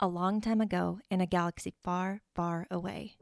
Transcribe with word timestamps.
a 0.00 0.06
long 0.06 0.40
time 0.40 0.60
ago 0.60 1.00
in 1.10 1.20
a 1.20 1.26
galaxy 1.26 1.74
far, 1.82 2.20
far 2.34 2.66
away. 2.70 3.16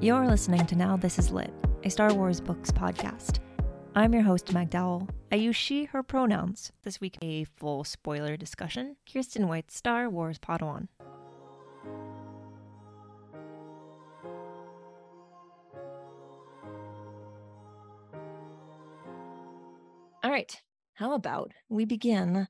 You're 0.00 0.28
listening 0.28 0.64
to 0.66 0.76
Now 0.76 0.96
This 0.96 1.18
Is 1.18 1.32
Lit, 1.32 1.52
a 1.82 1.90
Star 1.90 2.14
Wars 2.14 2.40
Books 2.40 2.70
podcast. 2.70 3.40
I'm 3.96 4.14
your 4.14 4.22
host, 4.22 4.52
Meg 4.52 4.70
Dowell. 4.70 5.08
I 5.32 5.36
use 5.36 5.56
she, 5.56 5.86
her 5.86 6.04
pronouns. 6.04 6.70
This 6.84 7.00
week, 7.00 7.18
a 7.20 7.42
full 7.44 7.82
spoiler 7.82 8.36
discussion. 8.36 8.94
Kiersten 9.04 9.48
White's 9.48 9.76
Star 9.76 10.08
Wars 10.08 10.38
Padawan. 10.38 10.86
How 20.98 21.12
about 21.12 21.52
we 21.68 21.84
begin 21.84 22.48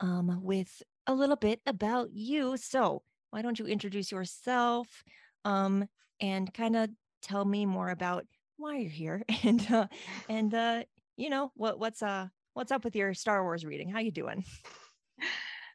um, 0.00 0.40
with 0.42 0.82
a 1.06 1.12
little 1.12 1.36
bit 1.36 1.60
about 1.66 2.14
you? 2.14 2.56
So, 2.56 3.02
why 3.28 3.42
don't 3.42 3.58
you 3.58 3.66
introduce 3.66 4.10
yourself 4.10 5.04
um, 5.44 5.86
and 6.18 6.52
kind 6.54 6.76
of 6.76 6.88
tell 7.20 7.44
me 7.44 7.66
more 7.66 7.90
about 7.90 8.24
why 8.56 8.78
you're 8.78 8.88
here 8.88 9.22
and 9.42 9.70
uh, 9.70 9.86
and 10.30 10.54
uh, 10.54 10.84
you 11.18 11.28
know 11.28 11.52
what 11.56 11.78
what's 11.78 12.02
uh 12.02 12.28
what's 12.54 12.72
up 12.72 12.84
with 12.84 12.96
your 12.96 13.12
Star 13.12 13.42
Wars 13.42 13.66
reading? 13.66 13.90
How 13.90 13.98
you 13.98 14.12
doing? 14.12 14.46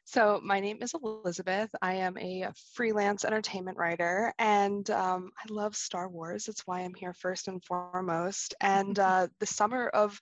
So, 0.04 0.40
my 0.42 0.58
name 0.58 0.78
is 0.80 0.92
Elizabeth. 1.00 1.70
I 1.80 1.94
am 1.94 2.18
a 2.18 2.48
freelance 2.72 3.24
entertainment 3.24 3.78
writer, 3.78 4.34
and 4.40 4.90
um, 4.90 5.30
I 5.38 5.52
love 5.52 5.76
Star 5.76 6.08
Wars. 6.08 6.46
That's 6.46 6.66
why 6.66 6.80
I'm 6.80 6.94
here 6.94 7.12
first 7.12 7.46
and 7.46 7.62
foremost. 7.64 8.56
And 8.60 8.98
uh, 8.98 9.28
the 9.38 9.46
summer 9.46 9.86
of 9.86 10.20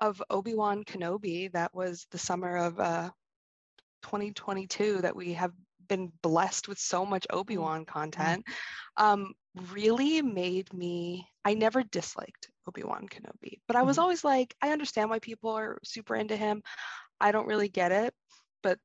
of 0.00 0.22
Obi 0.30 0.54
Wan 0.54 0.84
Kenobi, 0.84 1.50
that 1.52 1.74
was 1.74 2.06
the 2.10 2.18
summer 2.18 2.56
of 2.56 2.78
uh, 2.80 3.10
2022 4.02 5.02
that 5.02 5.16
we 5.16 5.32
have 5.34 5.52
been 5.88 6.12
blessed 6.22 6.68
with 6.68 6.78
so 6.78 7.04
much 7.04 7.26
Obi 7.30 7.56
Wan 7.56 7.84
content. 7.84 8.44
Um, 8.96 9.34
really 9.72 10.22
made 10.22 10.72
me. 10.72 11.26
I 11.44 11.54
never 11.54 11.82
disliked 11.82 12.50
Obi 12.66 12.82
Wan 12.84 13.08
Kenobi, 13.08 13.60
but 13.66 13.76
I 13.76 13.82
was 13.82 13.96
Mhm. 13.96 14.02
always 14.02 14.24
like, 14.24 14.54
I 14.60 14.70
understand 14.72 15.10
why 15.10 15.18
people 15.18 15.50
are 15.50 15.78
super 15.84 16.14
into 16.14 16.36
him. 16.36 16.62
I 17.20 17.32
don't 17.32 17.46
really 17.48 17.68
get 17.68 17.90
it, 17.92 18.14
but 18.62 18.78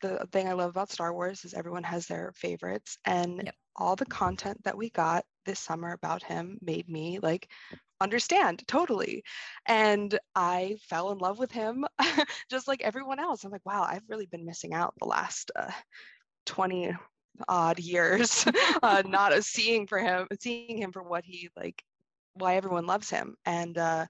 the 0.00 0.26
thing 0.32 0.48
I 0.48 0.52
love 0.54 0.70
about 0.70 0.90
Star 0.90 1.12
Wars 1.12 1.44
is 1.44 1.54
everyone 1.54 1.84
has 1.84 2.06
their 2.06 2.32
favorites, 2.32 2.98
and 3.04 3.42
Yep. 3.44 3.54
all 3.76 3.96
the 3.96 4.06
content 4.06 4.62
that 4.64 4.76
we 4.76 4.90
got 4.90 5.24
this 5.44 5.60
summer 5.60 5.92
about 5.92 6.22
him 6.22 6.58
made 6.62 6.88
me 6.88 7.18
like 7.20 7.50
understand 8.00 8.66
totally. 8.66 9.22
And 9.66 10.18
I 10.34 10.76
fell 10.80 11.10
in 11.12 11.18
love 11.18 11.38
with 11.38 11.52
him 11.52 11.84
just 12.50 12.68
like 12.68 12.82
everyone 12.82 13.18
else. 13.20 13.44
I'm 13.44 13.50
like, 13.52 13.66
wow, 13.66 13.82
I've 13.88 14.08
really 14.08 14.26
been 14.26 14.44
missing 14.46 14.74
out 14.74 14.94
the 14.98 15.06
last 15.06 15.50
uh, 15.56 15.70
20 16.46 16.94
odd 17.48 17.78
years, 17.78 18.46
uh, 18.82 19.02
not 19.06 19.32
a 19.36 19.42
seeing 19.42 19.86
for 19.86 19.98
him, 19.98 20.26
seeing 20.40 20.66
him 20.78 20.78
for 20.78 20.88
what 20.88 21.10
he 21.10 21.34
like, 21.56 21.68
why 22.34 22.42
everyone 22.56 22.86
loves 22.86 23.10
him. 23.10 23.36
And 23.44 23.76
uh, 23.78 24.06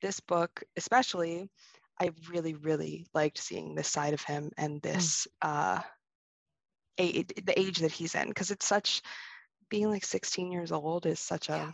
this 0.00 0.20
book, 0.20 0.62
especially, 0.76 1.48
I 2.00 2.10
really, 2.28 2.54
really 2.54 3.06
liked 3.14 3.38
seeing 3.38 3.74
this 3.74 3.88
side 3.88 4.14
of 4.14 4.22
him 4.22 4.50
and 4.56 4.80
this 4.82 5.26
uh, 5.42 5.80
a- 6.98 7.22
the 7.22 7.58
age 7.58 7.78
that 7.78 7.92
he's 7.92 8.14
in, 8.14 8.28
because 8.28 8.50
it's 8.50 8.66
such 8.66 9.02
being 9.68 9.88
like 9.88 10.04
16 10.04 10.52
years 10.52 10.72
old 10.72 11.06
is 11.06 11.20
such 11.20 11.48
a 11.48 11.52
Yeah. 11.56 11.72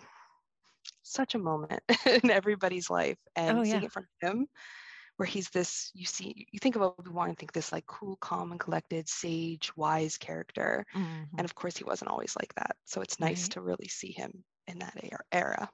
Such 1.12 1.34
a 1.34 1.38
moment 1.38 1.82
in 2.06 2.30
everybody's 2.30 2.90
life, 2.90 3.18
and 3.36 3.58
Oh, 3.58 3.64
seeing 3.66 3.84
it 3.84 3.92
from 3.92 4.06
him, 4.20 4.46
where 5.16 5.26
he's 5.26 5.50
this, 5.50 5.90
you 5.94 6.06
see, 6.06 6.46
you 6.52 6.58
think 6.60 6.76
of 6.76 6.82
Obi 6.82 7.10
Wan 7.10 7.30
and 7.30 7.38
think 7.38 7.52
this 7.52 7.72
like 7.72 7.86
cool, 7.86 8.16
calm, 8.18 8.52
and 8.52 8.60
collected, 8.60 9.08
sage, 9.08 9.74
wise 9.76 10.18
character, 10.18 10.84
Mhm. 10.92 11.38
and 11.38 11.44
of 11.46 11.54
course 11.54 11.76
he 11.76 11.84
wasn't 11.84 12.10
always 12.10 12.36
like 12.36 12.54
that. 12.56 12.76
So 12.86 13.00
it's 13.02 13.20
nice 13.20 13.48
Right. 13.48 13.50
to 13.50 13.62
really 13.62 13.88
see 13.88 14.12
him 14.12 14.44
in 14.68 14.80
that 14.80 14.94
era- 15.02 15.24
era. 15.32 15.70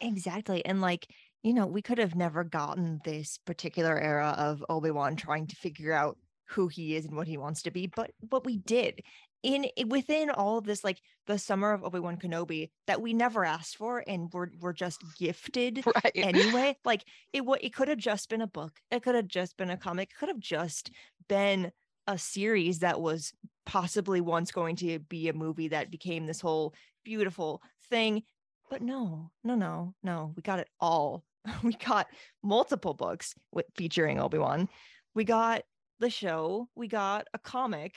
Exactly. 0.00 0.64
And 0.64 0.80
like, 0.80 1.06
you 1.42 1.54
know, 1.54 1.66
we 1.66 1.82
could 1.82 1.98
have 1.98 2.14
never 2.14 2.44
gotten 2.44 3.00
this 3.04 3.38
particular 3.38 3.98
era 3.98 4.34
of 4.36 4.64
Obi-Wan 4.68 5.16
trying 5.16 5.46
to 5.48 5.56
figure 5.56 5.92
out 5.92 6.18
who 6.48 6.68
he 6.68 6.94
is 6.94 7.06
and 7.06 7.16
what 7.16 7.26
he 7.26 7.38
wants 7.38 7.62
to 7.62 7.70
be, 7.70 7.86
but 7.86 8.12
but 8.22 8.44
we 8.44 8.58
did. 8.58 9.00
In 9.46 9.66
within 9.88 10.28
all 10.30 10.58
of 10.58 10.64
this, 10.64 10.82
like 10.82 11.00
the 11.28 11.38
summer 11.38 11.72
of 11.72 11.84
Obi-Wan 11.84 12.16
Kenobi 12.16 12.70
that 12.88 13.00
we 13.00 13.14
never 13.14 13.44
asked 13.44 13.76
for 13.76 14.02
and 14.06 14.28
we're 14.32 14.48
we're 14.60 14.72
just 14.72 15.00
gifted 15.18 15.84
Right. 16.04 16.12
anyway. 16.16 16.76
Like 16.84 17.04
it 17.32 17.44
it 17.60 17.72
could 17.72 17.86
have 17.88 17.98
just 17.98 18.28
been 18.28 18.42
a 18.42 18.46
book. 18.48 18.72
It 18.90 19.04
could 19.04 19.14
have 19.14 19.28
just 19.28 19.56
been 19.56 19.70
a 19.70 19.76
comic. 19.76 20.10
It 20.10 20.18
could 20.18 20.28
have 20.30 20.40
just 20.40 20.90
been 21.28 21.70
a 22.08 22.18
series 22.18 22.80
that 22.80 23.00
was 23.00 23.32
possibly 23.64 24.20
once 24.20 24.50
going 24.50 24.76
to 24.76 24.98
be 24.98 25.28
a 25.28 25.32
movie 25.32 25.68
that 25.68 25.90
became 25.92 26.26
this 26.26 26.40
whole 26.40 26.74
beautiful 27.04 27.62
thing. 27.88 28.24
But 28.68 28.82
no, 28.82 29.30
no, 29.44 29.54
no, 29.54 29.94
no. 30.02 30.32
We 30.34 30.42
got 30.42 30.58
it 30.58 30.68
all. 30.80 31.24
We 31.62 31.74
got 31.74 32.08
multiple 32.42 32.94
books 32.94 33.34
with 33.52 33.66
featuring 33.76 34.18
Obi-Wan. 34.18 34.68
We 35.14 35.22
got 35.22 35.62
the 36.00 36.10
show. 36.10 36.68
We 36.74 36.88
got 36.88 37.28
a 37.32 37.38
comic. 37.38 37.94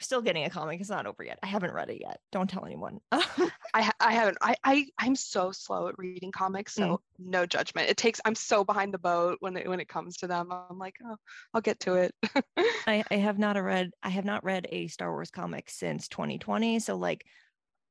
We're 0.00 0.04
still 0.04 0.22
getting 0.22 0.44
a 0.44 0.50
comic. 0.50 0.80
It's 0.80 0.90
not 0.90 1.06
over 1.06 1.22
yet. 1.22 1.38
I 1.42 1.46
haven't 1.46 1.72
read 1.72 1.88
it 1.88 2.00
yet. 2.00 2.18
Don't 2.32 2.50
tell 2.50 2.64
anyone. 2.64 2.98
I 3.12 3.92
I 4.00 4.12
haven't. 4.12 4.38
I 4.42 4.56
I 4.64 4.86
I'm 4.98 5.14
so 5.14 5.52
slow 5.52 5.86
at 5.88 5.98
reading 5.98 6.32
comics, 6.32 6.74
so 6.74 6.82
Mm. 6.82 6.98
no 7.18 7.46
judgment. 7.46 7.88
It 7.88 7.96
takes. 7.96 8.20
I'm 8.24 8.34
so 8.34 8.64
behind 8.64 8.92
the 8.92 8.98
boat 8.98 9.36
when 9.40 9.56
it 9.56 9.68
when 9.68 9.78
it 9.78 9.88
comes 9.88 10.16
to 10.18 10.26
them. 10.26 10.50
I'm 10.50 10.78
like, 10.78 10.96
oh, 11.04 11.16
I'll 11.52 11.60
get 11.60 11.78
to 11.80 11.94
it. 11.94 12.14
I, 12.88 13.04
I 13.10 13.14
have 13.16 13.38
not 13.38 13.56
a 13.56 13.62
read 13.62 13.92
I 14.02 14.08
have 14.10 14.24
not 14.24 14.42
read 14.44 14.66
a 14.70 14.88
Star 14.88 15.12
Wars 15.12 15.30
comic 15.30 15.70
since 15.70 16.08
2020. 16.08 16.80
So 16.80 16.96
like, 16.96 17.24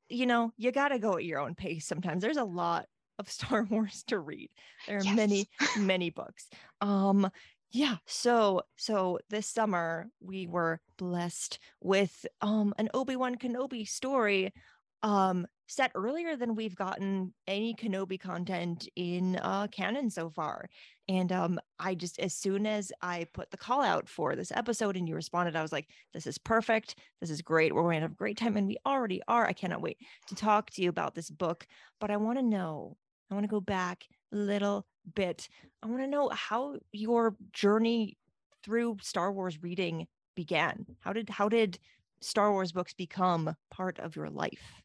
you 0.09 0.25
know, 0.25 0.51
you 0.57 0.73
gotta 0.73 0.99
go 0.99 1.15
at 1.15 1.23
your 1.25 1.39
own 1.39 1.55
pace 1.55 1.87
sometimes. 1.87 2.21
There's 2.21 2.37
a 2.37 2.43
lot 2.43 2.85
of 3.17 3.31
Star 3.31 3.63
Wars 3.63 4.03
to 4.07 4.19
read. 4.19 4.49
There 4.87 4.97
are 4.97 5.13
many, 5.15 5.47
many 5.77 6.09
books. 6.09 6.49
Um 6.81 7.31
yeah, 7.73 7.97
so 8.05 8.61
so 8.77 9.17
this 9.31 9.47
summer 9.47 10.07
we 10.21 10.45
were 10.45 10.79
blessed 10.97 11.57
with 11.81 12.25
um 12.41 12.73
an 12.77 12.89
Obi-Wan 12.93 13.35
Kenobi 13.35 13.87
story 13.87 14.53
um 15.01 15.47
set 15.67 15.91
earlier 15.95 16.35
than 16.35 16.55
we've 16.55 16.75
gotten 16.75 17.33
any 17.47 17.73
Kenobi 17.73 18.19
content 18.19 18.87
in 18.95 19.37
uh 19.37 19.65
canon 19.71 20.11
so 20.11 20.29
far. 20.29 20.69
And 21.09 21.31
um 21.31 21.59
I 21.79 21.95
just 21.95 22.19
as 22.19 22.35
soon 22.35 22.67
as 22.67 22.91
I 23.01 23.25
put 23.33 23.49
the 23.49 23.57
call 23.57 23.81
out 23.81 24.07
for 24.07 24.35
this 24.35 24.51
episode 24.51 24.95
and 24.95 25.09
you 25.09 25.15
responded, 25.15 25.55
I 25.55 25.63
was 25.63 25.71
like, 25.71 25.89
this 26.13 26.27
is 26.27 26.37
perfect. 26.37 26.99
This 27.21 27.31
is 27.31 27.41
great. 27.41 27.73
We're 27.73 27.81
going 27.81 27.97
to 27.97 28.01
have 28.03 28.11
a 28.11 28.15
great 28.15 28.37
time. 28.37 28.55
And 28.55 28.67
we 28.67 28.77
already 28.85 29.21
are. 29.27 29.47
I 29.47 29.53
cannot 29.53 29.81
wait 29.81 29.97
to 30.27 30.35
talk 30.35 30.69
to 30.71 30.83
you 30.83 30.89
about 30.89 31.15
this 31.15 31.31
book. 31.31 31.65
But 31.99 32.11
I 32.11 32.17
want 32.17 32.37
to 32.37 32.43
know, 32.43 32.97
I 33.31 33.33
want 33.33 33.45
to 33.45 33.49
go 33.49 33.61
back 33.61 34.03
little 34.35 34.85
bit. 35.15 35.47
I 35.81 35.87
want 35.87 36.01
to 36.01 36.07
know 36.07 36.29
how 36.29 36.77
your 36.91 37.35
journey 37.51 38.17
through 38.63 38.97
Star 39.01 39.31
Wars 39.31 39.61
reading 39.61 40.07
began. 40.35 40.85
How 41.01 41.13
did 41.13 41.29
how 41.29 41.49
did 41.49 41.77
Star 42.21 42.51
Wars 42.51 42.71
books 42.71 42.93
become 42.93 43.55
part 43.69 43.99
of 43.99 44.15
your 44.15 44.29
life? 44.29 44.81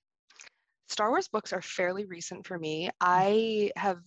Star 0.89 1.11
Wars 1.11 1.29
books 1.29 1.53
are 1.53 1.63
fairly 1.63 2.05
recent 2.07 2.47
for 2.47 2.59
me. 2.59 2.91
I 3.01 3.71
have 3.77 3.99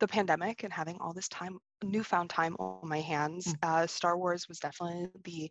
the 0.00 0.08
pandemic 0.08 0.62
and 0.64 0.72
having 0.72 0.98
all 1.00 1.12
this 1.12 1.28
time, 1.28 1.58
newfound 1.82 2.30
time 2.30 2.56
on 2.58 2.88
my 2.88 3.00
hands. 3.00 3.54
Uh, 3.62 3.86
Star 3.86 4.16
Wars 4.16 4.48
was 4.48 4.58
definitely 4.58 5.08
the 5.24 5.50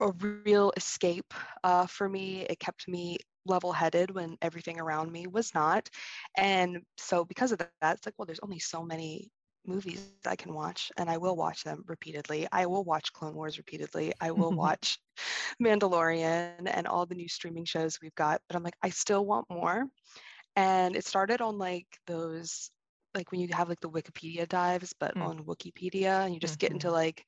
a 0.00 0.12
real 0.44 0.72
escape 0.76 1.32
uh, 1.64 1.86
for 1.86 2.08
me. 2.08 2.46
It 2.50 2.58
kept 2.58 2.86
me 2.86 3.18
level-headed 3.46 4.10
when 4.10 4.36
everything 4.42 4.80
around 4.80 5.12
me 5.12 5.26
was 5.26 5.54
not, 5.54 5.88
and 6.36 6.82
so 6.98 7.24
because 7.24 7.52
of 7.52 7.58
that, 7.58 7.96
it's 7.96 8.06
like, 8.06 8.14
well, 8.18 8.26
there's 8.26 8.40
only 8.42 8.60
so 8.60 8.84
many 8.84 9.30
movies 9.66 10.10
I 10.26 10.36
can 10.36 10.54
watch, 10.54 10.92
and 10.96 11.08
I 11.10 11.18
will 11.18 11.36
watch 11.36 11.64
them 11.64 11.84
repeatedly. 11.86 12.46
I 12.52 12.66
will 12.66 12.84
watch 12.84 13.12
Clone 13.12 13.34
Wars 13.34 13.58
repeatedly. 13.58 14.12
I 14.20 14.32
will 14.32 14.54
watch 14.66 14.98
Mandalorian 15.62 16.66
and 16.66 16.86
all 16.86 17.06
the 17.06 17.14
new 17.14 17.28
streaming 17.28 17.64
shows 17.64 17.98
we've 18.00 18.14
got, 18.14 18.40
but 18.48 18.56
I'm 18.56 18.62
like, 18.64 18.76
I 18.82 18.90
still 18.90 19.24
want 19.26 19.46
more. 19.50 19.84
And 20.56 20.96
it 20.96 21.04
started 21.04 21.40
on 21.40 21.58
like 21.58 21.86
those, 22.06 22.70
like 23.14 23.30
when 23.30 23.40
you 23.40 23.48
have 23.52 23.68
like 23.68 23.80
the 23.80 23.90
Wikipedia 23.90 24.48
dives, 24.48 24.94
but 24.98 25.14
Mm. 25.16 25.34
on 25.34 25.44
Wikipedia, 25.44 26.24
and 26.24 26.34
you 26.34 26.40
just 26.40 26.58
get 26.58 26.72
Mhm. 26.72 26.84
into 26.84 26.90
like 26.90 27.24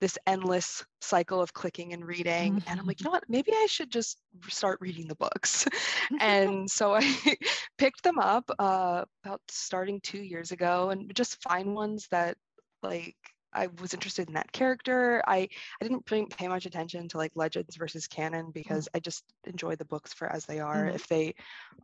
this 0.00 0.18
endless 0.26 0.84
cycle 1.00 1.40
of 1.40 1.52
clicking 1.54 1.92
and 1.92 2.04
reading. 2.04 2.62
And 2.66 2.78
I'm 2.78 2.86
like, 2.86 3.00
you 3.00 3.04
know 3.04 3.10
what? 3.10 3.24
Maybe 3.28 3.52
I 3.52 3.66
should 3.68 3.90
just 3.90 4.18
start 4.48 4.78
reading 4.80 5.08
the 5.08 5.14
books. 5.14 5.66
and 6.20 6.70
so 6.70 6.94
I 6.94 7.36
picked 7.78 8.02
them 8.02 8.18
up 8.18 8.50
uh, 8.58 9.04
about 9.24 9.40
starting 9.48 10.00
two 10.00 10.22
years 10.22 10.52
ago 10.52 10.90
and 10.90 11.14
just 11.14 11.42
find 11.42 11.74
ones 11.74 12.08
that 12.10 12.36
like 12.82 13.16
I 13.56 13.68
was 13.80 13.94
interested 13.94 14.28
in 14.28 14.34
that 14.34 14.52
character. 14.52 15.22
I 15.26 15.48
I 15.80 15.84
didn't 15.84 16.04
pay 16.04 16.46
much 16.46 16.66
attention 16.66 17.08
to 17.08 17.16
like 17.16 17.32
legends 17.34 17.76
versus 17.76 18.06
canon 18.06 18.50
because 18.52 18.84
mm. 18.84 18.96
I 18.96 19.00
just 19.00 19.24
enjoy 19.44 19.76
the 19.76 19.86
books 19.86 20.12
for 20.12 20.30
as 20.30 20.44
they 20.44 20.60
are. 20.60 20.84
Mm. 20.84 20.94
If 20.94 21.08
they 21.08 21.34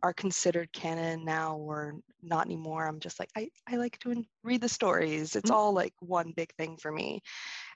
are 0.03 0.13
considered 0.13 0.71
canon 0.71 1.25
now 1.25 1.57
or 1.57 1.95
not 2.21 2.45
anymore, 2.45 2.87
I'm 2.87 2.99
just 2.99 3.19
like 3.19 3.29
I 3.35 3.49
I 3.67 3.77
like 3.77 3.97
to 3.99 4.23
read 4.43 4.61
the 4.61 4.69
stories. 4.69 5.35
It's 5.35 5.49
mm. 5.49 5.55
all 5.55 5.73
like 5.73 5.93
one 5.99 6.31
big 6.35 6.53
thing 6.55 6.77
for 6.77 6.91
me. 6.91 7.23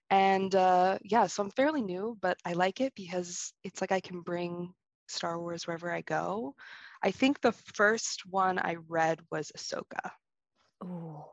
And 0.09 0.53
uh, 0.55 0.99
yeah, 1.03 1.27
so 1.27 1.43
I'm 1.43 1.51
fairly 1.51 1.81
new, 1.81 2.17
but 2.21 2.37
I 2.45 2.53
like 2.53 2.79
it 2.79 2.93
because 2.95 3.53
it's 3.63 3.81
like 3.81 3.91
I 3.91 3.99
can 3.99 4.21
bring 4.21 4.73
Star 5.07 5.39
Wars 5.39 5.67
wherever 5.67 5.91
I 5.91 6.01
go. 6.01 6.55
I 7.03 7.11
think 7.11 7.41
the 7.41 7.51
first 7.51 8.23
one 8.25 8.57
I 8.59 8.77
read 8.87 9.19
was 9.31 9.51
Ahsoka. 9.57 10.11
Oh, 10.83 11.25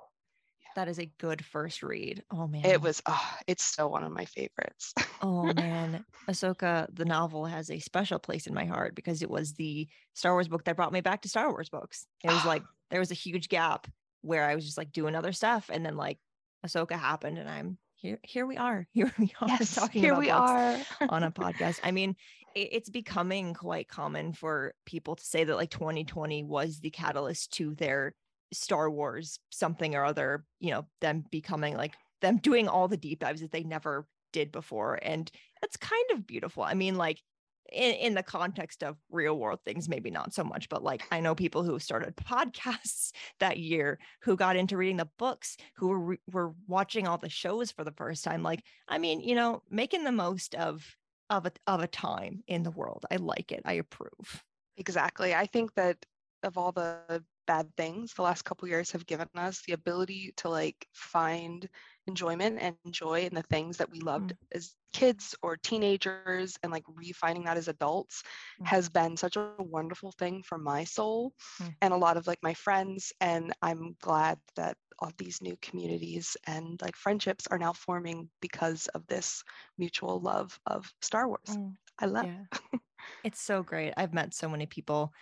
that 0.75 0.89
is 0.89 0.99
a 0.99 1.11
good 1.19 1.45
first 1.45 1.83
read. 1.83 2.23
Oh 2.33 2.47
man. 2.47 2.65
It 2.65 2.81
was 2.81 3.01
oh, 3.07 3.31
it's 3.47 3.65
still 3.65 3.91
one 3.91 4.03
of 4.03 4.13
my 4.13 4.25
favorites. 4.25 4.93
oh 5.23 5.53
man. 5.57 6.05
Ahsoka, 6.29 6.89
the 6.93 7.05
novel, 7.05 7.45
has 7.47 7.71
a 7.71 7.79
special 7.79 8.19
place 8.19 8.47
in 8.47 8.55
my 8.55 8.65
heart 8.65 8.95
because 8.95 9.23
it 9.23 9.31
was 9.31 9.55
the 9.55 9.89
Star 10.15 10.33
Wars 10.33 10.49
book 10.49 10.65
that 10.65 10.77
brought 10.77 10.93
me 10.93 11.01
back 11.01 11.23
to 11.23 11.29
Star 11.29 11.51
Wars 11.51 11.69
books. 11.69 12.07
It 12.23 12.31
was 12.31 12.45
like 12.45 12.63
there 12.91 13.01
was 13.01 13.11
a 13.11 13.15
huge 13.15 13.49
gap 13.49 13.87
where 14.23 14.45
I 14.45 14.55
was 14.55 14.65
just 14.65 14.79
like 14.79 14.93
doing 14.93 15.15
other 15.15 15.33
stuff 15.33 15.71
and 15.73 15.85
then 15.85 15.97
like 15.97 16.19
Ahsoka 16.67 16.99
happened 16.99 17.39
and 17.39 17.49
I'm 17.49 17.79
here 18.05 18.21
here 18.23 18.47
we 18.47 18.57
are. 18.59 18.87
Here 18.93 19.11
we 19.19 19.33
are 19.41 19.49
yes, 19.49 19.75
talking 19.75 20.03
here 20.03 20.13
about 20.13 20.21
we 20.21 20.31
are. 20.31 20.79
on 21.09 21.23
a 21.23 21.31
podcast. 21.31 21.81
I 21.83 21.91
mean, 21.91 22.17
it, 22.55 22.69
it's 22.73 22.91
becoming 22.91 23.55
quite 23.55 23.89
common 23.89 24.33
for 24.35 24.75
people 24.85 25.17
to 25.17 25.25
say 25.25 25.45
that 25.45 25.57
like 25.57 25.71
2020 25.71 26.45
was 26.45 26.81
the 26.81 26.91
catalyst 26.91 27.53
to 27.55 27.75
their 27.75 28.15
Star 28.53 28.91
Wars 28.91 29.39
something 29.51 29.95
or 29.95 30.05
other, 30.05 30.45
you 30.61 30.71
know, 30.71 30.87
them 31.01 31.25
becoming 31.31 31.77
like 31.77 31.95
them 32.21 32.37
doing 32.37 32.69
all 32.69 32.89
the 32.89 32.97
deep 32.99 33.21
dives 33.21 33.41
that 33.41 33.53
they 33.53 33.65
never 33.65 34.07
did 34.33 34.53
before. 34.53 34.99
And 35.01 35.31
it's 35.63 35.79
kind 35.79 36.11
of 36.13 36.27
beautiful. 36.27 36.63
I 36.63 36.75
mean, 36.75 36.97
like 36.97 37.23
in, 37.73 37.95
in 37.95 38.15
the 38.15 38.23
context 38.23 38.83
of 38.83 38.97
real 39.11 39.39
world 39.39 39.61
things, 39.65 39.89
maybe 39.89 40.11
not 40.11 40.35
so 40.35 40.45
much, 40.45 40.69
but 40.69 40.83
like 40.83 41.03
I 41.11 41.21
know 41.21 41.35
people 41.35 41.63
who 41.63 41.79
started 41.79 42.17
podcasts 42.29 43.13
that 43.41 43.59
year 43.59 43.99
who 44.23 44.37
got 44.37 44.57
into 44.57 44.77
reading 44.77 44.99
the 44.99 45.09
books, 45.19 45.57
who 45.77 45.89
were, 45.89 46.01
re- 46.01 46.21
were 46.31 46.53
watching 46.67 47.07
all 47.07 47.19
the 47.19 47.29
shows 47.29 47.71
for 47.71 47.85
the 47.85 47.93
first 47.93 48.25
time. 48.25 48.43
Like, 48.43 48.63
I 48.89 48.99
mean, 48.99 49.21
you 49.21 49.35
know, 49.35 49.63
making 49.71 50.05
the 50.05 50.13
most 50.13 50.55
of 50.55 50.97
of 51.31 51.47
a 51.47 51.53
of 51.67 51.81
a 51.81 51.87
time 51.87 52.43
in 52.47 52.63
the 52.63 52.71
world. 52.71 53.05
I 53.11 53.17
like 53.17 53.51
it. 53.51 53.63
I 53.65 53.75
approve. 53.75 54.45
Exactly. 54.77 55.35
I 55.35 55.47
think 55.47 55.75
that 55.75 56.05
of 56.43 56.59
all 56.59 56.73
the 56.73 57.25
bad 57.47 57.69
things 57.77 58.15
the 58.15 58.23
last 58.23 58.43
couple 58.43 58.69
years 58.69 58.91
have 58.91 59.07
given 59.07 59.29
us 59.35 59.63
the 59.67 59.73
ability 59.73 60.33
to 60.37 60.49
like 60.49 60.87
find 60.93 61.69
enjoyment 62.07 62.59
and 62.61 62.77
joy 62.91 63.21
in 63.21 63.35
the 63.35 63.43
things 63.43 63.77
that 63.79 63.91
we 63.91 64.01
loved 64.01 64.31
mm. 64.31 64.37
as 64.53 64.75
kids 64.93 65.35
or 65.43 65.57
teenagers 65.57 66.57
and 66.63 66.71
like 66.71 66.85
refining 66.95 67.45
that 67.45 67.57
as 67.57 67.69
adults 67.69 68.23
mm. 68.61 68.67
has 68.67 68.89
been 68.89 69.17
such 69.17 69.37
a 69.37 69.51
wonderful 69.59 70.13
thing 70.13 70.43
for 70.43 70.59
my 70.59 70.85
soul 70.85 71.33
mm. 71.61 71.75
and 71.83 71.93
a 71.93 71.97
lot 71.97 72.17
of 72.17 72.27
like 72.27 72.39
my 72.43 72.55
friends 72.55 73.13
and 73.21 73.53
i'm 73.63 73.97
glad 74.01 74.39
that 74.57 74.77
all 75.01 75.11
these 75.19 75.43
new 75.43 75.57
communities 75.61 76.37
and 76.47 76.81
like 76.81 76.95
friendships 76.95 77.47
are 77.51 77.59
now 77.59 77.73
forming 77.73 78.29
because 78.41 78.87
of 78.95 79.05
this 79.09 79.43
mutual 79.79 80.21
love 80.21 80.59
of 80.67 80.93
star 81.03 81.27
wars 81.27 81.41
mm. 81.51 81.73
i 81.99 82.07
love 82.07 82.27
yeah. 82.27 82.79
it's 83.25 83.41
so 83.41 83.63
great 83.63 83.93
i've 83.97 84.15
met 84.15 84.33
so 84.33 84.49
many 84.49 84.67
people 84.67 85.13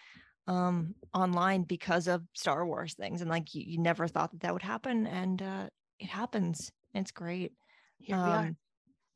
um 0.48 0.94
online 1.14 1.62
because 1.62 2.08
of 2.08 2.22
star 2.34 2.66
wars 2.66 2.94
things 2.94 3.20
and 3.20 3.30
like 3.30 3.54
you, 3.54 3.62
you 3.64 3.78
never 3.78 4.08
thought 4.08 4.32
that 4.32 4.40
that 4.40 4.52
would 4.52 4.62
happen 4.62 5.06
and 5.06 5.40
uh 5.40 5.66
it 5.98 6.08
happens 6.08 6.72
it's 6.94 7.12
great 7.12 7.52
Here 7.98 8.16
um, 8.16 8.24
we 8.24 8.30
are. 8.30 8.38
Um, 8.38 8.56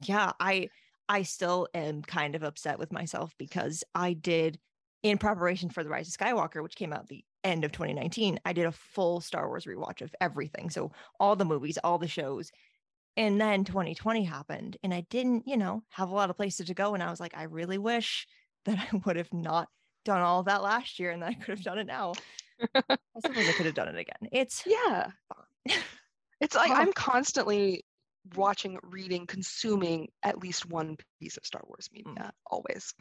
yeah 0.03 0.33
i 0.39 0.69
i 1.09 1.23
still 1.23 1.67
am 1.75 2.03
kind 2.03 2.35
of 2.37 2.43
upset 2.43 2.79
with 2.79 2.93
myself 2.93 3.35
because 3.39 3.83
i 3.95 4.13
did 4.13 4.59
in 5.03 5.19
preparation 5.19 5.69
for 5.71 5.83
the 5.83 5.91
rise 5.91 6.09
of 6.09 6.15
skywalker 6.15 6.63
which 6.63 6.77
came 6.77 6.93
out 6.93 7.09
the 7.09 7.25
end 7.45 7.65
of 7.65 7.73
2019 7.73 8.39
i 8.45 8.53
did 8.53 8.67
a 8.67 8.73
full 8.73 9.21
star 9.21 9.49
wars 9.49 9.65
rewatch 9.65 10.03
of 10.03 10.15
everything 10.21 10.71
so 10.71 10.93
all 11.19 11.35
the 11.35 11.45
movies 11.45 11.79
all 11.83 11.99
the 11.99 12.09
shows 12.09 12.51
and 13.17 13.41
then 13.41 13.65
2020 13.65 14.25
happened 14.25 14.77
and 14.83 14.93
i 14.93 15.05
didn't 15.11 15.45
you 15.47 15.57
know 15.57 15.83
have 15.91 16.11
a 16.11 16.15
lot 16.15 16.31
of 16.31 16.37
places 16.37 16.67
to 16.67 16.75
go 16.75 16.95
and 16.95 17.03
i 17.03 17.11
was 17.11 17.21
like 17.21 17.37
i 17.37 17.45
really 17.45 17.79
wish 17.79 18.27
that 18.65 18.79
i 18.79 18.97
would 19.05 19.17
have 19.17 19.33
not 19.33 19.69
done 20.07 20.23
all 20.23 20.41
of 20.41 20.47
that 20.47 20.63
last 20.63 20.99
year 20.99 21.11
and 21.11 21.23
then 21.23 21.29
I 21.29 21.35
could 21.35 21.57
have 21.57 21.63
done 21.63 21.79
it 21.79 21.87
now. 21.87 22.15
I 22.75 22.97
suppose 23.21 23.49
I 23.49 23.53
could 23.53 23.67
have 23.67 23.75
done 23.75 23.89
it 23.89 23.99
again. 23.99 24.31
It's 24.33 24.63
yeah. 24.67 25.09
it's 26.41 26.55
like. 26.55 26.71
I'm 26.71 26.93
constantly 26.95 27.85
watching, 28.35 28.79
reading, 28.83 29.27
consuming 29.27 30.09
at 30.23 30.39
least 30.39 30.67
one 30.67 30.97
piece 31.21 31.37
of 31.37 31.45
Star 31.45 31.63
Wars 31.67 31.89
media 31.93 32.13
mm. 32.17 32.31
always. 32.51 32.95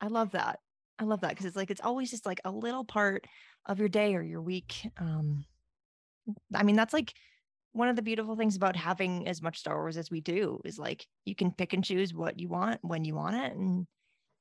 I 0.00 0.08
love 0.08 0.32
that. 0.32 0.58
I 0.98 1.04
love 1.04 1.20
that 1.20 1.30
because 1.30 1.46
it's 1.46 1.56
like 1.56 1.70
it's 1.70 1.80
always 1.80 2.10
just 2.10 2.26
like 2.26 2.40
a 2.44 2.50
little 2.50 2.84
part 2.84 3.26
of 3.66 3.78
your 3.78 3.88
day 3.88 4.14
or 4.14 4.22
your 4.22 4.42
week. 4.42 4.88
Um 4.98 5.44
I 6.54 6.62
mean 6.62 6.76
that's 6.76 6.94
like 6.94 7.12
one 7.72 7.88
of 7.88 7.96
the 7.96 8.02
beautiful 8.02 8.34
things 8.34 8.56
about 8.56 8.74
having 8.74 9.28
as 9.28 9.42
much 9.42 9.58
Star 9.58 9.76
Wars 9.76 9.98
as 9.98 10.10
we 10.10 10.20
do 10.20 10.60
is 10.64 10.78
like 10.78 11.06
you 11.26 11.34
can 11.34 11.52
pick 11.52 11.74
and 11.74 11.84
choose 11.84 12.14
what 12.14 12.40
you 12.40 12.48
want 12.48 12.80
when 12.82 13.04
you 13.04 13.14
want 13.14 13.36
it 13.36 13.54
and 13.54 13.86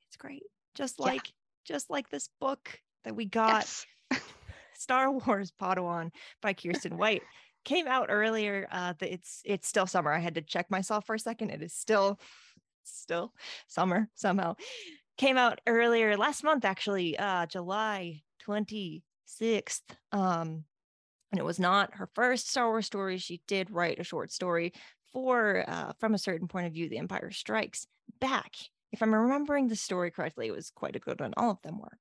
it's 0.07 0.18
great. 0.18 0.44
Just 0.75 1.00
like 1.00 1.31
just 1.65 1.89
like 1.89 2.09
this 2.09 2.29
book 2.39 2.79
that 3.03 3.15
we 3.15 3.25
got 3.25 3.63
yes. 3.63 3.85
Star 4.73 5.12
Wars 5.12 5.51
Padawan 5.59 6.12
by 6.41 6.53
Kiersten 6.53 6.97
White 6.97 7.23
came 7.63 7.88
out 7.88 8.07
earlier. 8.09 8.67
Uh, 8.71 8.94
it's 9.01 9.41
it's 9.44 9.67
still 9.67 9.88
summer. 9.88 10.12
I 10.12 10.19
had 10.19 10.35
to 10.35 10.41
check 10.41 10.69
myself 10.69 11.06
for 11.06 11.15
a 11.15 11.19
second. 11.19 11.50
It 11.50 11.62
is 11.62 11.73
still 11.73 12.19
still 12.83 13.33
summer 13.67 14.09
somehow. 14.15 14.56
Came 15.17 15.38
out 15.38 15.62
earlier 15.65 16.17
last 16.17 16.44
month, 16.44 16.65
actually, 16.65 17.17
uh, 17.17 17.45
July 17.45 18.21
26th. 18.45 19.81
Um, 20.11 20.65
and 21.31 21.39
it 21.39 21.45
was 21.45 21.59
not 21.59 21.95
her 21.95 22.09
first 22.13 22.50
Star 22.50 22.68
Wars 22.68 22.85
story. 22.85 23.18
She 23.18 23.41
did 23.47 23.71
write 23.71 24.00
a 24.00 24.03
short 24.03 24.31
story 24.31 24.73
for, 25.13 25.63
uh, 25.68 25.94
from 26.00 26.13
a 26.13 26.19
certain 26.19 26.47
point 26.47 26.68
of 26.68 26.73
view, 26.73 26.89
The 26.89 26.97
Empire 26.97 27.31
Strikes 27.31 27.88
Back 28.19 28.51
if 28.91 29.01
I'm 29.01 29.13
remembering 29.13 29.67
the 29.67 29.75
story 29.75 30.11
correctly, 30.11 30.47
it 30.47 30.55
was 30.55 30.71
quite 30.75 30.95
a 30.95 30.99
good 30.99 31.19
one. 31.19 31.33
All 31.37 31.51
of 31.51 31.61
them 31.61 31.79
were. 31.79 31.97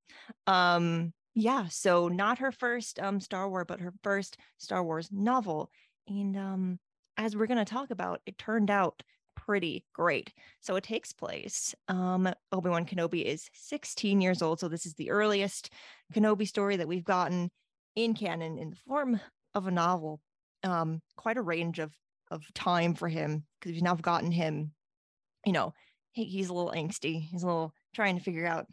Um, 0.47 1.13
yeah, 1.35 1.67
so 1.69 2.09
not 2.09 2.39
her 2.39 2.53
first 2.53 3.01
um, 3.01 3.21
Star 3.21 3.49
Wars, 3.49 3.65
but 3.67 3.81
her 3.81 3.93
first 4.03 4.37
Star 4.59 4.85
Wars 4.85 5.09
novel. 5.11 5.71
And 6.07 6.37
um, 6.37 6.79
as 7.17 7.37
we're 7.37 7.47
going 7.47 7.59
to 7.59 7.65
talk 7.65 7.91
about, 7.91 8.21
it 8.27 8.39
turned 8.39 8.71
out 8.71 9.03
pretty 9.37 9.85
great. 9.93 10.33
So 10.61 10.77
it 10.77 10.85
takes 10.85 11.13
place. 11.13 11.75
Um, 11.89 12.29
Obi 12.53 12.71
Wan 12.71 12.87
Kenobi 12.87 13.25
is 13.25 13.49
16 13.55 14.21
years 14.21 14.43
old. 14.43 14.61
So 14.61 14.69
this 14.69 14.87
is 14.87 14.95
the 14.95 15.11
earliest 15.11 15.73
Kenobi 16.13 16.47
story 16.47 16.77
that 16.77 16.89
we've 16.89 17.05
gotten 17.05 17.51
in 17.97 18.15
canon 18.15 18.59
in 18.59 18.71
the 18.71 18.77
form 18.77 19.21
of 19.55 19.67
a 19.67 19.73
novel. 19.73 20.21
Um, 20.63 21.03
quite 21.17 21.37
a 21.37 21.43
range 21.43 21.79
of 21.79 21.93
of 22.31 22.43
time 22.55 22.95
for 22.95 23.09
him 23.09 23.45
because 23.59 23.73
we've 23.73 23.83
now 23.83 23.95
gotten 23.95 24.31
him, 24.31 24.73
you 25.45 25.53
know, 25.53 25.73
he's 26.15 26.49
a 26.49 26.55
little 26.55 26.73
angsty. 26.73 27.21
He's 27.21 27.43
a 27.43 27.47
little 27.47 27.75
trying 27.95 28.17
to 28.17 28.23
figure 28.23 28.47
out 28.47 28.67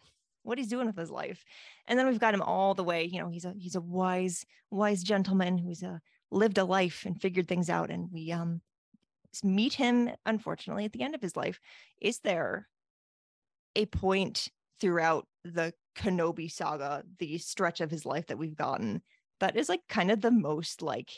what 0.44 0.58
he's 0.58 0.68
doing 0.68 0.88
with 0.88 0.98
his 0.98 1.12
life. 1.12 1.44
And 1.88 1.98
then 1.98 2.08
we've 2.08 2.20
got 2.20 2.34
him 2.34 2.42
all 2.42 2.74
the 2.74 2.84
way, 2.84 3.04
you 3.04 3.20
know, 3.20 3.30
he's 3.30 3.46
a 3.46 3.54
he's 3.58 3.76
a 3.76 3.82
wise, 3.82 4.46
wise 4.70 5.04
gentleman 5.04 5.58
who's 5.58 5.84
a 5.84 5.90
uh, 5.90 5.98
lived 6.32 6.58
a 6.58 6.64
life 6.64 7.04
and 7.06 7.22
figured 7.22 7.48
things 7.48 7.70
out. 7.70 7.90
And 7.90 8.10
we 8.12 8.32
um 8.32 8.62
meet 9.44 9.74
him, 9.74 10.10
unfortunately, 10.26 10.86
at 10.86 10.94
the 10.94 11.04
end 11.04 11.16
of 11.16 11.22
his 11.22 11.36
life. 11.36 11.60
Is 12.02 12.20
there 12.20 12.68
a 13.76 13.86
point 13.86 14.50
throughout 14.80 15.28
the 15.44 15.74
Kenobi 15.96 16.52
saga, 16.52 17.04
the 17.20 17.38
stretch 17.38 17.82
of 17.82 17.92
his 17.92 18.06
life 18.06 18.28
that 18.28 18.38
we've 18.38 18.56
gotten, 18.56 19.02
that 19.40 19.56
is 19.56 19.70
like 19.70 19.82
kind 19.88 20.12
of 20.12 20.22
the 20.22 20.32
most 20.32 20.82
like 20.82 21.12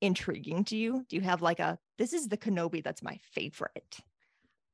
intriguing 0.00 0.64
to 0.64 0.76
you? 0.76 1.04
Do 1.08 1.16
you 1.16 1.22
have 1.22 1.42
like 1.42 1.60
a 1.60 1.78
this 1.98 2.12
is 2.12 2.28
the 2.28 2.36
Kenobi 2.36 2.82
that's 2.82 3.02
my 3.02 3.18
favorite? 3.32 3.98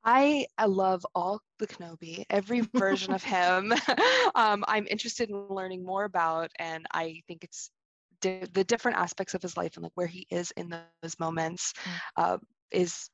I, 0.03 0.47
I 0.57 0.65
love 0.65 1.05
all 1.15 1.41
the 1.59 1.67
Kenobi, 1.67 2.25
every 2.29 2.61
version 2.73 3.13
of 3.13 3.23
him. 3.23 3.73
um, 4.35 4.63
I'm 4.67 4.87
interested 4.89 5.29
in 5.29 5.47
learning 5.47 5.85
more 5.85 6.03
about, 6.03 6.51
and 6.59 6.85
I 6.91 7.21
think 7.27 7.43
it's 7.43 7.71
di- 8.21 8.47
the 8.53 8.63
different 8.63 8.97
aspects 8.97 9.33
of 9.33 9.41
his 9.41 9.55
life 9.55 9.75
and 9.75 9.83
like 9.83 9.91
where 9.95 10.07
he 10.07 10.25
is 10.29 10.51
in 10.57 10.69
those 10.69 11.19
moments 11.19 11.73
mm. 11.83 12.23
uh, 12.23 12.37
is 12.71 13.09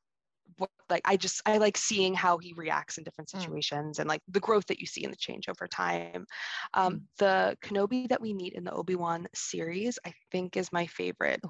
what, 0.56 0.70
like 0.88 1.02
I 1.04 1.16
just 1.16 1.42
I 1.46 1.58
like 1.58 1.76
seeing 1.76 2.14
how 2.14 2.38
he 2.38 2.52
reacts 2.54 2.98
in 2.98 3.04
different 3.04 3.30
mm. 3.30 3.38
situations 3.38 3.96
mm. 3.96 4.00
and 4.00 4.08
like 4.08 4.22
the 4.28 4.40
growth 4.40 4.66
that 4.66 4.80
you 4.80 4.86
see 4.86 5.04
in 5.04 5.10
the 5.10 5.16
change 5.16 5.48
over 5.48 5.66
time. 5.66 6.26
Um, 6.74 6.94
mm. 6.94 7.02
The 7.18 7.56
Kenobi 7.62 8.08
that 8.08 8.20
we 8.20 8.34
meet 8.34 8.54
in 8.54 8.64
the 8.64 8.72
Obi 8.72 8.96
Wan 8.96 9.28
series, 9.34 9.98
I 10.04 10.12
think, 10.32 10.56
is 10.56 10.72
my 10.72 10.86
favorite. 10.86 11.40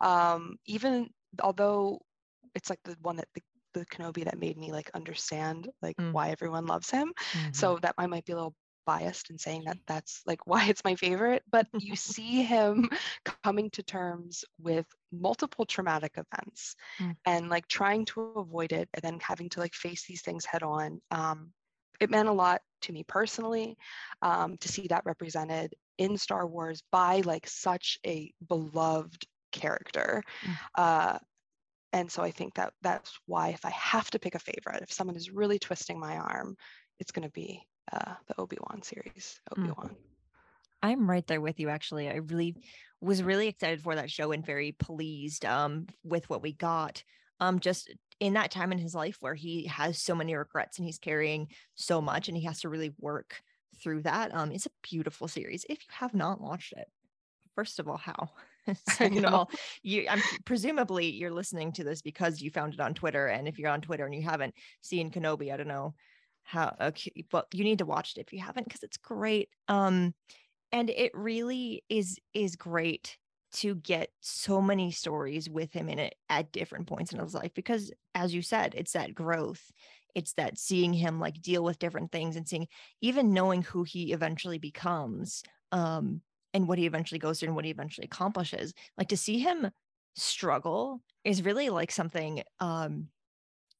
Um, 0.00 0.56
even 0.66 1.08
although 1.42 2.00
it's 2.54 2.68
like 2.68 2.80
the 2.84 2.96
one 3.02 3.16
that 3.16 3.28
the 3.34 3.42
the 3.74 3.86
Kenobi 3.86 4.24
that 4.24 4.38
made 4.38 4.56
me 4.58 4.72
like 4.72 4.90
understand 4.94 5.68
like 5.82 5.96
mm. 5.96 6.12
why 6.12 6.30
everyone 6.30 6.66
loves 6.66 6.90
him. 6.90 7.12
Mm-hmm. 7.32 7.52
So 7.52 7.78
that 7.82 7.94
I 7.98 8.06
might 8.06 8.24
be 8.24 8.32
a 8.32 8.36
little 8.36 8.54
biased 8.86 9.30
in 9.30 9.38
saying 9.38 9.64
that 9.66 9.78
that's 9.86 10.22
like 10.26 10.46
why 10.46 10.66
it's 10.66 10.84
my 10.84 10.94
favorite, 10.94 11.42
but 11.50 11.66
you 11.78 11.96
see 12.14 12.42
him 12.42 12.88
coming 13.44 13.70
to 13.70 13.82
terms 13.82 14.44
with 14.58 14.86
multiple 15.12 15.64
traumatic 15.64 16.12
events 16.16 16.74
mm. 17.00 17.14
and 17.26 17.48
like 17.48 17.66
trying 17.68 18.04
to 18.06 18.20
avoid 18.36 18.72
it 18.72 18.88
and 18.94 19.02
then 19.02 19.18
having 19.20 19.48
to 19.50 19.60
like 19.60 19.74
face 19.74 20.04
these 20.06 20.22
things 20.22 20.44
head 20.44 20.62
on. 20.62 21.00
Um, 21.10 21.52
it 22.00 22.10
meant 22.10 22.28
a 22.28 22.32
lot 22.32 22.62
to 22.82 22.92
me 22.92 23.04
personally 23.06 23.76
um, 24.22 24.56
to 24.58 24.68
see 24.68 24.86
that 24.88 25.04
represented 25.04 25.74
in 25.98 26.16
Star 26.16 26.46
Wars 26.46 26.82
by 26.90 27.20
like 27.26 27.46
such 27.46 27.98
a 28.06 28.32
beloved 28.48 29.26
character. 29.52 30.22
Mm. 30.42 30.56
Uh, 30.76 31.18
and 31.92 32.10
so 32.10 32.22
I 32.22 32.30
think 32.30 32.54
that 32.54 32.72
that's 32.82 33.18
why 33.26 33.48
if 33.48 33.64
I 33.64 33.70
have 33.70 34.10
to 34.10 34.18
pick 34.18 34.34
a 34.34 34.38
favorite, 34.38 34.82
if 34.82 34.92
someone 34.92 35.16
is 35.16 35.30
really 35.30 35.58
twisting 35.58 35.98
my 35.98 36.16
arm, 36.16 36.56
it's 36.98 37.12
going 37.12 37.26
to 37.26 37.32
be 37.32 37.66
uh, 37.92 38.14
the 38.28 38.38
Obi 38.38 38.56
Wan 38.60 38.82
series, 38.82 39.40
Obi 39.50 39.70
Wan. 39.76 39.88
Mm. 39.88 39.96
I'm 40.82 41.10
right 41.10 41.26
there 41.26 41.40
with 41.40 41.60
you. 41.60 41.68
Actually, 41.68 42.08
I 42.08 42.16
really 42.16 42.56
was 43.00 43.22
really 43.22 43.48
excited 43.48 43.82
for 43.82 43.94
that 43.94 44.10
show 44.10 44.32
and 44.32 44.44
very 44.44 44.72
pleased 44.72 45.44
um, 45.44 45.86
with 46.04 46.28
what 46.30 46.42
we 46.42 46.52
got. 46.52 47.02
Um, 47.40 47.58
just 47.58 47.92
in 48.20 48.34
that 48.34 48.50
time 48.50 48.70
in 48.70 48.78
his 48.78 48.94
life 48.94 49.16
where 49.20 49.34
he 49.34 49.66
has 49.66 50.00
so 50.00 50.14
many 50.14 50.34
regrets 50.34 50.78
and 50.78 50.86
he's 50.86 50.98
carrying 50.98 51.48
so 51.74 52.00
much, 52.00 52.28
and 52.28 52.36
he 52.36 52.44
has 52.44 52.60
to 52.60 52.68
really 52.68 52.92
work 52.98 53.42
through 53.82 54.02
that. 54.02 54.34
Um, 54.34 54.52
it's 54.52 54.66
a 54.66 54.70
beautiful 54.82 55.26
series. 55.26 55.64
If 55.68 55.78
you 55.80 55.88
have 55.90 56.14
not 56.14 56.40
watched 56.40 56.72
it, 56.74 56.88
first 57.54 57.78
of 57.78 57.88
all, 57.88 57.96
how? 57.96 58.30
Second 58.88 59.24
of 59.24 59.34
all, 59.34 59.50
you 59.82 60.06
I'm 60.08 60.22
presumably 60.44 61.10
you're 61.10 61.30
listening 61.30 61.72
to 61.72 61.84
this 61.84 62.02
because 62.02 62.40
you 62.40 62.50
found 62.50 62.74
it 62.74 62.80
on 62.80 62.94
Twitter. 62.94 63.26
And 63.26 63.48
if 63.48 63.58
you're 63.58 63.70
on 63.70 63.80
Twitter 63.80 64.04
and 64.04 64.14
you 64.14 64.22
haven't 64.22 64.54
seen 64.80 65.10
Kenobi, 65.10 65.52
I 65.52 65.56
don't 65.56 65.68
know 65.68 65.94
how 66.42 66.74
okay, 66.80 67.24
but 67.30 67.46
you 67.52 67.64
need 67.64 67.78
to 67.78 67.86
watch 67.86 68.16
it 68.16 68.20
if 68.20 68.32
you 68.32 68.40
haven't 68.40 68.64
because 68.64 68.82
it's 68.82 68.96
great. 68.96 69.48
Um, 69.68 70.14
and 70.72 70.90
it 70.90 71.12
really 71.14 71.84
is 71.88 72.18
is 72.34 72.56
great 72.56 73.16
to 73.52 73.74
get 73.74 74.10
so 74.20 74.60
many 74.60 74.92
stories 74.92 75.50
with 75.50 75.72
him 75.72 75.88
in 75.88 75.98
it 75.98 76.14
at 76.28 76.52
different 76.52 76.86
points 76.86 77.12
in 77.12 77.18
his 77.18 77.34
life 77.34 77.52
because 77.54 77.92
as 78.14 78.32
you 78.32 78.42
said 78.42 78.74
it's 78.76 78.92
that 78.92 79.14
growth 79.14 79.72
it's 80.14 80.34
that 80.34 80.58
seeing 80.58 80.92
him 80.92 81.18
like 81.18 81.42
deal 81.42 81.64
with 81.64 81.78
different 81.78 82.12
things 82.12 82.36
and 82.36 82.48
seeing 82.48 82.68
even 83.00 83.32
knowing 83.32 83.62
who 83.62 83.82
he 83.82 84.12
eventually 84.12 84.58
becomes 84.58 85.42
um 85.72 86.20
and 86.54 86.66
what 86.66 86.78
he 86.78 86.86
eventually 86.86 87.18
goes 87.18 87.38
through 87.38 87.48
and 87.48 87.56
what 87.56 87.64
he 87.64 87.70
eventually 87.70 88.04
accomplishes 88.04 88.72
like 88.98 89.08
to 89.08 89.16
see 89.16 89.38
him 89.38 89.70
struggle 90.16 91.00
is 91.24 91.44
really 91.44 91.70
like 91.70 91.90
something 91.90 92.42
um 92.60 93.08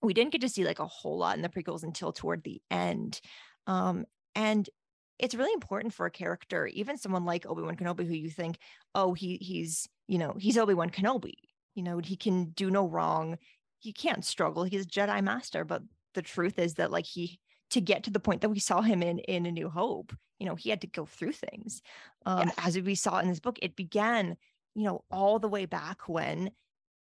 we 0.02 0.14
didn't 0.14 0.32
get 0.32 0.40
to 0.40 0.48
see 0.48 0.64
like 0.64 0.78
a 0.78 0.86
whole 0.86 1.18
lot 1.18 1.36
in 1.36 1.42
the 1.42 1.48
prequels 1.48 1.82
until 1.82 2.12
toward 2.12 2.42
the 2.42 2.60
end 2.70 3.20
um 3.66 4.04
and 4.34 4.70
it's 5.18 5.34
really 5.34 5.52
important 5.52 5.92
for 5.92 6.06
a 6.06 6.10
character 6.10 6.66
even 6.68 6.96
someone 6.96 7.24
like 7.24 7.46
obi-wan 7.46 7.76
kenobi 7.76 8.06
who 8.06 8.14
you 8.14 8.30
think 8.30 8.58
oh 8.94 9.12
he 9.12 9.36
he's 9.36 9.88
you 10.06 10.18
know 10.18 10.34
he's 10.38 10.56
obi-wan 10.56 10.90
kenobi 10.90 11.34
you 11.74 11.82
know 11.82 11.98
he 11.98 12.16
can 12.16 12.50
do 12.50 12.70
no 12.70 12.86
wrong 12.86 13.36
he 13.78 13.92
can't 13.92 14.24
struggle 14.24 14.64
he's 14.64 14.84
a 14.86 14.88
jedi 14.88 15.22
master 15.22 15.64
but 15.64 15.82
the 16.14 16.22
truth 16.22 16.58
is 16.58 16.74
that 16.74 16.90
like 16.90 17.06
he 17.06 17.38
to 17.70 17.80
get 17.80 18.04
to 18.04 18.10
the 18.10 18.20
point 18.20 18.40
that 18.40 18.48
we 18.48 18.58
saw 18.58 18.80
him 18.80 19.02
in 19.02 19.18
in 19.20 19.46
a 19.46 19.52
new 19.52 19.68
hope. 19.68 20.14
You 20.38 20.46
know 20.46 20.54
he 20.54 20.70
had 20.70 20.80
to 20.82 20.86
go 20.86 21.06
through 21.06 21.32
things. 21.32 21.82
Um 22.26 22.48
yes. 22.48 22.54
as 22.58 22.78
we 22.78 22.94
saw 22.94 23.18
in 23.18 23.28
this 23.28 23.40
book 23.40 23.58
it 23.62 23.76
began 23.76 24.36
you 24.74 24.84
know 24.84 25.04
all 25.10 25.38
the 25.38 25.48
way 25.48 25.66
back 25.66 26.08
when 26.08 26.50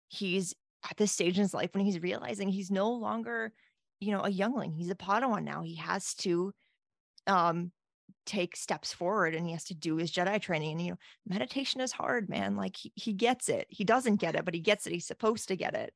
he's 0.08 0.53
at 0.89 0.98
this 0.98 1.12
stage 1.12 1.38
in 1.38 1.44
his 1.44 1.53
life 1.53 1.70
when 1.74 1.86
he's 1.86 2.01
realizing 2.01 2.50
he's 2.50 2.72
no 2.72 2.91
longer 2.91 3.53
you 4.00 4.12
know 4.12 4.22
a 4.22 4.30
youngling. 4.30 4.72
He's 4.72 4.89
a 4.89 4.96
padawan 4.96 5.44
now. 5.44 5.62
He 5.62 5.75
has 5.75 6.13
to 6.15 6.53
um 7.27 7.72
take 8.25 8.56
steps 8.56 8.94
forward 8.94 9.34
and 9.34 9.48
he 9.48 9.53
has 9.53 9.63
to 9.65 9.74
do 9.74 9.96
his 9.96 10.12
jedi 10.12 10.39
training. 10.41 10.72
And 10.72 10.82
you 10.82 10.91
know 10.91 10.98
meditation 11.27 11.82
is 11.82 11.91
hard 11.91 12.30
man. 12.30 12.56
Like 12.56 12.77
he, 12.77 12.91
he 12.96 13.13
gets 13.13 13.50
it. 13.50 13.68
He 13.70 13.84
doesn't 13.84 14.18
get 14.18 14.36
it 14.36 14.46
but 14.46 14.53
he 14.53 14.60
gets 14.60 14.86
it. 14.86 14.94
He's 14.94 15.08
supposed 15.08 15.48
to 15.48 15.56
get 15.56 15.74
it. 15.75 15.94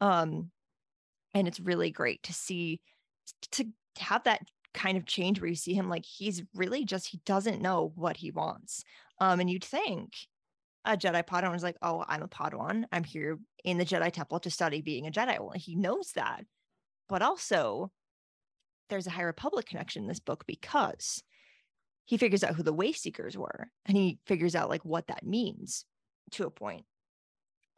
Um 0.00 0.50
and 1.34 1.46
it's 1.46 1.60
really 1.60 1.90
great 1.90 2.22
to 2.24 2.32
see 2.32 2.80
to 3.52 3.66
have 3.98 4.24
that 4.24 4.42
kind 4.76 4.98
of 4.98 5.06
change 5.06 5.40
where 5.40 5.48
you 5.48 5.56
see 5.56 5.72
him 5.72 5.88
like 5.88 6.04
he's 6.04 6.42
really 6.54 6.84
just 6.84 7.08
he 7.08 7.20
doesn't 7.24 7.62
know 7.62 7.92
what 7.94 8.18
he 8.18 8.30
wants. 8.30 8.84
Um 9.20 9.40
and 9.40 9.48
you'd 9.48 9.64
think 9.64 10.12
a 10.84 10.96
jedi 10.96 11.26
padawan 11.26 11.56
is 11.56 11.62
like 11.62 11.78
oh 11.82 12.04
i'm 12.06 12.22
a 12.22 12.28
padawan. 12.28 12.84
I'm 12.92 13.04
here 13.04 13.38
in 13.64 13.78
the 13.78 13.86
jedi 13.86 14.12
temple 14.12 14.38
to 14.40 14.50
study 14.50 14.82
being 14.82 15.06
a 15.06 15.10
jedi. 15.10 15.40
Well 15.40 15.52
he 15.54 15.74
knows 15.74 16.12
that. 16.14 16.44
But 17.08 17.22
also 17.22 17.90
there's 18.90 19.06
a 19.06 19.10
high 19.10 19.22
republic 19.22 19.66
connection 19.66 20.02
in 20.02 20.08
this 20.08 20.20
book 20.20 20.44
because 20.46 21.22
he 22.04 22.18
figures 22.18 22.44
out 22.44 22.54
who 22.54 22.62
the 22.62 22.74
Wayseekers 22.74 23.36
were 23.36 23.68
and 23.86 23.96
he 23.96 24.18
figures 24.26 24.54
out 24.54 24.68
like 24.68 24.84
what 24.84 25.08
that 25.08 25.26
means 25.26 25.86
to 26.32 26.44
a 26.44 26.50
point. 26.50 26.84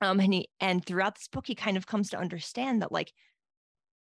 Um 0.00 0.18
and 0.18 0.34
he 0.34 0.48
and 0.58 0.84
throughout 0.84 1.14
this 1.14 1.28
book 1.28 1.46
he 1.46 1.54
kind 1.54 1.76
of 1.76 1.86
comes 1.86 2.10
to 2.10 2.18
understand 2.18 2.82
that 2.82 2.90
like 2.90 3.12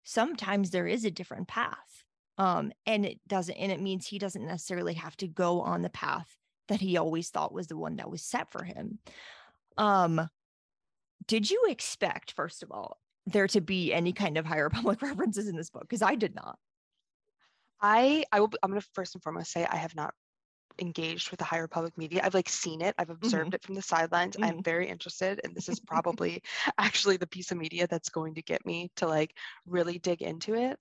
sometimes 0.04 0.70
there 0.70 0.86
is 0.86 1.04
a 1.04 1.10
different 1.10 1.48
path 1.48 2.04
um 2.38 2.72
and 2.86 3.04
it 3.04 3.20
doesn't 3.26 3.54
and 3.56 3.72
it 3.72 3.80
means 3.80 4.06
he 4.06 4.18
doesn't 4.18 4.46
necessarily 4.46 4.94
have 4.94 5.16
to 5.16 5.26
go 5.26 5.60
on 5.60 5.82
the 5.82 5.90
path 5.90 6.36
that 6.68 6.80
he 6.80 6.96
always 6.96 7.30
thought 7.30 7.52
was 7.52 7.66
the 7.66 7.76
one 7.76 7.96
that 7.96 8.10
was 8.10 8.22
set 8.22 8.50
for 8.50 8.64
him. 8.64 8.98
Um 9.76 10.28
did 11.26 11.50
you 11.50 11.66
expect 11.68 12.32
first 12.32 12.62
of 12.62 12.70
all 12.70 12.98
there 13.26 13.48
to 13.48 13.60
be 13.60 13.92
any 13.92 14.12
kind 14.12 14.36
of 14.36 14.44
higher 14.44 14.68
public 14.70 15.02
references 15.02 15.48
in 15.48 15.56
this 15.56 15.70
book? 15.70 15.82
Because 15.82 16.02
i 16.02 16.14
did 16.14 16.34
not. 16.34 16.58
I 17.80 18.24
I 18.32 18.40
will 18.40 18.50
I'm 18.62 18.70
going 18.70 18.80
to 18.80 18.88
first 18.94 19.14
and 19.14 19.22
foremost 19.22 19.52
say 19.52 19.66
I 19.68 19.76
have 19.76 19.94
not 19.94 20.14
engaged 20.80 21.30
with 21.30 21.38
the 21.38 21.44
high 21.44 21.58
republic 21.58 21.96
media 21.96 22.20
i've 22.24 22.34
like 22.34 22.48
seen 22.48 22.80
it 22.80 22.94
i've 22.98 23.10
observed 23.10 23.48
mm-hmm. 23.48 23.54
it 23.54 23.62
from 23.62 23.74
the 23.74 23.82
sidelines 23.82 24.36
mm-hmm. 24.36 24.44
i'm 24.44 24.62
very 24.62 24.88
interested 24.88 25.40
and 25.44 25.54
this 25.54 25.68
is 25.68 25.80
probably 25.86 26.42
actually 26.78 27.16
the 27.16 27.26
piece 27.26 27.50
of 27.50 27.58
media 27.58 27.86
that's 27.86 28.08
going 28.08 28.34
to 28.34 28.42
get 28.42 28.64
me 28.66 28.90
to 28.96 29.06
like 29.06 29.34
really 29.66 29.98
dig 29.98 30.22
into 30.22 30.54
it 30.54 30.78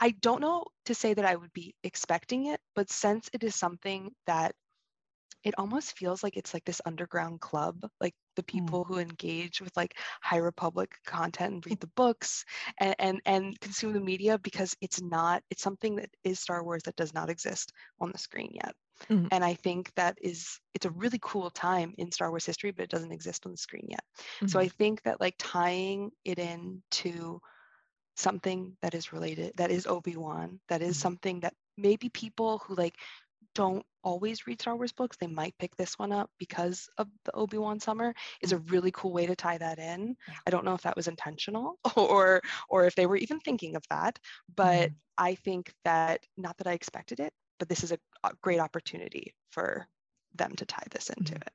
i 0.00 0.10
don't 0.20 0.40
know 0.40 0.64
to 0.84 0.94
say 0.94 1.14
that 1.14 1.24
i 1.24 1.36
would 1.36 1.52
be 1.52 1.74
expecting 1.84 2.46
it 2.46 2.60
but 2.74 2.90
since 2.90 3.28
it 3.32 3.42
is 3.42 3.54
something 3.54 4.10
that 4.26 4.54
it 5.44 5.54
almost 5.56 5.96
feels 5.96 6.22
like 6.22 6.36
it's 6.36 6.52
like 6.52 6.64
this 6.64 6.80
underground 6.84 7.40
club 7.40 7.86
like 8.00 8.14
the 8.36 8.42
mm. 8.42 8.46
people 8.46 8.84
mm. 8.84 8.88
who 8.88 8.98
engage 8.98 9.60
with 9.60 9.74
like 9.76 9.96
high 10.22 10.36
republic 10.36 10.96
content 11.06 11.54
and 11.54 11.66
read 11.66 11.80
the 11.80 11.90
books 11.96 12.44
and, 12.78 12.94
and 12.98 13.20
and 13.26 13.60
consume 13.60 13.92
the 13.92 14.00
media 14.00 14.38
because 14.38 14.76
it's 14.80 15.00
not 15.00 15.42
it's 15.50 15.62
something 15.62 15.96
that 15.96 16.10
is 16.24 16.40
star 16.40 16.62
wars 16.62 16.82
that 16.84 16.96
does 16.96 17.14
not 17.14 17.30
exist 17.30 17.72
on 18.00 18.10
the 18.12 18.18
screen 18.18 18.50
yet 18.54 18.74
mm-hmm. 19.08 19.26
and 19.30 19.44
i 19.44 19.54
think 19.54 19.92
that 19.96 20.16
is 20.20 20.60
it's 20.74 20.86
a 20.86 20.90
really 20.90 21.18
cool 21.22 21.50
time 21.50 21.94
in 21.98 22.10
star 22.10 22.30
wars 22.30 22.46
history 22.46 22.70
but 22.70 22.84
it 22.84 22.90
doesn't 22.90 23.12
exist 23.12 23.46
on 23.46 23.52
the 23.52 23.58
screen 23.58 23.86
yet 23.88 24.04
mm-hmm. 24.36 24.46
so 24.46 24.58
i 24.58 24.66
mm-hmm. 24.66 24.76
think 24.76 25.02
that 25.02 25.20
like 25.20 25.34
tying 25.38 26.10
it 26.24 26.38
in 26.38 26.82
to 26.90 27.40
something 28.16 28.76
that 28.82 28.94
is 28.94 29.12
related 29.12 29.52
that 29.56 29.70
is 29.70 29.86
obi-wan 29.86 30.60
that 30.68 30.82
is 30.82 30.96
mm-hmm. 30.96 31.02
something 31.02 31.40
that 31.40 31.54
maybe 31.76 32.08
people 32.08 32.58
who 32.66 32.74
like 32.74 32.96
don't 33.54 33.84
always 34.02 34.46
read 34.46 34.60
Star 34.60 34.76
Wars 34.76 34.92
books, 34.92 35.16
they 35.16 35.26
might 35.26 35.54
pick 35.58 35.74
this 35.76 35.98
one 35.98 36.12
up 36.12 36.30
because 36.38 36.88
of 36.98 37.08
the 37.24 37.32
Obi-Wan 37.32 37.80
summer 37.80 38.14
is 38.42 38.52
a 38.52 38.58
mm. 38.58 38.70
really 38.70 38.90
cool 38.92 39.12
way 39.12 39.26
to 39.26 39.36
tie 39.36 39.58
that 39.58 39.78
in. 39.78 40.16
I 40.46 40.50
don't 40.50 40.64
know 40.64 40.74
if 40.74 40.82
that 40.82 40.96
was 40.96 41.08
intentional 41.08 41.78
or 41.96 42.40
or 42.68 42.86
if 42.86 42.94
they 42.94 43.06
were 43.06 43.16
even 43.16 43.40
thinking 43.40 43.76
of 43.76 43.82
that, 43.90 44.18
but 44.54 44.90
mm. 44.90 44.94
I 45.18 45.34
think 45.34 45.72
that 45.84 46.20
not 46.36 46.56
that 46.58 46.66
I 46.66 46.72
expected 46.72 47.20
it, 47.20 47.32
but 47.60 47.68
this 47.68 47.84
is 47.84 47.92
a, 47.92 47.98
great 48.42 48.58
opportunity 48.58 49.34
for 49.50 49.86
them 50.34 50.56
to 50.56 50.64
tie 50.64 50.82
this 50.90 51.10
into 51.10 51.34
mm. 51.34 51.42
it. 51.42 51.52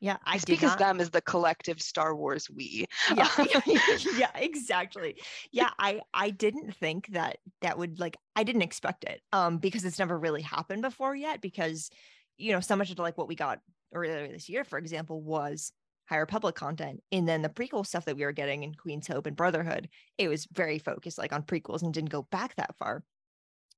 Yeah, 0.00 0.16
I 0.24 0.38
speak 0.38 0.64
as 0.64 0.74
them 0.76 1.00
as 1.00 1.10
the 1.10 1.20
collective 1.20 1.80
Star 1.80 2.16
Wars 2.16 2.50
we. 2.50 2.86
Yeah, 3.14 3.28
yeah, 4.16 4.30
exactly. 4.34 5.22
Yeah, 5.52 5.70
I 5.78 6.00
I 6.12 6.30
didn't 6.30 6.74
think 6.74 7.06
that 7.12 7.36
that 7.60 7.78
would 7.78 8.00
like 8.00 8.16
I 8.34 8.42
didn't 8.42 8.62
expect 8.62 9.04
it 9.04 9.20
um 9.32 9.58
because 9.58 9.84
it's 9.84 10.00
never 10.00 10.18
really 10.18 10.42
happened 10.42 10.82
before 10.82 11.14
yet 11.14 11.40
because 11.40 11.88
you 12.36 12.50
know 12.50 12.58
so 12.58 12.74
much 12.74 12.90
of 12.90 12.98
like 12.98 13.16
what 13.16 13.28
we 13.28 13.36
got 13.36 13.60
earlier 13.94 14.26
this 14.26 14.48
year 14.48 14.64
for 14.64 14.76
example 14.76 15.22
was 15.22 15.70
High 16.06 16.16
Republic 16.16 16.56
content 16.56 17.00
and 17.12 17.28
then 17.28 17.42
the 17.42 17.48
prequel 17.48 17.86
stuff 17.86 18.06
that 18.06 18.16
we 18.16 18.24
were 18.24 18.32
getting 18.32 18.64
in 18.64 18.74
Queen's 18.74 19.06
Hope 19.06 19.26
and 19.26 19.36
Brotherhood 19.36 19.88
it 20.18 20.26
was 20.26 20.48
very 20.52 20.80
focused 20.80 21.16
like 21.16 21.32
on 21.32 21.44
prequels 21.44 21.82
and 21.82 21.94
didn't 21.94 22.10
go 22.10 22.22
back 22.22 22.56
that 22.56 22.74
far. 22.76 23.04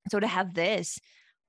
So 0.09 0.21
to 0.21 0.27
have 0.27 0.55
this 0.55 0.99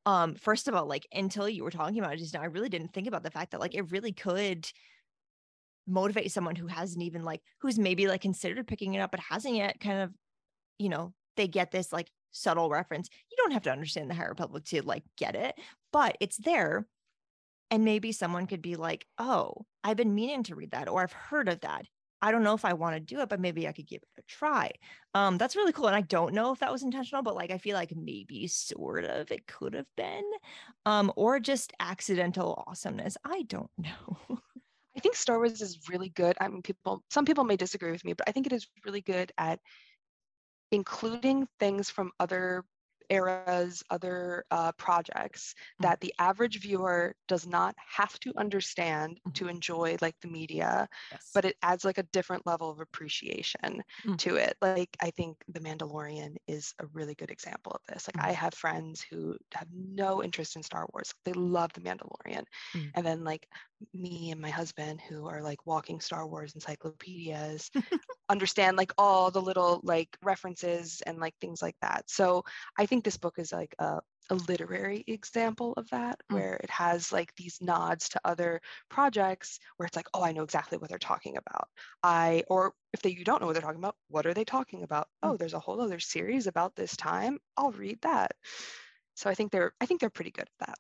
um 0.06 0.36
first 0.36 0.68
of 0.68 0.76
all 0.76 0.86
like 0.86 1.08
until 1.12 1.50
you 1.50 1.64
were 1.64 1.72
talking 1.72 2.00
about 2.00 2.14
it 2.14 2.18
just 2.18 2.34
now 2.34 2.42
i 2.42 2.46
really 2.46 2.70
didn't 2.70 2.94
think 2.94 3.08
about 3.08 3.24
the 3.24 3.32
fact 3.32 3.52
that 3.52 3.60
like 3.60 3.76
it 3.76 3.92
really 3.92 4.12
could 4.12 4.70
motivate 5.88 6.32
someone 6.32 6.56
who 6.56 6.68
hasn't 6.68 7.04
even 7.04 7.24
like 7.24 7.42
who's 7.60 7.78
maybe 7.78 8.08
like 8.08 8.22
considered 8.22 8.68
picking 8.68 8.94
it 8.94 9.00
up 9.00 9.12
but 9.12 9.20
hasn't 9.20 9.56
yet 9.56 9.80
kind 9.80 10.02
of 10.02 10.12
you 10.80 10.90
know 10.90 11.14
they 11.38 11.48
get 11.48 11.72
this 11.72 11.92
like 11.92 12.10
subtle 12.32 12.70
reference. 12.70 13.10
You 13.32 13.38
don't 13.38 13.52
have 13.52 13.64
to 13.64 13.72
understand 13.72 14.10
the 14.10 14.14
high 14.14 14.26
republic 14.26 14.66
to 14.66 14.82
like 14.82 15.04
get 15.18 15.36
it 15.36 15.56
but 15.94 16.18
it's 16.20 16.38
there 16.38 16.86
and 17.72 17.86
maybe 17.86 18.12
someone 18.12 18.48
could 18.48 18.62
be 18.62 18.76
like 18.76 19.06
oh 19.18 19.66
i've 19.84 19.98
been 19.98 20.14
meaning 20.14 20.44
to 20.44 20.56
read 20.56 20.72
that 20.72 20.90
or 20.90 21.02
i've 21.02 21.14
heard 21.14 21.48
of 21.48 21.62
that 21.62 21.86
I 22.26 22.32
don't 22.32 22.42
know 22.42 22.56
if 22.56 22.66
I 22.66 22.74
want 22.74 22.96
to 22.96 23.00
do 23.00 23.20
it, 23.20 23.30
but 23.30 23.40
maybe 23.40 23.68
I 23.68 23.72
could 23.72 23.86
give 23.86 24.02
it 24.02 24.10
a 24.18 24.24
try. 24.24 24.72
Um, 25.14 25.38
that's 25.38 25.56
really 25.56 25.72
cool. 25.72 25.86
And 25.86 25.96
I 25.96 26.02
don't 26.02 26.34
know 26.34 26.52
if 26.52 26.58
that 26.58 26.72
was 26.72 26.82
intentional, 26.82 27.22
but 27.22 27.36
like 27.36 27.52
I 27.52 27.60
feel 27.60 27.76
like 27.76 27.96
maybe 27.96 28.48
sort 28.48 29.06
of 29.06 29.32
it 29.32 29.46
could 29.46 29.76
have 29.76 29.86
been. 29.96 30.24
Um, 30.88 31.14
or 31.16 31.40
just 31.40 31.72
accidental 31.80 32.64
awesomeness. 32.66 33.16
I 33.24 33.44
don't 33.44 33.70
know. 33.78 34.40
I 34.98 35.00
think 35.02 35.16
Star 35.16 35.38
Wars 35.38 35.62
is 35.62 35.88
really 35.88 36.10
good. 36.10 36.36
I 36.42 36.48
mean, 36.48 36.64
people, 36.64 37.04
some 37.12 37.26
people 37.26 37.44
may 37.44 37.58
disagree 37.58 37.92
with 37.92 38.04
me, 38.04 38.14
but 38.14 38.28
I 38.28 38.32
think 38.32 38.48
it 38.48 38.54
is 38.54 38.66
really 38.86 39.02
good 39.02 39.32
at 39.38 39.60
including 40.72 41.48
things 41.60 41.92
from 41.92 42.12
other 42.20 42.66
eras, 43.10 43.84
other 43.90 44.46
uh, 44.52 44.72
projects 44.74 45.56
mm. 45.80 45.84
that 45.84 46.00
the 46.02 46.14
average 46.20 46.62
viewer 46.62 47.16
does 47.28 47.48
not 47.48 47.76
have 47.78 48.20
to 48.20 48.34
understand 48.38 49.20
mm. 49.28 49.34
to 49.34 49.48
enjoy 49.48 49.98
like 50.02 50.16
the 50.22 50.28
media, 50.28 50.88
yes. 51.12 51.32
but 51.34 51.46
it 51.46 51.56
adds 51.62 51.86
like 51.86 51.98
a 51.98 52.04
different 52.12 52.46
level 52.46 52.70
of 52.70 52.80
appreciation 52.80 53.82
mm. 54.06 54.18
to 54.18 54.36
it. 54.36 54.56
Like 54.62 54.96
I 55.02 55.12
think 55.12 55.38
The 55.48 55.60
Mandalorian 55.60 56.36
is 56.48 56.74
a 56.80 56.86
really 56.94 57.16
good 57.16 57.32
example 57.32 57.72
of 57.74 57.82
this. 57.88 58.08
Like 58.08 58.26
I 58.26 58.32
mm. 58.32 58.36
have 58.36 58.54
friends 58.54 59.06
who 59.10 59.36
have 59.54 59.68
no 59.74 60.24
interest 60.24 60.56
in 60.56 60.64
Star 60.64 60.88
Wars. 60.94 61.14
They 61.24 61.34
love 61.34 61.72
The 61.74 61.82
Mandalorian. 61.82 62.44
Mm. 62.76 62.92
And 62.96 63.06
then 63.06 63.24
like 63.24 63.48
me 63.94 64.32
and 64.32 64.42
my 64.42 64.50
husband 64.50 65.02
who 65.02 65.28
are 65.28 65.42
like 65.42 65.66
walking 65.66 66.00
Star 66.00 66.28
Wars 66.28 66.56
encyclopedias 66.56 67.72
understand 68.30 68.78
like 68.78 68.92
all 68.98 69.32
the 69.32 69.42
little 69.42 69.82
like 69.84 70.18
references 70.24 71.02
and 71.06 71.20
like 71.20 71.34
things 71.40 71.62
like 71.62 71.76
that. 71.82 72.04
So 72.08 72.44
I 72.78 72.86
think 72.86 73.04
this 73.04 73.18
book 73.18 73.36
is 73.38 73.52
like 73.52 73.76
a, 73.80 74.00
a 74.30 74.36
literary 74.36 75.04
example 75.08 75.74
of 75.78 75.90
that 75.90 76.20
mm. 76.32 76.36
where 76.36 76.56
it 76.56 76.70
has 76.70 77.12
like 77.12 77.34
these 77.36 77.60
nods 77.62 78.10
to 78.10 78.22
other 78.26 78.62
projects 78.90 79.60
where 79.78 79.86
it's 79.86 79.96
like 79.96 80.08
oh 80.14 80.24
i 80.24 80.32
know 80.32 80.44
exactly 80.44 80.78
what 80.78 80.90
they're 80.90 80.98
talking 80.98 81.38
about 81.38 81.68
i 82.04 82.44
or 82.50 82.74
if 82.94 83.02
they 83.02 83.12
you 83.12 83.24
don't 83.24 83.40
know 83.40 83.48
what 83.48 83.54
they're 83.54 83.62
talking 83.62 83.80
about 83.80 83.96
what 84.08 84.26
are 84.26 84.34
they 84.34 84.44
talking 84.44 84.84
about 84.84 85.08
mm. 85.24 85.30
oh 85.30 85.38
there's 85.38 85.54
a 85.54 85.60
whole 85.60 85.80
other 85.80 86.00
series 86.00 86.48
about 86.48 86.76
this 86.76 86.96
time 86.98 87.38
i'll 87.58 87.72
read 87.72 88.00
that 88.02 88.32
so 89.14 89.30
i 89.30 89.36
think 89.36 89.52
they're 89.52 89.74
i 89.80 89.86
think 89.86 90.02
they're 90.02 90.10
pretty 90.10 90.32
good 90.32 90.50
at 90.60 90.68
that 90.68 90.78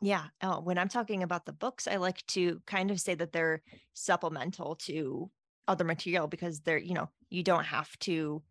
yeah. 0.00 0.24
Oh, 0.42 0.60
when 0.60 0.78
I'm 0.78 0.88
talking 0.88 1.22
about 1.22 1.44
the 1.44 1.52
books, 1.52 1.86
I 1.86 1.96
like 1.96 2.24
to 2.28 2.60
kind 2.66 2.90
of 2.90 3.00
say 3.00 3.14
that 3.14 3.32
they're 3.32 3.62
supplemental 3.92 4.76
to 4.76 5.30
other 5.68 5.84
material 5.84 6.26
because 6.26 6.60
they're, 6.60 6.78
you 6.78 6.94
know, 6.94 7.08
you 7.28 7.42
don't 7.42 7.64
have 7.64 7.96
to 8.00 8.42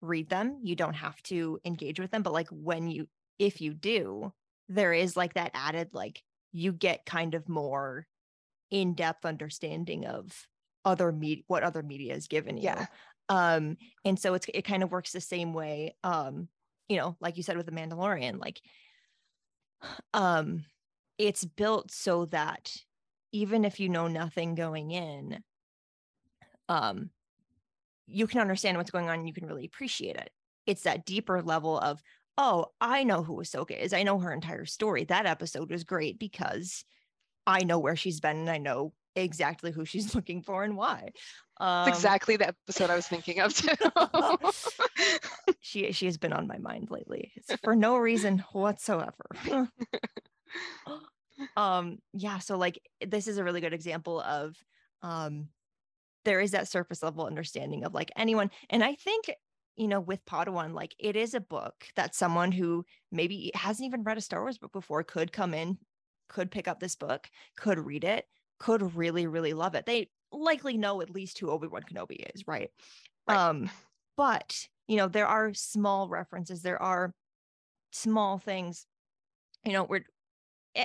read 0.00 0.28
them, 0.28 0.58
you 0.62 0.76
don't 0.76 0.94
have 0.94 1.20
to 1.24 1.58
engage 1.64 2.00
with 2.00 2.10
them. 2.10 2.22
But 2.22 2.32
like 2.32 2.48
when 2.50 2.88
you, 2.88 3.08
if 3.38 3.60
you 3.60 3.74
do, 3.74 4.32
there 4.68 4.92
is 4.92 5.16
like 5.16 5.34
that 5.34 5.52
added, 5.54 5.90
like 5.92 6.22
you 6.52 6.72
get 6.72 7.06
kind 7.06 7.34
of 7.34 7.48
more 7.48 8.06
in 8.70 8.94
depth 8.94 9.24
understanding 9.24 10.04
of 10.04 10.46
other 10.84 11.12
media, 11.12 11.44
what 11.46 11.62
other 11.62 11.82
media 11.82 12.14
is 12.14 12.26
given 12.26 12.56
you. 12.56 12.64
Yeah. 12.64 12.86
Um, 13.28 13.76
and 14.04 14.18
so 14.18 14.34
it's, 14.34 14.46
it 14.52 14.62
kind 14.62 14.82
of 14.82 14.90
works 14.90 15.12
the 15.12 15.20
same 15.20 15.52
way. 15.52 15.94
Um, 16.02 16.48
you 16.88 16.96
know, 16.96 17.16
like 17.20 17.36
you 17.36 17.42
said 17.42 17.56
with 17.56 17.66
the 17.66 17.72
Mandalorian, 17.72 18.40
like, 18.40 18.60
um, 20.14 20.64
it's 21.18 21.44
built 21.44 21.90
so 21.90 22.26
that 22.26 22.74
even 23.32 23.64
if 23.64 23.78
you 23.80 23.88
know 23.88 24.08
nothing 24.08 24.54
going 24.54 24.90
in, 24.90 25.42
um, 26.68 27.10
you 28.06 28.26
can 28.26 28.40
understand 28.40 28.76
what's 28.76 28.90
going 28.90 29.08
on 29.08 29.18
and 29.18 29.28
you 29.28 29.34
can 29.34 29.46
really 29.46 29.66
appreciate 29.66 30.16
it. 30.16 30.30
It's 30.66 30.82
that 30.82 31.04
deeper 31.04 31.42
level 31.42 31.78
of, 31.78 32.00
oh, 32.38 32.66
I 32.80 33.04
know 33.04 33.22
who 33.22 33.36
Ahsoka 33.36 33.78
is. 33.78 33.92
I 33.92 34.02
know 34.02 34.18
her 34.18 34.32
entire 34.32 34.64
story. 34.64 35.04
That 35.04 35.26
episode 35.26 35.70
was 35.70 35.84
great 35.84 36.18
because 36.18 36.84
I 37.46 37.64
know 37.64 37.78
where 37.78 37.96
she's 37.96 38.20
been 38.20 38.36
and 38.38 38.50
I 38.50 38.58
know 38.58 38.92
exactly 39.16 39.72
who 39.72 39.84
she's 39.84 40.14
looking 40.14 40.42
for 40.42 40.64
and 40.64 40.76
why. 40.76 41.10
Um, 41.60 41.88
exactly 41.88 42.36
the 42.36 42.48
episode 42.48 42.90
I 42.90 42.94
was 42.94 43.08
thinking 43.08 43.40
of 43.40 43.52
too. 43.52 43.74
she 45.60 45.90
she 45.90 46.06
has 46.06 46.16
been 46.16 46.32
on 46.32 46.46
my 46.46 46.58
mind 46.58 46.90
lately. 46.90 47.32
It's 47.34 47.52
for 47.64 47.74
no 47.74 47.96
reason 47.96 48.44
whatsoever 48.52 49.12
um 51.56 51.98
yeah 52.12 52.38
so 52.38 52.56
like 52.56 52.80
this 53.06 53.26
is 53.28 53.38
a 53.38 53.44
really 53.44 53.60
good 53.60 53.74
example 53.74 54.20
of 54.20 54.56
um 55.02 55.48
there 56.24 56.40
is 56.40 56.50
that 56.50 56.68
surface 56.68 57.02
level 57.02 57.26
understanding 57.26 57.84
of 57.84 57.94
like 57.94 58.10
anyone 58.16 58.50
and 58.70 58.82
i 58.82 58.94
think 58.94 59.30
you 59.76 59.86
know 59.88 60.00
with 60.00 60.24
padawan 60.24 60.74
like 60.74 60.94
it 60.98 61.16
is 61.16 61.34
a 61.34 61.40
book 61.40 61.86
that 61.94 62.14
someone 62.14 62.50
who 62.52 62.84
maybe 63.12 63.50
hasn't 63.54 63.86
even 63.86 64.02
read 64.02 64.18
a 64.18 64.20
star 64.20 64.40
wars 64.40 64.58
book 64.58 64.72
before 64.72 65.02
could 65.02 65.32
come 65.32 65.54
in 65.54 65.78
could 66.28 66.50
pick 66.50 66.68
up 66.68 66.80
this 66.80 66.96
book 66.96 67.30
could 67.56 67.78
read 67.78 68.04
it 68.04 68.26
could 68.58 68.96
really 68.96 69.26
really 69.26 69.54
love 69.54 69.74
it 69.74 69.86
they 69.86 70.10
likely 70.32 70.76
know 70.76 71.00
at 71.00 71.10
least 71.10 71.38
who 71.38 71.50
obi-wan 71.50 71.82
kenobi 71.82 72.26
is 72.34 72.46
right, 72.46 72.70
right. 73.26 73.38
um 73.38 73.70
but 74.16 74.66
you 74.88 74.96
know 74.96 75.08
there 75.08 75.26
are 75.26 75.54
small 75.54 76.08
references 76.08 76.60
there 76.60 76.82
are 76.82 77.14
small 77.92 78.38
things 78.38 78.86
you 79.64 79.72
know 79.72 79.84
we're 79.84 80.04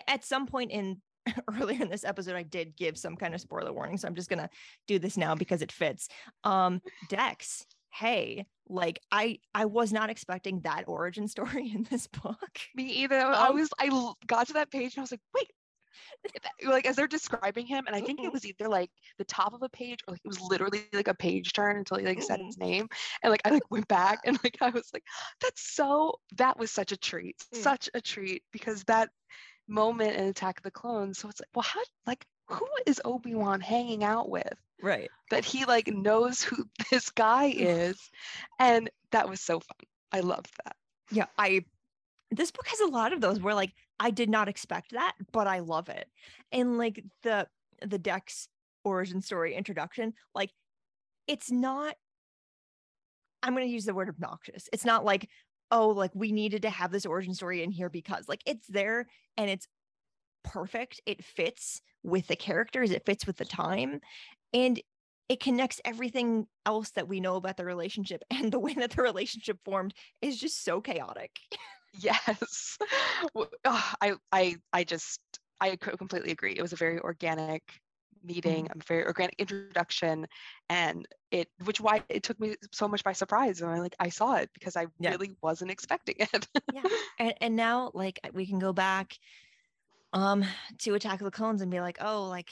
at 0.07 0.23
some 0.23 0.45
point 0.45 0.71
in 0.71 1.01
earlier 1.59 1.81
in 1.81 1.89
this 1.89 2.03
episode 2.03 2.35
i 2.35 2.43
did 2.43 2.75
give 2.75 2.97
some 2.97 3.15
kind 3.15 3.33
of 3.33 3.41
spoiler 3.41 3.71
warning 3.71 3.97
so 3.97 4.07
i'm 4.07 4.15
just 4.15 4.29
gonna 4.29 4.49
do 4.87 4.99
this 4.99 5.17
now 5.17 5.35
because 5.35 5.61
it 5.61 5.71
fits 5.71 6.07
um 6.43 6.81
dex 7.09 7.65
hey 7.91 8.45
like 8.67 8.99
i 9.11 9.37
i 9.53 9.65
was 9.65 9.93
not 9.93 10.09
expecting 10.09 10.59
that 10.61 10.83
origin 10.87 11.27
story 11.29 11.71
in 11.73 11.85
this 11.89 12.07
book 12.07 12.59
me 12.75 12.85
either 12.85 13.19
um, 13.19 13.33
i 13.35 13.49
was 13.49 13.69
i 13.79 14.13
got 14.27 14.47
to 14.47 14.53
that 14.53 14.71
page 14.71 14.95
and 14.95 15.01
i 15.01 15.03
was 15.03 15.11
like 15.11 15.21
wait 15.33 15.51
like 16.65 16.85
as 16.85 16.95
they're 16.95 17.07
describing 17.07 17.65
him 17.65 17.85
and 17.85 17.95
i 17.95 18.01
think 18.01 18.19
mm-hmm. 18.19 18.27
it 18.27 18.33
was 18.33 18.45
either 18.45 18.67
like 18.67 18.89
the 19.17 19.23
top 19.25 19.53
of 19.53 19.61
a 19.61 19.69
page 19.69 19.99
or 20.07 20.13
like 20.13 20.21
it 20.23 20.27
was 20.27 20.41
literally 20.41 20.83
like 20.91 21.07
a 21.07 21.13
page 21.13 21.53
turn 21.53 21.77
until 21.77 21.97
he 21.97 22.05
like 22.05 22.17
mm-hmm. 22.17 22.25
said 22.25 22.41
his 22.41 22.57
name 22.57 22.87
and 23.21 23.31
like 23.31 23.41
i 23.45 23.49
like 23.49 23.69
went 23.69 23.87
back 23.87 24.19
and 24.25 24.39
like 24.43 24.57
i 24.61 24.69
was 24.69 24.89
like 24.93 25.03
that's 25.39 25.75
so 25.75 26.15
that 26.35 26.57
was 26.57 26.71
such 26.71 26.91
a 26.91 26.97
treat 26.97 27.37
mm. 27.53 27.57
such 27.57 27.89
a 27.93 28.01
treat 28.01 28.43
because 28.51 28.83
that 28.85 29.09
moment 29.67 30.15
in 30.15 30.25
Attack 30.25 30.59
of 30.59 30.63
the 30.63 30.71
Clones. 30.71 31.17
So 31.17 31.29
it's 31.29 31.39
like, 31.39 31.49
well, 31.55 31.63
how 31.63 31.81
like 32.05 32.25
who 32.47 32.67
is 32.85 33.01
Obi-Wan 33.05 33.61
hanging 33.61 34.03
out 34.03 34.29
with? 34.29 34.53
Right. 34.81 35.09
That 35.29 35.45
he 35.45 35.65
like 35.65 35.87
knows 35.87 36.41
who 36.43 36.65
this 36.91 37.09
guy 37.09 37.53
is. 37.55 37.97
and 38.59 38.89
that 39.11 39.29
was 39.29 39.41
so 39.41 39.59
fun. 39.59 39.87
I 40.11 40.19
loved 40.21 40.51
that. 40.63 40.75
Yeah, 41.11 41.25
I 41.37 41.65
this 42.31 42.51
book 42.51 42.67
has 42.67 42.79
a 42.79 42.87
lot 42.87 43.13
of 43.13 43.21
those 43.21 43.39
where 43.39 43.55
like 43.55 43.73
I 43.99 44.09
did 44.09 44.29
not 44.29 44.47
expect 44.47 44.91
that, 44.91 45.13
but 45.31 45.47
I 45.47 45.59
love 45.59 45.89
it. 45.89 46.07
And 46.51 46.77
like 46.77 47.03
the 47.23 47.47
the 47.81 47.99
Dex 47.99 48.47
origin 48.83 49.21
story 49.21 49.55
introduction, 49.55 50.13
like 50.33 50.51
it's 51.27 51.51
not 51.51 51.95
I'm 53.43 53.53
going 53.53 53.67
to 53.67 53.73
use 53.73 53.85
the 53.85 53.93
word 53.93 54.09
obnoxious. 54.09 54.69
It's 54.71 54.85
not 54.85 55.03
like, 55.03 55.29
oh, 55.73 55.89
like 55.89 56.11
we 56.13 56.31
needed 56.31 56.61
to 56.61 56.69
have 56.69 56.91
this 56.91 57.05
origin 57.05 57.33
story 57.33 57.63
in 57.63 57.71
here 57.71 57.89
because 57.89 58.29
like 58.29 58.43
it's 58.45 58.67
there 58.67 59.07
and 59.35 59.49
it's 59.49 59.67
perfect. 60.43 61.01
It 61.05 61.25
fits 61.25 61.81
with 62.03 62.27
the 62.27 62.35
characters, 62.35 62.91
it 62.91 63.05
fits 63.05 63.25
with 63.25 63.37
the 63.37 63.45
time. 63.45 63.99
And 64.53 64.79
it 65.29 65.39
connects 65.39 65.81
everything 65.83 66.45
else 66.65 66.91
that 66.91 67.07
we 67.07 67.19
know 67.19 67.35
about 67.37 67.57
the 67.57 67.65
relationship 67.65 68.21
and 68.31 68.51
the 68.51 68.59
way 68.59 68.73
that 68.75 68.91
the 68.91 69.01
relationship 69.01 69.57
formed 69.65 69.93
is 70.21 70.39
just 70.39 70.63
so 70.63 70.79
chaotic 70.79 71.31
yes 71.99 72.77
oh, 73.35 73.93
i 74.01 74.13
i 74.31 74.55
i 74.73 74.83
just 74.83 75.19
i 75.61 75.75
completely 75.75 76.31
agree 76.31 76.53
it 76.57 76.61
was 76.61 76.73
a 76.73 76.77
very 76.77 76.99
organic 76.99 77.61
meeting, 78.23 78.65
mm-hmm. 78.65 78.79
a 78.79 78.83
very 78.83 79.05
organic 79.05 79.35
introduction, 79.37 80.27
and 80.69 81.07
it 81.31 81.49
which 81.65 81.81
why 81.81 82.03
it 82.09 82.23
took 82.23 82.39
me 82.39 82.55
so 82.71 82.87
much 82.87 83.03
by 83.03 83.13
surprise 83.13 83.61
And 83.61 83.71
I 83.71 83.79
like 83.79 83.95
I 83.99 84.09
saw 84.09 84.35
it 84.35 84.49
because 84.53 84.75
I 84.75 84.87
yeah. 84.99 85.11
really 85.11 85.35
wasn't 85.41 85.71
expecting 85.71 86.15
it. 86.19 86.47
yeah, 86.73 86.83
and, 87.19 87.33
and 87.41 87.55
now 87.55 87.91
like 87.93 88.19
we 88.33 88.45
can 88.45 88.59
go 88.59 88.73
back 88.73 89.17
um 90.13 90.45
to 90.77 90.93
attack 90.93 91.19
of 91.19 91.25
the 91.25 91.31
clones 91.31 91.61
and 91.61 91.71
be 91.71 91.81
like 91.81 91.97
oh 91.99 92.27
like 92.29 92.51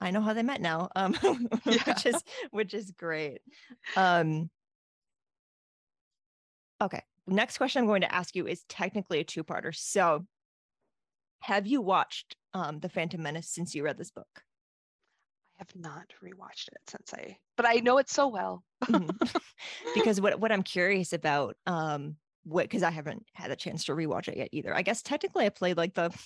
i 0.00 0.10
know 0.10 0.20
how 0.20 0.32
they 0.32 0.42
met 0.42 0.60
now 0.60 0.88
um 0.96 1.16
yeah. 1.64 1.82
which 1.86 2.04
is 2.04 2.22
which 2.50 2.74
is 2.74 2.90
great 2.90 3.40
um 3.96 4.50
okay 6.80 7.02
next 7.26 7.58
question 7.58 7.80
i'm 7.80 7.86
going 7.86 8.02
to 8.02 8.12
ask 8.12 8.34
you 8.34 8.46
is 8.46 8.64
technically 8.68 9.20
a 9.20 9.24
two-parter 9.24 9.74
so 9.74 10.26
have 11.40 11.66
you 11.66 11.80
watched 11.80 12.36
um 12.54 12.80
the 12.80 12.88
phantom 12.88 13.22
menace 13.22 13.48
since 13.48 13.74
you 13.74 13.84
read 13.84 13.96
this 13.96 14.10
book 14.10 14.42
have 15.58 15.74
not 15.74 16.12
rewatched 16.22 16.68
it 16.68 16.78
since 16.86 17.12
I, 17.12 17.36
but 17.56 17.66
I 17.66 17.74
know 17.74 17.98
it 17.98 18.08
so 18.08 18.28
well. 18.28 18.62
mm-hmm. 18.84 19.10
Because 19.94 20.20
what 20.20 20.38
what 20.38 20.52
I'm 20.52 20.62
curious 20.62 21.12
about, 21.12 21.56
um, 21.66 22.16
what 22.44 22.64
because 22.64 22.82
I 22.82 22.90
haven't 22.90 23.24
had 23.32 23.50
a 23.50 23.56
chance 23.56 23.84
to 23.84 23.92
rewatch 23.92 24.28
it 24.28 24.36
yet 24.36 24.48
either. 24.52 24.74
I 24.74 24.82
guess 24.82 25.02
technically 25.02 25.46
I 25.46 25.48
played 25.48 25.76
like 25.76 25.94
the 25.94 26.16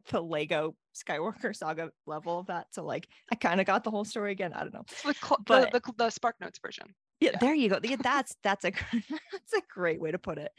the 0.10 0.22
Lego 0.22 0.74
Skywalker 0.94 1.54
Saga 1.54 1.90
level 2.06 2.38
of 2.38 2.46
that, 2.46 2.66
so 2.70 2.84
like 2.84 3.08
I 3.30 3.34
kind 3.34 3.60
of 3.60 3.66
got 3.66 3.84
the 3.84 3.90
whole 3.90 4.04
story 4.04 4.32
again. 4.32 4.52
I 4.52 4.60
don't 4.60 4.74
know, 4.74 4.84
the, 5.04 5.14
but 5.44 5.72
the, 5.72 5.80
the, 5.80 5.92
the 5.96 6.10
Spark 6.10 6.36
Notes 6.40 6.60
version. 6.64 6.94
Yeah, 7.20 7.30
yeah, 7.32 7.38
there 7.40 7.54
you 7.54 7.68
go. 7.68 7.80
Yeah, 7.82 7.96
that's 8.02 8.36
that's 8.42 8.64
a 8.64 8.72
that's 8.92 9.52
a 9.56 9.62
great 9.72 10.00
way 10.00 10.12
to 10.12 10.18
put 10.18 10.38
it. 10.38 10.52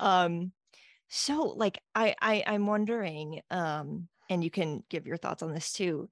Um, 0.00 0.52
so 1.08 1.52
like 1.56 1.78
I 1.94 2.14
I 2.20 2.42
I'm 2.46 2.66
wondering, 2.66 3.40
um, 3.50 4.08
and 4.30 4.42
you 4.42 4.50
can 4.50 4.82
give 4.88 5.06
your 5.06 5.18
thoughts 5.18 5.42
on 5.42 5.52
this 5.52 5.72
too 5.72 6.08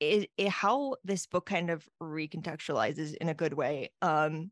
it, 0.00 0.30
it, 0.38 0.48
how 0.48 0.96
this 1.04 1.26
book 1.26 1.46
kind 1.46 1.70
of 1.70 1.86
recontextualizes 2.02 3.14
in 3.16 3.28
a 3.28 3.34
good 3.34 3.52
way 3.52 3.90
um 4.02 4.50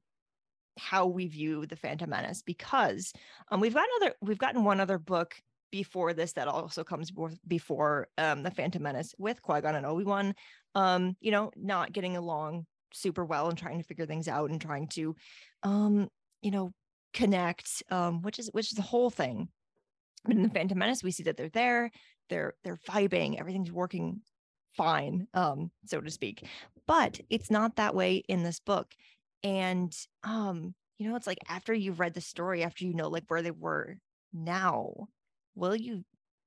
how 0.79 1.07
we 1.07 1.27
view 1.27 1.67
the 1.67 1.75
Phantom 1.77 2.09
Menace 2.09 2.43
because 2.43 3.13
um 3.51 3.61
we've 3.61 3.75
got 3.75 3.89
other 3.97 4.15
we've 4.21 4.39
gotten 4.39 4.65
one 4.65 4.81
other 4.81 4.99
book 4.99 5.35
before 5.71 6.13
this 6.13 6.33
that 6.35 6.49
also 6.49 6.85
comes 6.85 7.11
before 7.47 8.09
um 8.19 8.43
the 8.43 8.51
Phantom 8.51 8.83
Menace 8.83 9.15
with 9.19 9.43
Qui-Gon 9.43 9.75
and 9.75 9.87
Obi-Wan 9.87 10.35
um 10.75 11.17
you 11.21 11.31
know 11.31 11.51
not 11.57 11.93
getting 11.93 12.17
along 12.17 12.67
super 12.93 13.25
well 13.25 13.49
and 13.49 13.59
trying 13.59 13.79
to 13.79 13.85
figure 13.85 14.07
things 14.07 14.29
out 14.29 14.51
and 14.51 14.61
trying 14.61 14.87
to 14.89 15.17
um 15.63 16.09
you 16.43 16.51
know 16.51 16.73
connect 17.13 17.83
um 17.91 18.23
which 18.23 18.39
is 18.39 18.49
which 18.53 18.71
is 18.71 18.77
the 18.77 18.83
whole 18.83 19.11
thing. 19.11 19.49
But 20.25 20.37
in 20.37 20.43
the 20.43 20.51
Phantom 20.51 20.79
Menace 20.79 21.03
we 21.03 21.11
see 21.11 21.25
that 21.25 21.37
they're 21.37 21.49
there 21.49 21.91
they're 22.29 22.55
they're 22.63 22.79
vibing 22.89 23.41
everything's 23.41 23.73
working 23.73 24.21
fine 24.77 25.27
um 25.35 25.71
so 25.87 26.01
to 26.01 26.11
speak 26.11 26.45
but 26.87 27.21
it's 27.31 27.51
not 27.51 27.77
that 27.77 27.95
way 27.95 28.23
in 28.29 28.43
this 28.43 28.61
book 28.61 28.95
and 29.43 29.95
um 30.25 30.75
you 30.99 31.09
know 31.09 31.17
it's 31.17 31.27
like 31.27 31.39
after 31.49 31.73
you've 31.73 32.01
read 32.01 32.15
the 32.15 32.21
story 32.21 32.63
after 32.63 32.85
you 32.85 32.95
know 32.95 33.09
like 33.09 33.25
where 33.29 33.43
they 33.43 33.51
were 33.51 33.97
now 34.33 35.09
will 35.55 35.75
you 35.77 36.05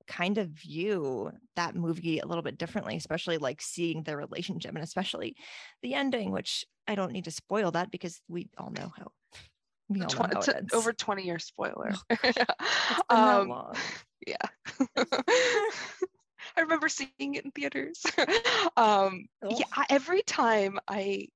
kind 0.08 0.38
of 0.38 0.50
view 0.50 1.32
that 1.56 1.76
movie 1.76 2.20
a 2.20 2.26
little 2.26 2.42
bit 2.42 2.58
differently 2.58 2.96
especially 2.96 3.38
like 3.38 3.62
seeing 3.62 4.04
their 4.04 4.18
relationship 4.18 4.74
and 4.74 4.84
especially 4.84 5.36
the 5.84 5.94
ending 5.94 6.32
which 6.32 6.66
i 6.88 6.96
don't 6.96 7.12
need 7.12 7.26
to 7.26 7.32
spoil 7.32 7.72
that 7.72 7.92
because 7.92 8.20
we 8.28 8.50
all 8.58 8.72
know 8.72 8.92
how 8.98 9.08
we 9.92 10.02
all 10.02 10.10
know 10.14 10.30
how 10.34 10.40
it 10.40 10.56
ends. 10.56 10.74
over 10.74 10.94
20 10.94 11.24
year 11.24 11.38
spoiler. 11.38 11.92
Oh, 13.10 13.10
um, 13.10 13.74
yeah 14.28 14.36
I 16.58 16.62
remember 16.62 16.90
seeing 16.90 17.36
it 17.36 17.46
in 17.46 17.52
theaters. 17.52 18.04
um, 18.78 19.26
oh. 19.42 19.58
Yeah, 19.58 19.84
every 19.90 20.22
time 20.24 20.80
I 20.88 21.28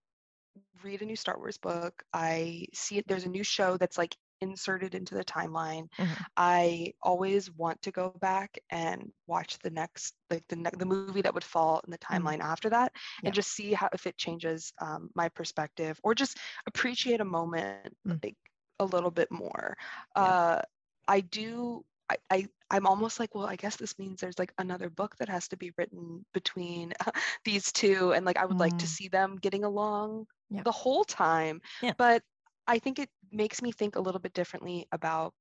read 0.83 1.01
a 1.01 1.05
new 1.05 1.15
Star 1.15 1.37
Wars 1.37 1.57
book, 1.57 2.03
I 2.13 2.67
see 2.73 2.97
it. 2.97 3.07
There's 3.07 3.25
a 3.25 3.29
new 3.29 3.43
show 3.43 3.77
that's 3.77 3.97
like 3.97 4.15
inserted 4.41 4.95
into 4.95 5.15
the 5.15 5.23
timeline. 5.23 5.87
Mm-hmm. 5.97 6.23
I 6.37 6.93
always 7.01 7.51
want 7.51 7.81
to 7.83 7.91
go 7.91 8.13
back 8.19 8.57
and 8.69 9.11
watch 9.27 9.57
the 9.59 9.69
next, 9.69 10.13
like 10.29 10.43
the 10.49 10.57
ne- 10.57 10.69
the 10.77 10.85
movie 10.85 11.21
that 11.21 11.33
would 11.33 11.43
fall 11.43 11.81
in 11.85 11.91
the 11.91 11.97
mm-hmm. 11.97 12.15
timeline 12.15 12.39
mm-hmm. 12.39 12.51
after 12.51 12.69
that, 12.69 12.91
yeah. 13.21 13.27
and 13.27 13.35
just 13.35 13.51
see 13.51 13.73
how 13.73 13.89
if 13.93 14.05
it 14.07 14.17
changes 14.17 14.73
um, 14.79 15.09
my 15.15 15.29
perspective 15.29 15.99
or 16.03 16.13
just 16.15 16.37
appreciate 16.67 17.21
a 17.21 17.25
moment 17.25 17.95
mm-hmm. 18.07 18.17
like 18.23 18.35
a 18.79 18.85
little 18.85 19.11
bit 19.11 19.31
more. 19.31 19.75
Yeah. 20.15 20.23
Uh, 20.23 20.61
I 21.07 21.21
do 21.21 21.85
I, 22.09 22.17
I 22.29 22.47
I'm 22.69 22.87
almost 22.87 23.19
like, 23.19 23.35
well, 23.35 23.45
I 23.45 23.55
guess 23.55 23.75
this 23.75 23.97
means 23.99 24.19
there's 24.19 24.39
like 24.39 24.53
another 24.57 24.89
book 24.89 25.15
that 25.17 25.29
has 25.29 25.47
to 25.49 25.57
be 25.57 25.71
written 25.77 26.25
between 26.33 26.93
these 27.45 27.71
two, 27.71 28.13
and 28.13 28.25
like 28.25 28.37
I 28.37 28.45
would 28.45 28.57
mm. 28.57 28.61
like 28.61 28.77
to 28.79 28.85
mm. 28.85 28.89
see 28.89 29.07
them 29.07 29.37
getting 29.37 29.63
along 29.63 30.27
yeah. 30.49 30.63
the 30.63 30.71
whole 30.71 31.03
time. 31.03 31.61
Yeah. 31.81 31.93
But 31.97 32.23
I 32.67 32.79
think 32.79 32.99
it 32.99 33.09
makes 33.31 33.61
me 33.61 33.71
think 33.71 33.95
a 33.95 34.01
little 34.01 34.19
bit 34.19 34.33
differently 34.33 34.87
about 34.91 35.33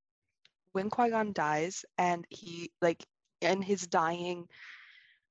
when 0.73 0.91
Qui 0.91 1.11
Gon 1.11 1.33
dies, 1.33 1.85
and 1.99 2.27
he 2.31 2.71
like 2.81 3.05
in 3.41 3.63
his 3.63 3.87
dying 3.87 4.49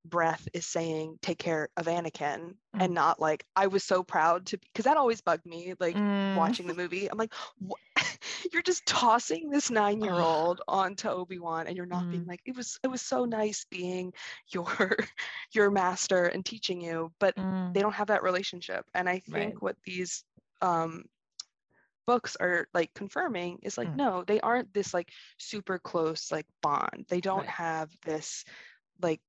breath 0.05 0.47
is 0.53 0.65
saying 0.65 1.17
take 1.21 1.37
care 1.37 1.69
of 1.77 1.85
anakin 1.85 2.39
mm. 2.39 2.53
and 2.73 2.93
not 2.93 3.21
like 3.21 3.45
i 3.55 3.67
was 3.67 3.85
so 3.85 4.03
proud 4.03 4.45
to 4.45 4.57
because 4.57 4.83
that 4.83 4.97
always 4.97 5.21
bugged 5.21 5.45
me 5.45 5.73
like 5.79 5.95
mm. 5.95 6.35
watching 6.35 6.67
the 6.67 6.73
movie 6.73 7.09
i'm 7.09 7.17
like 7.17 7.33
you're 8.53 8.61
just 8.61 8.85
tossing 8.85 9.49
this 9.49 9.69
nine 9.69 10.01
year 10.01 10.13
old 10.13 10.61
onto 10.67 11.07
obi-wan 11.07 11.67
and 11.67 11.77
you're 11.77 11.85
not 11.85 12.03
mm. 12.03 12.11
being 12.11 12.25
like 12.25 12.41
it 12.45 12.55
was 12.55 12.79
it 12.83 12.87
was 12.87 13.01
so 13.01 13.25
nice 13.25 13.65
being 13.69 14.13
your 14.49 14.95
your 15.53 15.71
master 15.71 16.25
and 16.25 16.45
teaching 16.45 16.81
you 16.81 17.11
but 17.19 17.35
they 17.35 17.41
mm. 17.41 17.73
don't 17.73 17.93
have 17.93 18.07
that 18.07 18.23
relationship 18.23 18.85
and 18.93 19.07
i 19.09 19.19
think 19.19 19.53
right. 19.53 19.61
what 19.61 19.75
these 19.85 20.23
um 20.61 21.03
books 22.05 22.35
are 22.39 22.67
like 22.73 22.93
confirming 22.93 23.59
is 23.63 23.77
like 23.77 23.87
mm. 23.87 23.95
no 23.95 24.23
they 24.27 24.39
aren't 24.41 24.73
this 24.73 24.93
like 24.93 25.09
super 25.37 25.79
close 25.79 26.31
like 26.31 26.45
bond 26.61 27.05
they 27.07 27.21
don't 27.21 27.39
right. 27.39 27.49
have 27.49 27.89
this 28.05 28.43
like 29.01 29.21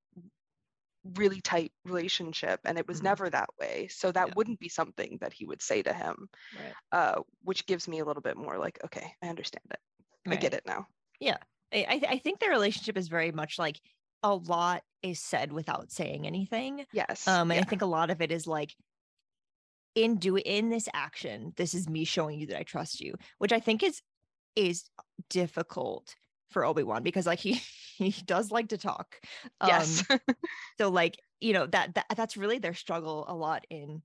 really 1.16 1.40
tight 1.40 1.72
relationship 1.84 2.60
and 2.64 2.78
it 2.78 2.88
was 2.88 2.98
mm-hmm. 2.98 3.06
never 3.06 3.30
that 3.30 3.48
way 3.60 3.88
so 3.90 4.10
that 4.10 4.28
yeah. 4.28 4.32
wouldn't 4.36 4.58
be 4.58 4.68
something 4.68 5.18
that 5.20 5.32
he 5.32 5.44
would 5.44 5.60
say 5.60 5.82
to 5.82 5.92
him 5.92 6.28
right. 6.56 6.72
uh, 6.92 7.20
which 7.42 7.66
gives 7.66 7.86
me 7.86 7.98
a 7.98 8.04
little 8.04 8.22
bit 8.22 8.36
more 8.36 8.58
like 8.58 8.78
okay 8.84 9.12
i 9.22 9.28
understand 9.28 9.64
it 9.70 9.78
right. 10.26 10.38
i 10.38 10.40
get 10.40 10.54
it 10.54 10.62
now 10.66 10.86
yeah 11.20 11.36
I, 11.72 12.00
I 12.08 12.18
think 12.18 12.38
their 12.38 12.50
relationship 12.50 12.96
is 12.96 13.08
very 13.08 13.32
much 13.32 13.58
like 13.58 13.80
a 14.22 14.34
lot 14.34 14.82
is 15.02 15.20
said 15.20 15.52
without 15.52 15.90
saying 15.90 16.26
anything 16.26 16.86
yes 16.92 17.28
um 17.28 17.50
and 17.50 17.58
yeah. 17.58 17.62
i 17.62 17.64
think 17.64 17.82
a 17.82 17.86
lot 17.86 18.10
of 18.10 18.22
it 18.22 18.32
is 18.32 18.46
like 18.46 18.74
in 19.94 20.16
do 20.16 20.36
in 20.36 20.70
this 20.70 20.88
action 20.94 21.52
this 21.56 21.74
is 21.74 21.88
me 21.88 22.04
showing 22.04 22.40
you 22.40 22.46
that 22.46 22.58
i 22.58 22.62
trust 22.62 23.00
you 23.00 23.14
which 23.38 23.52
i 23.52 23.60
think 23.60 23.82
is 23.82 24.00
is 24.56 24.84
difficult 25.28 26.14
for 26.50 26.64
Obi-Wan 26.64 27.02
because 27.02 27.26
like 27.26 27.40
he 27.40 27.60
he 27.96 28.22
does 28.24 28.50
like 28.50 28.68
to 28.68 28.78
talk. 28.78 29.16
Um, 29.61 29.68
yes. 29.68 30.04
so 30.78 30.90
like, 30.90 31.18
you 31.40 31.52
know, 31.52 31.66
that, 31.66 31.94
that 31.94 32.07
that's 32.16 32.37
really 32.37 32.59
their 32.59 32.74
struggle 32.74 33.24
a 33.28 33.35
lot 33.35 33.64
in 33.70 34.02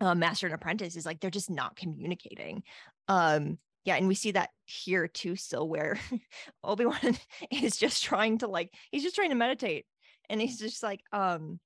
uh, 0.00 0.14
Master 0.14 0.46
and 0.46 0.54
Apprentice 0.54 0.96
is 0.96 1.06
like 1.06 1.20
they're 1.20 1.30
just 1.30 1.50
not 1.50 1.76
communicating. 1.76 2.62
Um 3.08 3.58
yeah, 3.84 3.94
and 3.94 4.08
we 4.08 4.16
see 4.16 4.32
that 4.32 4.50
here 4.64 5.06
too 5.06 5.36
still 5.36 5.68
where 5.68 5.98
Obi-Wan 6.64 7.16
is 7.50 7.76
just 7.76 8.02
trying 8.02 8.38
to 8.38 8.48
like 8.48 8.72
he's 8.90 9.04
just 9.04 9.14
trying 9.14 9.30
to 9.30 9.36
meditate 9.36 9.86
and 10.28 10.40
he's 10.40 10.58
just 10.58 10.82
like 10.82 11.00
um 11.12 11.60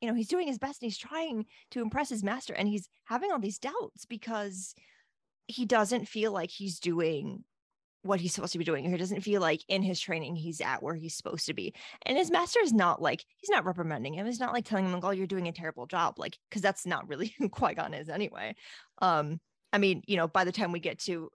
you 0.00 0.08
know, 0.08 0.14
he's 0.14 0.28
doing 0.28 0.46
his 0.46 0.58
best 0.58 0.82
and 0.82 0.90
he's 0.90 0.98
trying 0.98 1.46
to 1.70 1.80
impress 1.80 2.10
his 2.10 2.22
master 2.22 2.54
and 2.54 2.68
he's 2.68 2.88
having 3.06 3.32
all 3.32 3.38
these 3.38 3.58
doubts 3.58 4.04
because 4.06 4.74
he 5.46 5.64
doesn't 5.64 6.06
feel 6.06 6.32
like 6.32 6.50
he's 6.50 6.78
doing 6.78 7.44
what 8.06 8.20
he's 8.20 8.34
supposed 8.34 8.52
to 8.52 8.58
be 8.58 8.64
doing. 8.64 8.90
He 8.90 8.96
doesn't 8.96 9.20
feel 9.22 9.40
like 9.40 9.62
in 9.68 9.82
his 9.82 10.00
training 10.00 10.36
he's 10.36 10.60
at 10.60 10.82
where 10.82 10.94
he's 10.94 11.14
supposed 11.14 11.46
to 11.46 11.54
be. 11.54 11.74
And 12.02 12.16
his 12.16 12.30
master 12.30 12.60
is 12.60 12.72
not 12.72 13.02
like 13.02 13.24
he's 13.38 13.50
not 13.50 13.64
reprimanding 13.64 14.14
him. 14.14 14.26
He's 14.26 14.40
not 14.40 14.52
like 14.52 14.64
telling 14.64 14.86
him 14.86 14.92
like, 14.92 15.04
"Oh, 15.04 15.10
you're 15.10 15.26
doing 15.26 15.48
a 15.48 15.52
terrible 15.52 15.86
job," 15.86 16.18
like 16.18 16.38
because 16.48 16.62
that's 16.62 16.86
not 16.86 17.08
really 17.08 17.34
who 17.38 17.48
Qui 17.48 17.74
Gon 17.74 17.94
is 17.94 18.08
anyway. 18.08 18.54
Um, 19.02 19.40
I 19.72 19.78
mean, 19.78 20.02
you 20.06 20.16
know, 20.16 20.28
by 20.28 20.44
the 20.44 20.52
time 20.52 20.72
we 20.72 20.80
get 20.80 20.98
to 21.00 21.30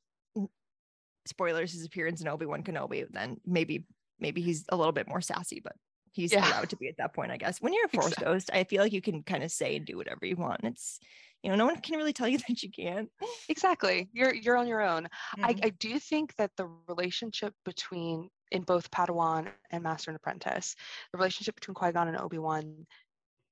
spoilers, 1.25 1.73
his 1.73 1.86
appearance 1.86 2.21
in 2.21 2.27
Obi 2.27 2.45
Wan 2.45 2.63
Kenobi, 2.63 3.05
then 3.10 3.38
maybe 3.45 3.86
maybe 4.19 4.41
he's 4.41 4.65
a 4.69 4.75
little 4.75 4.91
bit 4.91 5.07
more 5.07 5.21
sassy, 5.21 5.60
but 5.63 5.73
he's 6.12 6.31
yeah. 6.31 6.47
allowed 6.47 6.69
to 6.69 6.75
be 6.75 6.88
at 6.88 6.97
that 6.97 7.13
point, 7.13 7.31
I 7.31 7.38
guess. 7.38 7.62
When 7.62 7.73
you're 7.73 7.86
a 7.86 7.89
force 7.89 8.07
exactly. 8.07 8.25
ghost, 8.25 8.49
I 8.53 8.63
feel 8.63 8.81
like 8.81 8.93
you 8.93 9.01
can 9.01 9.23
kind 9.23 9.43
of 9.43 9.51
say 9.51 9.75
and 9.75 9.86
do 9.86 9.97
whatever 9.97 10.25
you 10.25 10.36
want. 10.36 10.62
It's 10.63 10.99
you 11.43 11.49
know 11.49 11.56
no 11.56 11.65
one 11.65 11.77
can 11.77 11.97
really 11.97 12.13
tell 12.13 12.27
you 12.27 12.38
that 12.47 12.63
you 12.63 12.69
can't. 12.69 13.10
Exactly. 13.49 14.10
You're 14.13 14.34
you're 14.34 14.58
on 14.58 14.67
your 14.67 14.82
own. 14.82 15.04
Mm-hmm. 15.04 15.45
I, 15.45 15.56
I 15.63 15.69
do 15.69 15.99
think 15.99 16.36
that 16.38 16.51
the 16.58 16.69
relationship 16.88 17.54
between 17.65 18.30
in 18.51 18.63
both 18.63 18.91
padawan 18.91 19.47
and 19.71 19.84
master 19.84 20.12
and 20.12 20.17
apprentice 20.17 20.75
the 21.12 21.17
relationship 21.17 21.56
between 21.56 21.73
qui-gon 21.73 22.10
and 22.10 22.17
obi-wan 22.17 22.86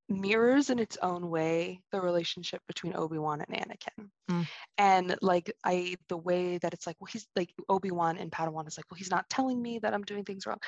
mirrors 0.09 0.69
in 0.69 0.79
its 0.79 0.97
own 1.01 1.29
way 1.29 1.81
the 1.91 2.01
relationship 2.01 2.61
between 2.67 2.95
Obi-Wan 2.95 3.41
and 3.41 3.55
Anakin. 3.55 4.09
Mm. 4.29 4.47
And 4.77 5.15
like 5.21 5.51
I 5.63 5.95
the 6.07 6.17
way 6.17 6.57
that 6.57 6.73
it's 6.73 6.87
like, 6.87 6.95
well, 6.99 7.09
he's 7.11 7.27
like 7.35 7.53
Obi-Wan 7.69 8.17
and 8.17 8.31
Padawan 8.31 8.67
is 8.67 8.77
like, 8.77 8.85
well, 8.89 8.97
he's 8.97 9.11
not 9.11 9.29
telling 9.29 9.61
me 9.61 9.79
that 9.79 9.93
I'm 9.93 10.03
doing 10.03 10.23
things 10.23 10.45
wrong. 10.45 10.59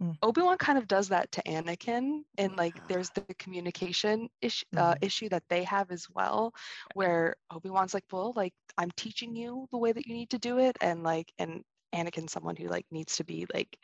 Mm. 0.00 0.16
Obi-Wan 0.22 0.58
kind 0.58 0.78
of 0.78 0.86
does 0.86 1.08
that 1.08 1.32
to 1.32 1.42
Anakin. 1.42 2.20
And 2.38 2.56
like 2.56 2.86
there's 2.88 3.10
the 3.10 3.24
communication 3.38 4.28
issue 4.40 4.66
uh, 4.76 4.94
mm-hmm. 4.94 5.04
issue 5.04 5.28
that 5.30 5.44
they 5.48 5.64
have 5.64 5.90
as 5.90 6.06
well, 6.12 6.52
where 6.94 7.36
Obi-Wan's 7.50 7.94
like, 7.94 8.04
well, 8.12 8.32
like 8.36 8.54
I'm 8.76 8.90
teaching 8.96 9.34
you 9.34 9.66
the 9.70 9.78
way 9.78 9.92
that 9.92 10.06
you 10.06 10.14
need 10.14 10.30
to 10.30 10.38
do 10.38 10.58
it. 10.58 10.76
And 10.80 11.02
like 11.02 11.32
and 11.38 11.62
Anakin's 11.94 12.32
someone 12.32 12.56
who 12.56 12.68
like 12.68 12.86
needs 12.90 13.16
to 13.16 13.24
be 13.24 13.46
like 13.52 13.78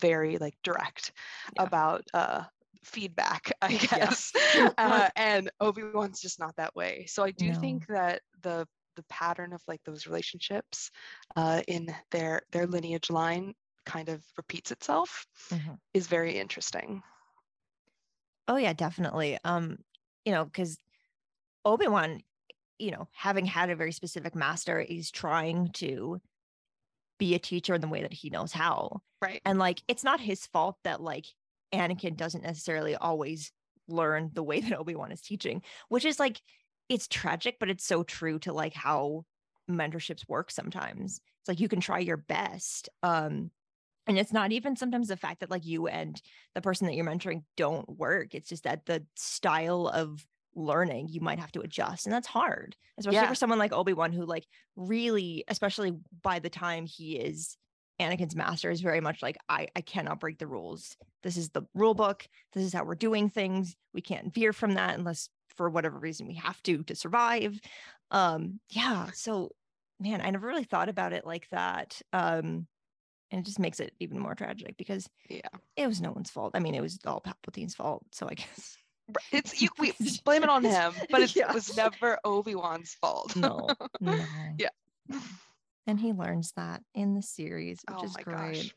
very 0.00 0.36
like 0.38 0.54
direct 0.62 1.12
yeah. 1.56 1.62
about 1.62 2.04
uh 2.12 2.44
feedback, 2.86 3.52
I 3.62 3.76
guess. 3.76 4.32
Yeah. 4.54 4.70
uh, 4.78 5.08
and 5.16 5.50
Obi 5.60 5.82
Wan's 5.82 6.20
just 6.20 6.38
not 6.38 6.56
that 6.56 6.74
way. 6.74 7.06
So 7.08 7.24
I 7.24 7.32
do 7.32 7.52
no. 7.52 7.60
think 7.60 7.86
that 7.88 8.22
the 8.42 8.66
the 8.96 9.04
pattern 9.10 9.52
of 9.52 9.60
like 9.68 9.82
those 9.84 10.06
relationships 10.06 10.90
uh, 11.36 11.60
in 11.68 11.94
their 12.10 12.42
their 12.52 12.66
lineage 12.66 13.10
line 13.10 13.52
kind 13.84 14.08
of 14.08 14.22
repeats 14.36 14.72
itself 14.72 15.26
mm-hmm. 15.50 15.74
is 15.92 16.06
very 16.06 16.38
interesting. 16.38 17.02
Oh 18.48 18.56
yeah, 18.56 18.72
definitely. 18.72 19.38
Um, 19.44 19.78
you 20.24 20.32
know, 20.32 20.44
because 20.44 20.78
Obi 21.64 21.88
Wan, 21.88 22.20
you 22.78 22.90
know, 22.90 23.08
having 23.12 23.44
had 23.44 23.70
a 23.70 23.76
very 23.76 23.92
specific 23.92 24.34
master, 24.34 24.80
is 24.80 25.10
trying 25.10 25.70
to 25.74 26.20
be 27.18 27.34
a 27.34 27.38
teacher 27.38 27.74
in 27.74 27.80
the 27.80 27.88
way 27.88 28.02
that 28.02 28.12
he 28.12 28.30
knows 28.30 28.52
how. 28.52 29.00
Right. 29.22 29.40
And 29.44 29.58
like, 29.58 29.82
it's 29.88 30.04
not 30.04 30.20
his 30.20 30.46
fault 30.46 30.76
that 30.84 31.00
like 31.00 31.26
Anakin 31.76 32.16
doesn't 32.16 32.42
necessarily 32.44 32.94
always 32.96 33.52
learn 33.88 34.30
the 34.32 34.42
way 34.42 34.60
that 34.60 34.78
Obi-Wan 34.78 35.12
is 35.12 35.20
teaching, 35.20 35.62
which 35.88 36.04
is 36.04 36.18
like 36.18 36.40
it's 36.88 37.08
tragic, 37.08 37.56
but 37.58 37.68
it's 37.68 37.84
so 37.84 38.02
true 38.02 38.38
to 38.40 38.52
like 38.52 38.74
how 38.74 39.24
mentorships 39.70 40.28
work 40.28 40.50
sometimes. 40.50 41.20
It's 41.40 41.48
like 41.48 41.60
you 41.60 41.68
can 41.68 41.80
try 41.80 41.98
your 41.98 42.16
best. 42.16 42.88
Um 43.02 43.50
and 44.08 44.18
it's 44.18 44.32
not 44.32 44.52
even 44.52 44.76
sometimes 44.76 45.08
the 45.08 45.16
fact 45.16 45.40
that 45.40 45.50
like 45.50 45.66
you 45.66 45.88
and 45.88 46.20
the 46.54 46.60
person 46.60 46.86
that 46.86 46.94
you're 46.94 47.04
mentoring 47.04 47.42
don't 47.56 47.88
work 47.88 48.34
it's 48.34 48.48
just 48.48 48.62
that 48.64 48.86
the 48.86 49.04
style 49.16 49.88
of 49.88 50.24
learning 50.54 51.08
you 51.10 51.20
might 51.20 51.38
have 51.40 51.52
to 51.52 51.60
adjust 51.60 52.06
and 52.06 52.14
that's 52.14 52.26
hard 52.26 52.76
especially 52.98 53.16
Yeah. 53.16 53.28
for 53.28 53.34
someone 53.34 53.58
like 53.58 53.72
obi-wan 53.72 54.12
who 54.12 54.24
like 54.24 54.46
really 54.76 55.44
especially 55.48 55.92
by 56.22 56.38
the 56.38 56.48
time 56.48 56.86
he 56.86 57.16
is 57.16 57.56
anakin's 58.00 58.36
master 58.36 58.70
is 58.70 58.80
very 58.80 59.00
much 59.00 59.22
like 59.22 59.36
i 59.48 59.68
i 59.74 59.80
cannot 59.80 60.20
break 60.20 60.38
the 60.38 60.46
rules 60.46 60.96
this 61.22 61.36
is 61.36 61.50
the 61.50 61.62
rule 61.74 61.94
book 61.94 62.28
this 62.52 62.62
is 62.64 62.72
how 62.72 62.84
we're 62.84 62.94
doing 62.94 63.28
things 63.28 63.74
we 63.94 64.00
can't 64.00 64.32
veer 64.34 64.52
from 64.52 64.74
that 64.74 64.98
unless 64.98 65.28
for 65.56 65.70
whatever 65.70 65.98
reason 65.98 66.26
we 66.26 66.34
have 66.34 66.62
to 66.62 66.82
to 66.84 66.94
survive 66.94 67.58
um 68.10 68.60
yeah 68.70 69.06
so 69.14 69.50
man 69.98 70.20
i 70.20 70.28
never 70.30 70.46
really 70.46 70.64
thought 70.64 70.88
about 70.88 71.12
it 71.12 71.24
like 71.26 71.48
that 71.50 72.00
um 72.12 72.66
and 73.30 73.40
it 73.40 73.44
just 73.46 73.58
makes 73.58 73.80
it 73.80 73.92
even 73.98 74.18
more 74.18 74.34
tragic 74.34 74.76
because 74.76 75.08
Yeah. 75.28 75.40
it 75.76 75.86
was 75.86 76.00
no 76.00 76.12
one's 76.12 76.30
fault 76.30 76.52
i 76.54 76.60
mean 76.60 76.74
it 76.74 76.82
was 76.82 76.98
all 77.06 77.20
palpatine's 77.20 77.74
fault 77.74 78.04
so 78.12 78.28
i 78.30 78.34
guess 78.34 78.76
It's 79.32 79.60
you. 79.62 79.68
We 79.78 79.92
blame 80.24 80.42
it 80.42 80.48
on 80.48 80.64
him, 80.64 80.92
but 81.12 81.22
it 81.22 81.34
Yeah. 81.36 81.52
was 81.52 81.76
never 81.76 82.18
Obi 82.24 82.56
Wan's 82.56 82.94
fault. 82.94 83.36
no 83.36 83.68
no 84.00 84.18
Yeah. 84.58 84.68
And 85.86 86.00
he 86.00 86.12
learns 86.12 86.52
that 86.52 86.82
in 86.94 87.14
the 87.14 87.22
series 87.22 87.84
which 87.86 88.02
Oh 88.02 88.04
is 88.04 88.16
my 88.16 88.24
great 88.24 88.72
gosh. 88.72 88.74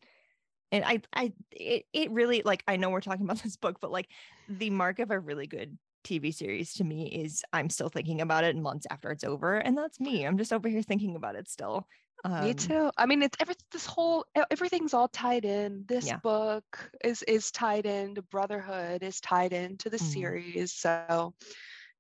and 0.72 0.84
i 0.86 1.02
i 1.14 1.34
it, 1.52 1.86
it 1.94 2.12
really 2.12 2.42
like 2.44 2.64
i 2.68 2.76
know 2.78 2.90
we're 2.90 3.02
talking 3.02 3.26
about 3.26 3.40
this 3.44 3.58
book 3.58 3.80
but 3.82 3.92
like 3.92 4.10
the 4.48 4.70
mark 4.70 5.00
of 5.00 5.12
a 5.12 5.20
really 5.20 5.48
good 5.48 5.78
tv 6.06 6.34
series 6.34 6.74
to 6.74 6.84
me 6.84 7.08
is 7.08 7.44
i'm 7.54 7.70
still 7.70 7.90
thinking 7.90 8.22
about 8.22 8.44
it 8.44 8.56
months 8.56 8.88
after 8.90 9.12
it's 9.12 9.24
over 9.24 9.58
and 9.58 9.78
that's 9.78 10.00
me 10.00 10.26
i'm 10.26 10.38
just 10.38 10.54
over 10.54 10.70
here 10.70 10.82
thinking 10.82 11.16
about 11.16 11.36
it 11.36 11.50
still 11.50 11.88
um, 12.24 12.34
Me 12.38 12.54
too. 12.54 12.90
I 12.98 13.06
mean, 13.06 13.22
it's 13.22 13.38
every 13.40 13.56
this 13.72 13.86
whole 13.86 14.26
everything's 14.50 14.94
all 14.94 15.10
tied 15.10 15.44
in. 15.46 15.86
This 15.88 16.12
Yeah. 16.12 16.22
book 16.24 16.90
is 17.04 17.22
is 17.24 17.52
tied 17.52 17.86
into 17.86 18.22
Brotherhood, 18.22 19.04
is 19.04 19.20
tied 19.20 19.52
into 19.54 19.90
the 19.90 20.00
Mhm. 20.00 20.40
series. 20.40 20.74
So 20.74 21.36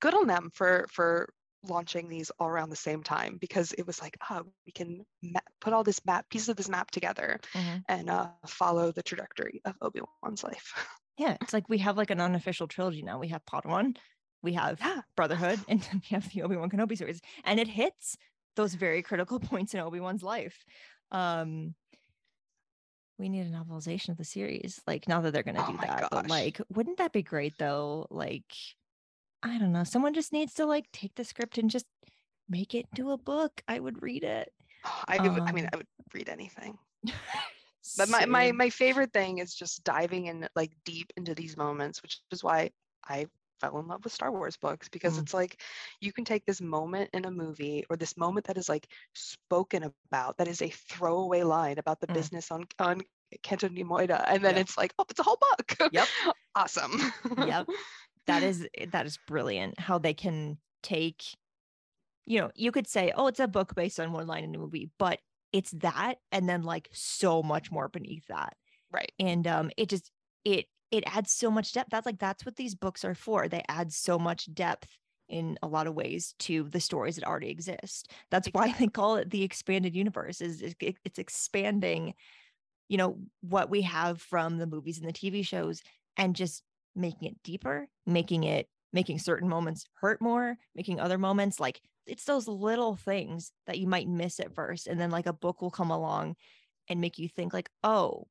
good 0.01 0.13
on 0.15 0.27
them 0.27 0.51
for 0.53 0.87
for 0.91 1.33
launching 1.67 2.07
these 2.07 2.29
all 2.39 2.47
around 2.47 2.69
the 2.69 2.75
same 2.75 3.03
time 3.03 3.37
because 3.39 3.73
it 3.73 3.85
was 3.85 4.01
like, 4.01 4.17
oh, 4.29 4.43
we 4.65 4.71
can 4.71 5.05
put 5.59 5.73
all 5.73 5.83
this 5.83 6.03
map 6.05 6.29
pieces 6.29 6.49
of 6.49 6.55
this 6.55 6.69
map 6.69 6.89
together 6.91 7.39
mhm. 7.53 7.83
and 7.89 8.09
uh, 8.09 8.29
follow 8.47 8.91
the 8.91 9.03
trajectory 9.03 9.61
of 9.65 9.75
Obi 9.81 10.01
Wan's 10.23 10.43
life. 10.43 10.73
yeah 11.17 11.35
it's 11.41 11.53
like 11.53 11.67
we 11.69 11.77
have 11.77 11.97
like 11.97 12.11
an 12.11 12.21
unofficial 12.21 12.67
trilogy 12.67 13.01
now 13.01 13.19
we 13.19 13.27
have 13.27 13.43
Padawan, 13.45 13.97
we 14.41 14.53
have 14.53 14.79
Yeah. 14.79 15.01
brotherhood 15.15 15.59
and 15.67 15.85
we 15.93 16.01
have 16.15 16.31
the 16.31 16.43
obi-wan 16.43 16.69
kenobi 16.69 16.97
series 16.97 17.21
and 17.43 17.59
it 17.59 17.67
hits 17.67 18.17
those 18.55 18.73
very 18.73 19.01
critical 19.01 19.39
points 19.51 19.73
in 19.73 19.79
obi-wan's 19.81 20.23
life 20.23 20.63
um 21.11 21.75
we 23.17 23.27
need 23.27 23.45
a 23.45 23.49
novelization 23.49 24.09
of 24.09 24.17
the 24.17 24.23
series 24.23 24.81
like 24.87 25.07
now 25.07 25.19
that 25.21 25.33
they're 25.33 25.43
going 25.43 25.55
to 25.55 25.61
Oh 25.61 25.71
do 25.71 25.77
that 25.85 26.07
but 26.09 26.29
like 26.29 26.61
wouldn't 26.69 26.97
that 26.97 27.11
be 27.11 27.21
great 27.21 27.57
though 27.57 28.07
like 28.09 28.53
i 29.43 29.57
don't 29.57 29.71
know 29.71 29.83
someone 29.83 30.13
just 30.13 30.33
needs 30.33 30.53
to 30.53 30.65
like 30.65 30.85
take 30.91 31.15
the 31.15 31.23
script 31.23 31.57
and 31.57 31.69
just 31.69 31.85
make 32.49 32.73
it 32.75 32.85
into 32.91 33.11
a 33.11 33.17
book 33.17 33.61
i 33.67 33.79
would 33.79 34.01
read 34.01 34.23
it 34.23 34.51
I 35.07 35.17
would, 35.19 35.41
I 35.47 35.51
mean, 35.51 35.65
Um, 35.65 35.69
I 35.73 35.77
would 35.77 35.87
read 36.13 36.29
anything. 36.29 36.77
But 37.97 38.09
my, 38.09 38.25
my 38.25 38.51
my 38.51 38.69
favorite 38.69 39.11
thing 39.11 39.39
is 39.39 39.53
just 39.53 39.83
diving 39.83 40.27
in 40.27 40.47
like 40.55 40.71
deep 40.85 41.11
into 41.17 41.33
these 41.35 41.57
moments, 41.57 42.01
which 42.01 42.21
is 42.31 42.43
why 42.43 42.69
I 43.07 43.27
fell 43.59 43.77
in 43.79 43.87
love 43.87 44.03
with 44.03 44.13
Star 44.13 44.31
Wars 44.31 44.55
books 44.55 44.87
because 44.87 45.17
Mm. 45.17 45.21
it's 45.23 45.33
like 45.33 45.61
you 45.99 46.13
can 46.13 46.23
take 46.23 46.45
this 46.45 46.61
moment 46.61 47.09
in 47.13 47.25
a 47.25 47.31
movie 47.31 47.83
or 47.89 47.97
this 47.97 48.15
moment 48.15 48.45
that 48.47 48.57
is 48.57 48.69
like 48.69 48.87
spoken 49.15 49.91
about 50.11 50.37
that 50.37 50.47
is 50.47 50.61
a 50.61 50.69
throwaway 50.69 51.43
line 51.43 51.77
about 51.77 51.99
the 51.99 52.07
Mm. 52.07 52.13
business 52.13 52.51
on 52.51 52.65
on 52.79 53.01
Cato 53.43 53.67
Neimoidia, 53.67 54.23
and 54.27 54.43
then 54.45 54.55
Yep. 54.55 54.61
it's 54.61 54.77
like, 54.77 54.93
oh, 54.97 55.05
it's 55.09 55.19
a 55.19 55.23
whole 55.23 55.37
book. 55.49 55.91
Yep. 55.91 56.07
awesome. 56.55 57.01
yep 57.45 57.67
that 58.29 58.43
is 58.43 58.67
that 58.91 59.05
is 59.05 59.17
brilliant 59.27 59.79
how 59.79 59.97
they 59.97 60.13
can 60.13 60.57
take 60.83 61.23
you 62.25 62.39
know 62.39 62.51
you 62.55 62.71
could 62.71 62.87
say 62.87 63.11
oh 63.15 63.27
it's 63.27 63.39
a 63.39 63.47
book 63.47 63.75
based 63.75 63.99
on 63.99 64.11
one 64.13 64.27
line 64.27 64.43
in 64.43 64.55
a 64.55 64.57
movie 64.57 64.89
but 64.97 65.19
it's 65.51 65.71
that 65.71 66.15
and 66.31 66.47
then 66.47 66.63
like 66.63 66.89
so 66.93 67.41
much 67.41 67.71
more 67.71 67.87
beneath 67.89 68.25
that. 68.27 68.55
Right. 68.91 69.11
and 69.19 69.45
um 69.47 69.71
it 69.77 69.89
just 69.89 70.11
it 70.45 70.65
it 70.91 71.03
adds 71.05 71.31
so 71.31 71.51
much 71.51 71.73
depth. 71.73 71.89
That's 71.91 72.05
like 72.05 72.19
that's 72.19 72.45
what 72.45 72.55
these 72.55 72.73
books 72.73 73.05
are 73.05 73.13
for. 73.13 73.47
They 73.47 73.63
add 73.69 73.93
so 73.93 74.17
much 74.17 74.51
depth 74.53 74.87
in 75.27 75.59
a 75.61 75.67
lot 75.67 75.85
of 75.85 75.93
ways 75.93 76.33
to 76.39 76.63
the 76.63 76.79
stories 76.79 77.15
that 77.15 77.27
already 77.27 77.49
exist. 77.49 78.11
That's 78.31 78.47
why 78.51 78.73
they 78.79 78.87
call 78.87 79.17
it 79.17 79.29
the 79.29 79.43
expanded 79.43 79.95
universe 79.95 80.41
is 80.41 80.61
is 80.61 80.75
it- 80.79 80.97
it's 81.05 81.19
expanding 81.19 82.13
you 82.87 82.97
know 82.97 83.19
what 83.41 83.69
we 83.69 83.83
have 83.83 84.21
from 84.21 84.57
the 84.57 84.65
movies 84.67 84.97
and 84.99 85.07
the 85.07 85.13
tv 85.13 85.45
shows 85.45 85.81
and 86.17 86.35
just 86.35 86.63
making 86.99 87.27
it 87.27 87.43
deeper 87.43 87.87
making 88.05 88.43
it 88.43 88.67
making 88.91 89.19
certain 89.19 89.47
moments 89.47 89.85
hurt 89.95 90.21
more 90.21 90.57
making 90.75 90.99
other 90.99 91.17
moments 91.17 91.59
like 91.59 91.81
it's 92.05 92.25
those 92.25 92.47
little 92.47 92.95
things 92.95 93.51
that 93.67 93.77
you 93.77 93.87
might 93.87 94.07
miss 94.07 94.39
at 94.39 94.53
first 94.55 94.87
and 94.87 94.99
then 94.99 95.11
like 95.11 95.27
a 95.27 95.33
book 95.33 95.61
will 95.61 95.71
come 95.71 95.91
along 95.91 96.35
and 96.89 96.99
make 96.99 97.17
you 97.17 97.27
think 97.27 97.53
like 97.53 97.69
oh 97.83 98.27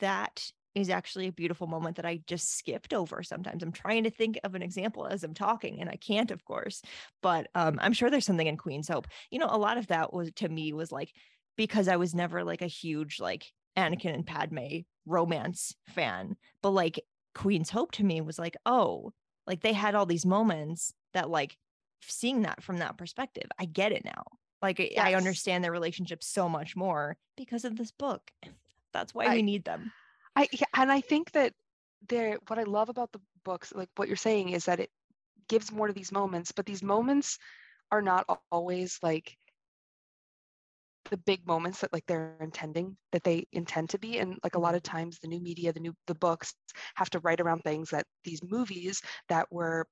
that 0.00 0.50
is 0.74 0.90
actually 0.90 1.26
a 1.26 1.32
beautiful 1.32 1.66
moment 1.66 1.96
that 1.96 2.06
I 2.06 2.20
just 2.26 2.56
skipped 2.56 2.94
over 2.94 3.22
sometimes. 3.22 3.62
I'm 3.62 3.72
trying 3.72 4.04
to 4.04 4.10
think 4.10 4.38
of 4.44 4.54
an 4.54 4.62
example 4.62 5.06
as 5.06 5.24
I'm 5.24 5.34
talking 5.34 5.80
and 5.80 5.90
I 5.90 5.96
can't 5.96 6.30
of 6.30 6.44
course, 6.44 6.82
but 7.22 7.48
um 7.54 7.78
I'm 7.80 7.92
sure 7.92 8.10
there's 8.10 8.26
something 8.26 8.46
in 8.46 8.56
Queen's 8.56 8.88
Hope. 8.88 9.08
You 9.30 9.38
know, 9.38 9.48
a 9.50 9.58
lot 9.58 9.78
of 9.78 9.88
that 9.88 10.12
was 10.12 10.30
to 10.36 10.48
me 10.48 10.72
was 10.72 10.92
like 10.92 11.12
because 11.56 11.88
I 11.88 11.96
was 11.96 12.14
never 12.14 12.44
like 12.44 12.62
a 12.62 12.66
huge 12.66 13.18
like 13.18 13.46
Anakin 13.76 14.14
and 14.14 14.26
Padme 14.26 14.80
romance 15.06 15.74
fan, 15.88 16.36
but 16.62 16.70
like 16.70 17.00
Queen's 17.38 17.70
Hope 17.70 17.92
to 17.92 18.04
me 18.04 18.20
was 18.20 18.36
like, 18.36 18.56
oh, 18.66 19.12
like 19.46 19.60
they 19.60 19.72
had 19.72 19.94
all 19.94 20.06
these 20.06 20.26
moments 20.26 20.92
that 21.14 21.30
like 21.30 21.56
seeing 22.02 22.42
that 22.42 22.64
from 22.64 22.78
that 22.78 22.98
perspective, 22.98 23.48
I 23.60 23.64
get 23.64 23.92
it 23.92 24.04
now. 24.04 24.24
Like 24.60 24.80
I- 24.80 24.90
I 24.96 25.14
understand 25.14 25.62
their 25.62 25.70
relationship 25.70 26.24
so 26.24 26.48
much 26.48 26.74
more 26.74 27.16
because 27.36 27.64
of 27.64 27.76
this 27.76 27.92
book. 27.92 28.32
That's 28.92 29.14
why 29.14 29.26
I- 29.26 29.36
we 29.36 29.42
need 29.42 29.64
them. 29.64 29.92
I 30.34 30.48
yeah, 30.52 30.66
and 30.74 30.90
I 30.90 31.00
think 31.00 31.30
that 31.32 31.54
there 32.08 32.38
what 32.48 32.58
I 32.58 32.64
love 32.64 32.88
about 32.88 33.12
the 33.12 33.20
books, 33.44 33.72
like 33.72 33.88
what 33.94 34.08
you're 34.08 34.16
saying, 34.16 34.48
is 34.48 34.64
that 34.64 34.80
it 34.80 34.90
gives 35.48 35.70
more 35.70 35.86
to 35.86 35.92
these 35.92 36.10
moments, 36.10 36.50
but 36.50 36.66
these 36.66 36.82
moments 36.82 37.38
are 37.92 38.02
not 38.02 38.26
always 38.50 38.98
like 39.00 39.37
the 41.10 41.16
big 41.16 41.46
moments 41.46 41.80
that 41.80 41.92
like 41.92 42.06
they're 42.06 42.36
intending 42.40 42.96
that 43.12 43.24
they 43.24 43.46
intend 43.52 43.90
to 43.90 43.98
be 43.98 44.18
and 44.18 44.38
like 44.44 44.54
a 44.54 44.58
lot 44.60 44.74
of 44.74 44.82
times 44.82 45.18
the 45.18 45.28
new 45.28 45.40
media 45.40 45.72
the 45.72 45.80
new 45.80 45.94
the 46.06 46.14
books 46.14 46.54
have 46.94 47.10
to 47.10 47.18
write 47.20 47.40
around 47.40 47.60
things 47.62 47.90
that 47.90 48.06
these 48.24 48.42
movies 48.42 49.02
that 49.28 49.50
were 49.52 49.86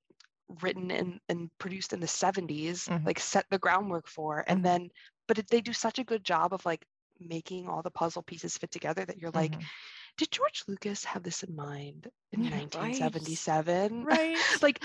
written 0.63 0.91
and, 0.91 1.21
and 1.29 1.51
produced 1.59 1.93
in 1.93 2.01
the 2.01 2.07
70s 2.07 2.89
Mhm. 2.89 3.07
like 3.07 3.19
set 3.19 3.47
the 3.51 3.59
groundwork 3.59 4.07
for 4.09 4.45
and 4.49 4.63
Mhm. 4.63 4.65
then 4.65 4.89
but 5.29 5.41
they 5.51 5.61
do 5.61 5.73
such 5.73 5.99
a 5.99 6.05
good 6.05 6.25
job 6.25 6.53
of 6.53 6.65
like 6.67 6.85
making 7.19 7.69
all 7.69 7.83
the 7.83 7.91
puzzle 7.91 8.23
pieces 8.23 8.57
fit 8.59 8.71
together 8.71 9.05
that 9.05 9.19
you're 9.19 9.31
like 9.33 9.57
Mhm. 9.57 9.71
did 10.19 10.31
George 10.31 10.65
Lucas 10.69 11.05
have 11.05 11.23
this 11.23 11.43
in 11.43 11.55
mind 11.57 12.09
in 12.33 12.41
Yeah, 12.41 12.67
right. 12.75 13.13
1977? 13.13 14.05
right. 14.05 14.45
like 14.63 14.83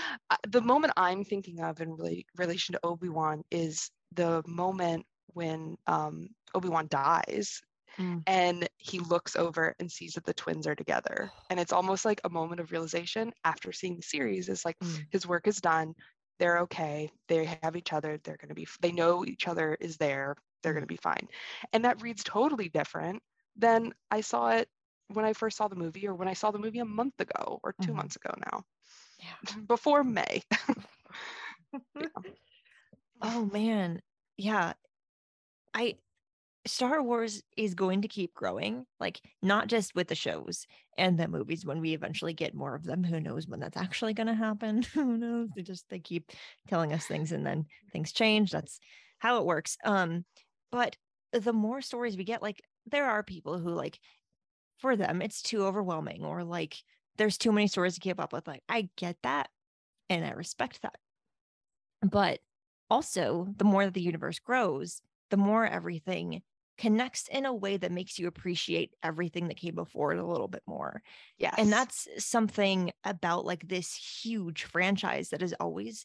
the 0.48 0.60
moment 0.62 0.92
I'm 0.96 1.24
thinking 1.24 1.60
of 1.60 1.80
in 1.80 1.96
rela- 1.96 2.24
relation 2.36 2.72
to 2.74 2.80
Obi 2.84 3.08
Wan 3.08 3.42
is 3.50 3.90
the 4.12 4.42
moment 4.46 5.06
when 5.34 5.76
um, 5.86 6.28
Obi 6.54 6.68
Wan 6.68 6.88
dies. 6.88 7.62
Mm. 7.98 8.24
And 8.26 8.68
he 8.78 9.00
looks 9.00 9.36
over 9.36 9.74
and 9.80 9.90
sees 9.90 10.14
that 10.14 10.24
the 10.24 10.34
twins 10.34 10.66
are 10.66 10.76
together. 10.76 11.32
And 11.50 11.60
it's 11.60 11.72
almost 11.72 12.04
like 12.04 12.20
a 12.24 12.30
moment 12.30 12.60
of 12.60 12.70
realization 12.72 13.32
after 13.44 13.72
seeing 13.72 13.96
the 13.96 14.02
series 14.02 14.48
is 14.48 14.64
like 14.64 14.76
Mm. 14.82 15.06
his 15.10 15.26
work 15.26 15.46
is 15.48 15.60
done. 15.60 15.94
They're 16.38 16.60
okay. 16.60 17.10
They 17.28 17.44
have 17.62 17.76
each 17.76 17.92
other. 17.92 18.18
They're 18.18 18.36
going 18.36 18.48
to 18.50 18.54
be, 18.54 18.66
they 18.80 18.92
know 18.92 19.24
each 19.24 19.48
other 19.48 19.76
is 19.80 19.96
there. 19.98 20.36
They're 20.62 20.72
Mm. 20.72 20.74
going 20.74 20.82
to 20.84 20.86
be 20.86 20.96
fine. 20.96 21.28
And 21.72 21.84
that 21.84 22.00
reads 22.02 22.24
totally 22.24 22.68
different 22.68 23.22
than 23.56 23.92
I 24.10 24.20
saw 24.22 24.50
it 24.50 24.68
when 25.08 25.24
I 25.24 25.32
first 25.34 25.56
saw 25.58 25.68
the 25.68 25.76
movie 25.76 26.06
or 26.06 26.14
when 26.14 26.28
I 26.28 26.34
saw 26.34 26.50
the 26.50 26.58
movie 26.58 26.78
a 26.78 26.84
month 26.84 27.20
ago 27.20 27.60
or 27.62 27.74
2 27.80 27.92
Mhm. 27.92 27.94
months 27.94 28.16
ago 28.16 28.34
now, 28.52 28.64
Yeah. 29.18 29.36
before 29.66 30.04
May. 30.04 30.42
Oh 33.22 33.46
man. 33.46 34.02
Yeah. 34.36 34.74
I 35.74 35.96
Star 36.64 37.02
Wars 37.02 37.42
is 37.56 37.74
going 37.74 38.02
to 38.02 38.08
keep 38.08 38.34
growing, 38.34 38.86
like 39.00 39.20
not 39.42 39.66
just 39.66 39.94
with 39.96 40.06
the 40.06 40.14
shows 40.14 40.66
and 40.96 41.18
the 41.18 41.26
movies 41.26 41.66
when 41.66 41.80
we 41.80 41.92
eventually 41.92 42.34
get 42.34 42.54
more 42.54 42.76
of 42.76 42.84
them. 42.84 43.02
Who 43.02 43.20
knows 43.20 43.48
when 43.48 43.58
that's 43.58 43.76
actually 43.76 44.14
going 44.14 44.28
to 44.28 44.34
happen? 44.34 44.82
Who 44.94 45.16
knows? 45.16 45.48
They 45.56 45.62
just 45.62 45.88
they 45.88 45.98
keep 45.98 46.30
telling 46.68 46.92
us 46.92 47.06
things 47.06 47.32
and 47.32 47.44
then 47.44 47.66
things 47.92 48.12
change. 48.12 48.52
That's 48.52 48.78
how 49.18 49.38
it 49.38 49.46
works. 49.46 49.76
Um 49.84 50.24
but 50.70 50.96
the 51.32 51.52
more 51.52 51.80
stories 51.80 52.16
we 52.16 52.24
get 52.24 52.42
like 52.42 52.62
there 52.86 53.06
are 53.06 53.22
people 53.22 53.58
who 53.58 53.70
like 53.70 53.98
for 54.78 54.96
them 54.96 55.22
it's 55.22 55.42
too 55.42 55.64
overwhelming 55.64 56.24
or 56.24 56.44
like 56.44 56.76
there's 57.16 57.38
too 57.38 57.52
many 57.52 57.66
stories 57.66 57.94
to 57.94 58.00
keep 58.00 58.20
up 58.20 58.32
with. 58.32 58.46
Like 58.46 58.62
I 58.68 58.88
get 58.96 59.16
that 59.22 59.48
and 60.08 60.24
I 60.24 60.30
respect 60.30 60.82
that. 60.82 60.96
But 62.02 62.40
also, 62.90 63.48
the 63.56 63.64
more 63.64 63.84
that 63.84 63.94
the 63.94 64.00
universe 64.02 64.38
grows, 64.38 65.00
the 65.32 65.38
more 65.38 65.66
everything 65.66 66.42
connects 66.76 67.26
in 67.28 67.46
a 67.46 67.54
way 67.54 67.78
that 67.78 67.90
makes 67.90 68.18
you 68.18 68.26
appreciate 68.26 68.90
everything 69.02 69.48
that 69.48 69.56
came 69.56 69.74
before 69.74 70.12
it 70.12 70.18
a 70.18 70.26
little 70.26 70.46
bit 70.46 70.62
more. 70.66 71.02
Yeah. 71.38 71.54
And 71.56 71.72
that's 71.72 72.06
something 72.18 72.92
about 73.02 73.46
like 73.46 73.66
this 73.66 73.94
huge 73.94 74.64
franchise 74.64 75.30
that 75.30 75.40
has 75.40 75.54
always 75.54 76.04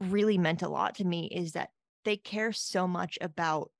really 0.00 0.38
meant 0.38 0.62
a 0.62 0.68
lot 0.68 0.94
to 0.96 1.04
me 1.04 1.26
is 1.26 1.52
that 1.52 1.70
they 2.04 2.16
care 2.16 2.52
so 2.52 2.86
much 2.86 3.18
about 3.20 3.72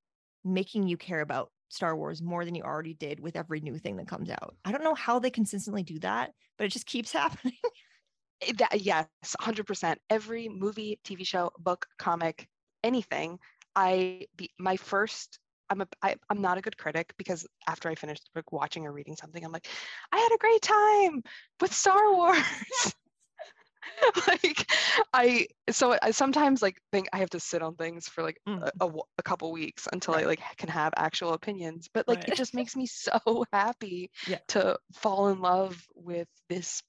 making 0.45 0.88
you 0.88 0.97
care 0.97 1.21
about 1.21 1.53
Star 1.68 1.97
Wars 1.97 2.21
more 2.21 2.45
than 2.45 2.57
you 2.57 2.64
already 2.64 2.95
did 2.95 3.21
with 3.21 3.37
every 3.37 3.61
new 3.61 3.79
thing 3.79 3.97
that 3.99 4.09
comes 4.09 4.31
out. 4.31 4.57
I 4.64 4.73
don't 4.73 4.85
know 4.85 4.95
how 4.95 5.21
they 5.21 5.31
consistently 5.31 5.85
do 5.85 6.01
that, 6.01 6.33
but 6.59 6.64
it 6.64 6.71
just 6.71 6.87
keeps 6.87 7.12
happening. 7.12 7.55
Eh, 8.40 8.53
that, 8.59 8.81
yes, 8.81 9.07
100%. 9.40 9.95
Every 10.11 10.49
movie, 10.49 10.99
TV 11.05 11.25
show, 11.25 11.53
book, 11.57 11.87
comic, 11.99 12.49
anything, 12.83 13.38
I 13.77 14.27
my 14.59 14.77
first 14.77 15.39
I'm 15.71 15.81
a 15.81 15.87
I, 16.03 16.17
I'm 16.31 16.41
not 16.43 16.59
a 16.59 16.63
good 16.63 16.77
critic 16.77 17.15
because 17.17 17.47
after 17.67 17.89
I 17.89 17.95
finished 17.95 18.29
like 18.35 18.53
watching 18.53 18.87
or 18.87 18.93
reading 18.93 19.17
something, 19.17 19.45
I'm 19.45 19.53
like, 19.53 19.69
I 20.13 20.19
had 20.19 20.33
a 20.35 20.39
great 20.39 20.63
time 20.63 21.23
with 21.61 21.73
Star 21.73 22.13
Wars. 22.13 22.95
like 24.27 24.71
I 25.13 25.47
so 25.71 25.97
I 26.03 26.11
sometimes 26.11 26.63
like 26.63 26.81
think 26.93 27.09
I 27.13 27.19
have 27.19 27.31
to 27.31 27.41
sit 27.41 27.63
on 27.63 27.77
things 27.77 28.09
for 28.09 28.23
like 28.23 28.39
Mm. 28.47 28.61
a, 28.81 28.87
a, 28.87 28.93
a 29.19 29.23
couple 29.23 29.53
weeks 29.53 29.89
until 29.93 30.15
I 30.15 30.23
like 30.25 30.41
can 30.57 30.69
have 30.69 30.93
actual 30.97 31.33
opinions. 31.33 31.89
But 31.93 32.09
like 32.09 32.19
Right. 32.19 32.29
it 32.29 32.35
just 32.35 32.55
makes 32.55 32.77
me 32.77 32.87
so 32.87 33.45
happy 33.53 34.11
Yeah. 34.27 34.39
to 34.49 34.79
fall 34.95 35.29
in 35.29 35.41
love 35.41 35.83
with 35.95 36.29
this 36.49 36.83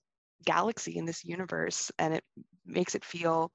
galaxy 0.45 0.97
and 0.99 1.07
this 1.07 1.23
universe, 1.23 1.91
and 1.97 2.13
it 2.13 2.23
makes 2.65 2.95
it 2.95 3.05
feel 3.05 3.51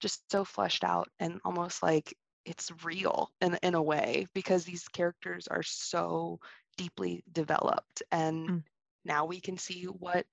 just 0.00 0.30
so 0.30 0.44
fleshed 0.44 0.84
out 0.84 1.08
and 1.18 1.40
almost 1.44 1.82
like 1.82 2.16
it's 2.44 2.72
real 2.84 3.30
in 3.40 3.58
in 3.62 3.74
a 3.74 3.82
way 3.82 4.26
because 4.34 4.64
these 4.64 4.88
characters 4.88 5.48
are 5.48 5.62
so 5.62 6.40
deeply 6.76 7.22
developed 7.32 8.02
and 8.12 8.48
Mm. 8.48 8.62
now 9.04 9.26
we 9.26 9.40
can 9.40 9.58
see 9.58 9.84
what 9.84 10.26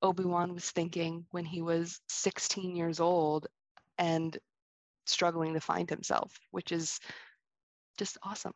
Obi-Wan 0.00 0.54
was 0.54 0.70
thinking 0.70 1.26
when 1.32 1.44
he 1.44 1.60
was 1.60 2.00
16 2.08 2.76
years 2.76 3.00
old 3.00 3.48
and 3.98 4.38
struggling 5.06 5.54
to 5.54 5.60
find 5.60 5.90
himself, 5.90 6.38
which 6.52 6.70
is 6.70 7.00
just 7.98 8.16
awesome. 8.22 8.54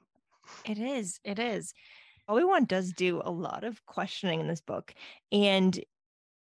It 0.64 0.78
is. 0.78 1.18
It 1.24 1.38
is. 1.40 1.74
Obi-Wan 2.28 2.66
does 2.66 2.92
do 2.92 3.20
a 3.24 3.30
lot 3.30 3.64
of 3.64 3.84
questioning 3.86 4.38
in 4.38 4.46
this 4.46 4.60
book. 4.60 4.94
And 5.32 5.82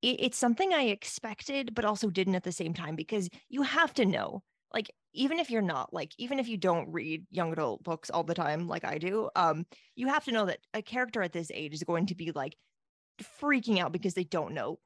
it's 0.02 0.38
something 0.38 0.74
I 0.74 0.84
expected, 0.84 1.76
but 1.76 1.86
also 1.86 2.10
didn't 2.10 2.36
at 2.36 2.44
the 2.44 2.52
same 2.52 2.74
time 2.74 2.96
because 2.96 3.30
you 3.50 3.62
have 3.62 3.94
to 3.96 4.06
know, 4.06 4.44
like, 4.74 4.92
even 5.14 5.40
if 5.40 5.52
you're 5.52 5.62
not 5.62 5.94
like, 5.94 6.14
even 6.18 6.40
if 6.40 6.48
you 6.48 6.58
don't 6.58 6.92
read 6.92 7.26
young 7.30 7.52
adult 7.52 7.84
books 7.84 8.10
all 8.10 8.24
the 8.24 8.34
time, 8.34 8.68
like 8.68 8.86
I 8.86 8.98
do, 8.98 9.30
um, 9.36 9.66
you 9.96 10.08
have 10.08 10.24
to 10.26 10.32
know 10.32 10.46
that 10.46 10.60
a 10.74 10.82
character 10.82 11.22
at 11.22 11.34
this 11.34 11.52
age 11.54 11.74
is 11.74 11.84
going 11.84 12.08
to 12.08 12.16
be 12.16 12.32
like 12.32 12.56
freaking 13.42 13.80
out 13.80 13.92
because 13.92 14.14
they 14.14 14.24
don't 14.24 14.54
know 14.54 14.80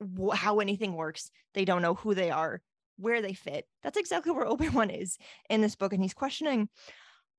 wh- 0.00 0.34
how 0.34 0.60
anything 0.60 0.94
works. 0.94 1.30
They 1.54 1.64
don't 1.64 1.82
know 1.82 1.94
who 1.94 2.14
they 2.14 2.30
are, 2.30 2.62
where 2.96 3.22
they 3.22 3.34
fit. 3.34 3.66
That's 3.82 3.98
exactly 3.98 4.32
where 4.32 4.46
Obi-Wan 4.48 4.90
is 4.90 5.18
in 5.50 5.60
this 5.60 5.76
book. 5.76 5.92
And 5.92 6.02
he's 6.02 6.14
questioning 6.14 6.68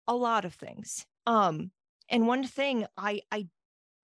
a 0.08 0.16
lot 0.16 0.46
of 0.46 0.54
things. 0.54 1.06
Um, 1.26 1.72
and 2.10 2.28
one 2.28 2.46
thing 2.46 2.86
I 2.96 3.22
I 3.32 3.48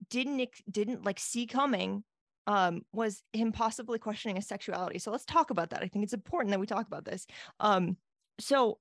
didn't 0.09 0.49
didn't 0.69 1.05
like 1.05 1.19
see 1.19 1.47
coming 1.47 2.03
um 2.47 2.81
was 2.91 3.23
him 3.33 3.51
possibly 3.51 3.99
questioning 3.99 4.35
his 4.35 4.47
sexuality. 4.47 4.99
So 4.99 5.11
let's 5.11 5.25
talk 5.25 5.49
about 5.49 5.69
that. 5.71 5.83
I 5.83 5.87
think 5.87 6.03
it's 6.03 6.13
important 6.13 6.51
that 6.51 6.59
we 6.59 6.67
talk 6.67 6.87
about 6.87 7.05
this. 7.05 7.25
Um, 7.59 7.97
so 8.39 8.79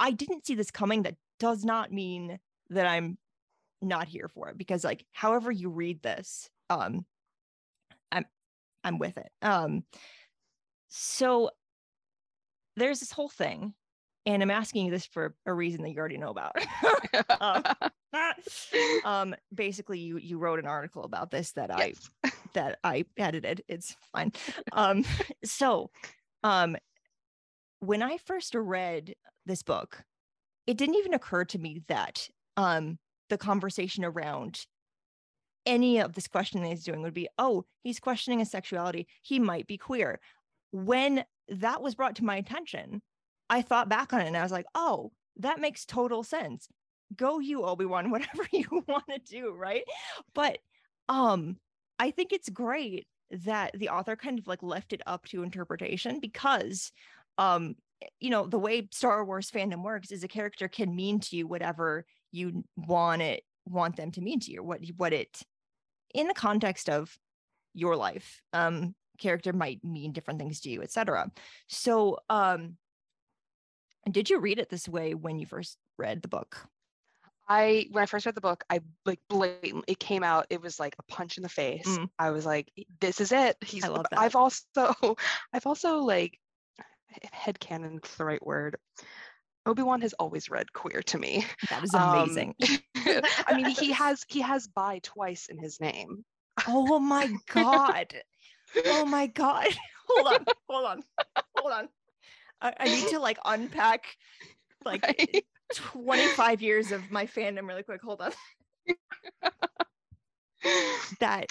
I 0.00 0.10
didn't 0.10 0.46
see 0.46 0.54
this 0.54 0.70
coming. 0.70 1.02
That 1.02 1.16
does 1.38 1.64
not 1.64 1.92
mean 1.92 2.38
that 2.70 2.86
I'm 2.86 3.18
not 3.80 4.08
here 4.08 4.28
for 4.28 4.48
it 4.48 4.56
because 4.56 4.84
like 4.84 5.04
however 5.12 5.50
you 5.50 5.68
read 5.68 6.02
this, 6.02 6.48
um, 6.70 7.04
I'm 8.10 8.24
I'm 8.84 8.98
with 8.98 9.18
it. 9.18 9.30
Um, 9.42 9.84
so 10.88 11.50
there's 12.76 13.00
this 13.00 13.12
whole 13.12 13.28
thing, 13.28 13.74
and 14.26 14.42
I'm 14.42 14.50
asking 14.50 14.86
you 14.86 14.90
this 14.90 15.06
for 15.06 15.34
a 15.46 15.52
reason 15.52 15.82
that 15.82 15.90
you 15.90 15.98
already 15.98 16.18
know 16.18 16.30
about. 16.30 16.56
um, 17.40 17.64
um, 19.04 19.34
basically, 19.54 19.98
you 19.98 20.18
you 20.18 20.38
wrote 20.38 20.58
an 20.58 20.66
article 20.66 21.04
about 21.04 21.30
this 21.30 21.52
that 21.52 21.70
I 21.74 21.94
Yes. 22.24 22.32
That 22.54 22.78
I 22.84 23.04
edited. 23.16 23.62
It's 23.68 23.96
fine. 24.12 24.32
Um, 24.72 25.04
so, 25.44 25.90
um, 26.42 26.76
when 27.80 28.02
I 28.02 28.16
first 28.18 28.54
read 28.54 29.14
this 29.46 29.62
book, 29.62 30.04
it 30.66 30.76
didn't 30.76 30.94
even 30.96 31.14
occur 31.14 31.44
to 31.46 31.58
me 31.58 31.82
that 31.88 32.28
um, 32.56 32.98
the 33.28 33.38
conversation 33.38 34.04
around 34.04 34.66
any 35.66 35.98
of 35.98 36.12
this 36.12 36.28
questioning 36.28 36.70
he's 36.70 36.84
doing 36.84 37.02
would 37.02 37.14
be, 37.14 37.28
oh, 37.38 37.64
he's 37.82 38.00
questioning 38.00 38.38
his 38.38 38.50
sexuality. 38.50 39.06
He 39.22 39.38
might 39.38 39.66
be 39.66 39.78
queer. 39.78 40.20
When 40.70 41.24
that 41.48 41.82
was 41.82 41.94
brought 41.94 42.16
to 42.16 42.24
my 42.24 42.36
attention, 42.36 43.02
I 43.50 43.62
thought 43.62 43.88
back 43.88 44.12
on 44.12 44.20
it 44.20 44.26
and 44.26 44.36
I 44.36 44.42
was 44.42 44.52
like, 44.52 44.66
oh, 44.74 45.12
that 45.38 45.60
makes 45.60 45.84
total 45.84 46.22
sense. 46.22 46.68
Go 47.14 47.38
you, 47.38 47.64
Obi-Wan, 47.64 48.10
whatever 48.12 48.44
you 48.52 48.84
want 48.86 49.04
to 49.10 49.18
do, 49.18 49.52
right? 49.52 49.84
But 50.34 50.58
um 51.08 51.56
I 52.02 52.10
think 52.10 52.32
it's 52.32 52.48
great 52.48 53.06
that 53.30 53.78
the 53.78 53.90
author 53.90 54.16
kind 54.16 54.40
of 54.40 54.48
like 54.48 54.60
left 54.60 54.92
it 54.92 55.02
up 55.06 55.24
to 55.26 55.44
interpretation 55.44 56.18
because 56.18 56.90
um 57.38 57.76
you 58.18 58.28
know 58.28 58.48
the 58.48 58.58
way 58.58 58.88
Star 58.90 59.24
Wars 59.24 59.52
fandom 59.52 59.84
works 59.84 60.10
is 60.10 60.24
a 60.24 60.28
character 60.28 60.66
can 60.66 60.94
mean 60.96 61.20
to 61.20 61.36
you 61.36 61.46
whatever 61.46 62.04
you 62.32 62.64
want 62.76 63.22
it 63.22 63.44
want 63.66 63.94
them 63.94 64.10
to 64.10 64.20
mean 64.20 64.40
to 64.40 64.50
you 64.50 64.64
what 64.64 64.80
what 64.96 65.12
it 65.12 65.42
in 66.12 66.26
the 66.26 66.34
context 66.34 66.90
of 66.90 67.16
your 67.72 67.94
life 67.94 68.40
um 68.52 68.96
character 69.18 69.52
might 69.52 69.84
mean 69.84 70.12
different 70.12 70.40
things 70.40 70.60
to 70.60 70.70
you 70.70 70.82
etc 70.82 71.30
so 71.68 72.18
um 72.28 72.76
did 74.10 74.28
you 74.28 74.40
read 74.40 74.58
it 74.58 74.68
this 74.68 74.88
way 74.88 75.14
when 75.14 75.38
you 75.38 75.46
first 75.46 75.78
read 75.96 76.20
the 76.20 76.28
book 76.28 76.66
I 77.48 77.86
when 77.90 78.02
I 78.02 78.06
first 78.06 78.24
read 78.26 78.34
the 78.34 78.40
book, 78.40 78.64
I 78.70 78.80
like 79.04 79.20
blatant. 79.28 79.84
It 79.88 79.98
came 79.98 80.22
out. 80.22 80.46
It 80.50 80.62
was 80.62 80.78
like 80.80 80.94
a 80.98 81.02
punch 81.12 81.36
in 81.36 81.42
the 81.42 81.48
face. 81.48 81.86
Mm. 81.86 82.08
I 82.18 82.30
was 82.30 82.46
like, 82.46 82.72
"This 83.00 83.20
is 83.20 83.32
it." 83.32 83.56
He's. 83.64 83.84
I 83.84 83.88
love 83.88 84.06
but 84.10 84.18
I've 84.18 84.36
also, 84.36 84.64
I've 85.52 85.66
also 85.66 85.98
like, 85.98 86.38
headcanon 87.34 88.04
is 88.04 88.16
the 88.16 88.24
right 88.24 88.44
word. 88.44 88.76
Obi 89.66 89.82
Wan 89.82 90.00
has 90.00 90.12
always 90.14 90.50
read 90.50 90.72
queer 90.72 91.02
to 91.02 91.18
me. 91.18 91.44
that 91.70 91.84
is 91.84 91.94
Um, 91.94 92.18
amazing 92.18 92.54
I 92.96 93.54
mean, 93.54 93.66
he 93.66 93.92
has 94.02 94.24
he 94.28 94.40
has 94.40 94.66
bi 94.66 94.98
twice 95.02 95.46
in 95.46 95.58
his 95.58 95.80
name. 95.80 96.24
oh 96.66 96.98
my 96.98 97.30
god 97.48 98.14
oh 98.86 99.04
my 99.06 99.26
god 99.28 99.68
hold 100.08 100.26
on 100.26 100.44
hold 100.68 100.84
on 100.86 101.02
hold 101.56 101.72
on 101.72 101.88
I, 102.60 102.74
I 102.80 102.84
need 102.86 103.08
to 103.08 103.18
like 103.20 103.38
unpack 103.44 104.06
like 104.84 105.02
right? 105.06 105.44
25 105.74 106.62
years 106.62 106.92
of 106.92 107.10
my 107.10 107.26
fandom 107.26 107.66
really 107.68 107.82
quick. 107.82 108.02
Hold 108.02 108.20
up. 108.20 108.34
that 111.20 111.46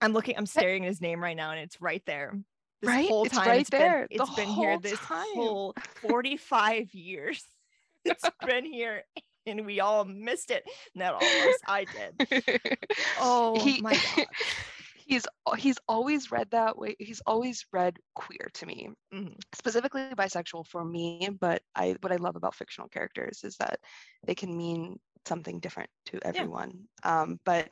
i'm 0.00 0.12
looking 0.12 0.36
i'm 0.36 0.46
staring 0.46 0.84
at 0.84 0.88
his 0.88 1.00
name 1.00 1.20
right 1.22 1.36
now 1.36 1.50
and 1.50 1.58
it's 1.60 1.80
right 1.80 2.02
there. 2.06 2.32
This 2.80 2.88
Right? 2.90 3.08
whole 3.08 3.24
It's 3.24 3.34
time 3.34 3.48
right 3.48 3.60
it's 3.62 3.70
been 3.70 3.80
there. 3.80 4.06
The 4.08 4.22
it's 4.22 4.34
been 4.34 4.48
here 4.48 4.78
this 4.78 4.98
time. 5.00 5.24
whole 5.34 5.74
45 6.02 6.94
years. 6.94 7.44
It's 8.04 8.30
been 8.46 8.64
here 8.64 9.02
and 9.46 9.66
we 9.66 9.80
all 9.80 10.04
missed 10.04 10.52
it. 10.52 10.62
Not 10.94 11.14
all 11.14 11.22
of 11.22 11.48
us 11.48 11.58
i 11.66 11.84
did. 11.84 12.78
Oh 13.20 13.58
He- 13.64 13.80
my 13.80 13.94
god 14.16 14.26
he's 15.06 15.26
he's 15.56 15.78
always 15.88 16.30
read 16.30 16.50
that 16.50 16.76
way. 16.78 16.96
He's 16.98 17.22
always 17.26 17.64
read 17.72 17.96
queer 18.14 18.50
to 18.54 18.66
me. 18.66 18.90
Mhm. 19.14 19.34
specifically 19.54 20.02
bisexual 20.14 20.66
for 20.66 20.84
me 20.84 21.28
but 21.40 21.62
i 21.74 21.96
what 22.02 22.12
i 22.12 22.16
love 22.16 22.36
about 22.36 22.54
fictional 22.54 22.88
characters 22.88 23.44
is 23.44 23.56
that 23.58 23.78
they 24.26 24.34
can 24.34 24.56
mean 24.56 24.98
something 25.26 25.60
different 25.60 25.90
to 26.06 26.20
everyone 26.24 26.70
um 27.04 27.38
but 27.44 27.70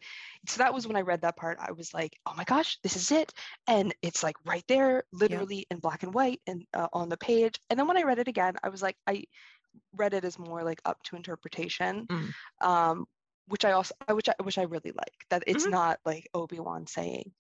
so 0.49 0.59
that 0.59 0.73
was 0.75 0.87
when 0.87 0.97
i 0.97 1.01
read 1.03 1.21
that 1.23 1.37
part 1.37 1.59
i 1.61 1.73
was 1.73 1.93
like 1.95 2.13
oh 2.27 2.35
my 2.37 2.45
gosh 2.45 2.79
this 2.83 2.97
is 2.97 3.11
it 3.13 3.33
and 3.67 3.95
it's 4.03 4.23
like 4.23 4.37
right 4.47 4.65
there 4.69 5.05
literally 5.13 5.67
in 5.71 5.79
black 5.79 6.03
and 6.03 6.15
white 6.15 6.41
and 6.47 6.65
uh, 6.75 6.89
on 6.93 7.09
the 7.09 7.17
page 7.17 7.59
and 7.69 7.79
then 7.79 7.87
when 7.87 7.97
i 7.99 8.03
read 8.03 8.19
it 8.19 8.29
again 8.29 8.55
i 8.63 8.69
was 8.69 8.83
like 8.83 8.97
i 9.07 9.25
read 9.97 10.15
it 10.15 10.25
as 10.25 10.39
more 10.39 10.63
like 10.65 10.81
up 10.85 11.03
to 11.05 11.17
interpretation 11.17 12.07
Mm. 12.11 12.33
um 12.61 13.07
which 13.47 13.65
i 13.65 13.73
also 13.73 13.95
I- 14.09 14.13
which 14.15 14.29
i 14.29 14.35
which 14.43 14.59
i 14.59 14.63
really 14.63 14.93
like 14.93 15.27
that 15.31 15.45
it's 15.47 15.67
Mhm. 15.67 15.71
not 15.71 16.01
like 16.05 16.29
obi-wan 16.35 16.87
saying 16.87 17.33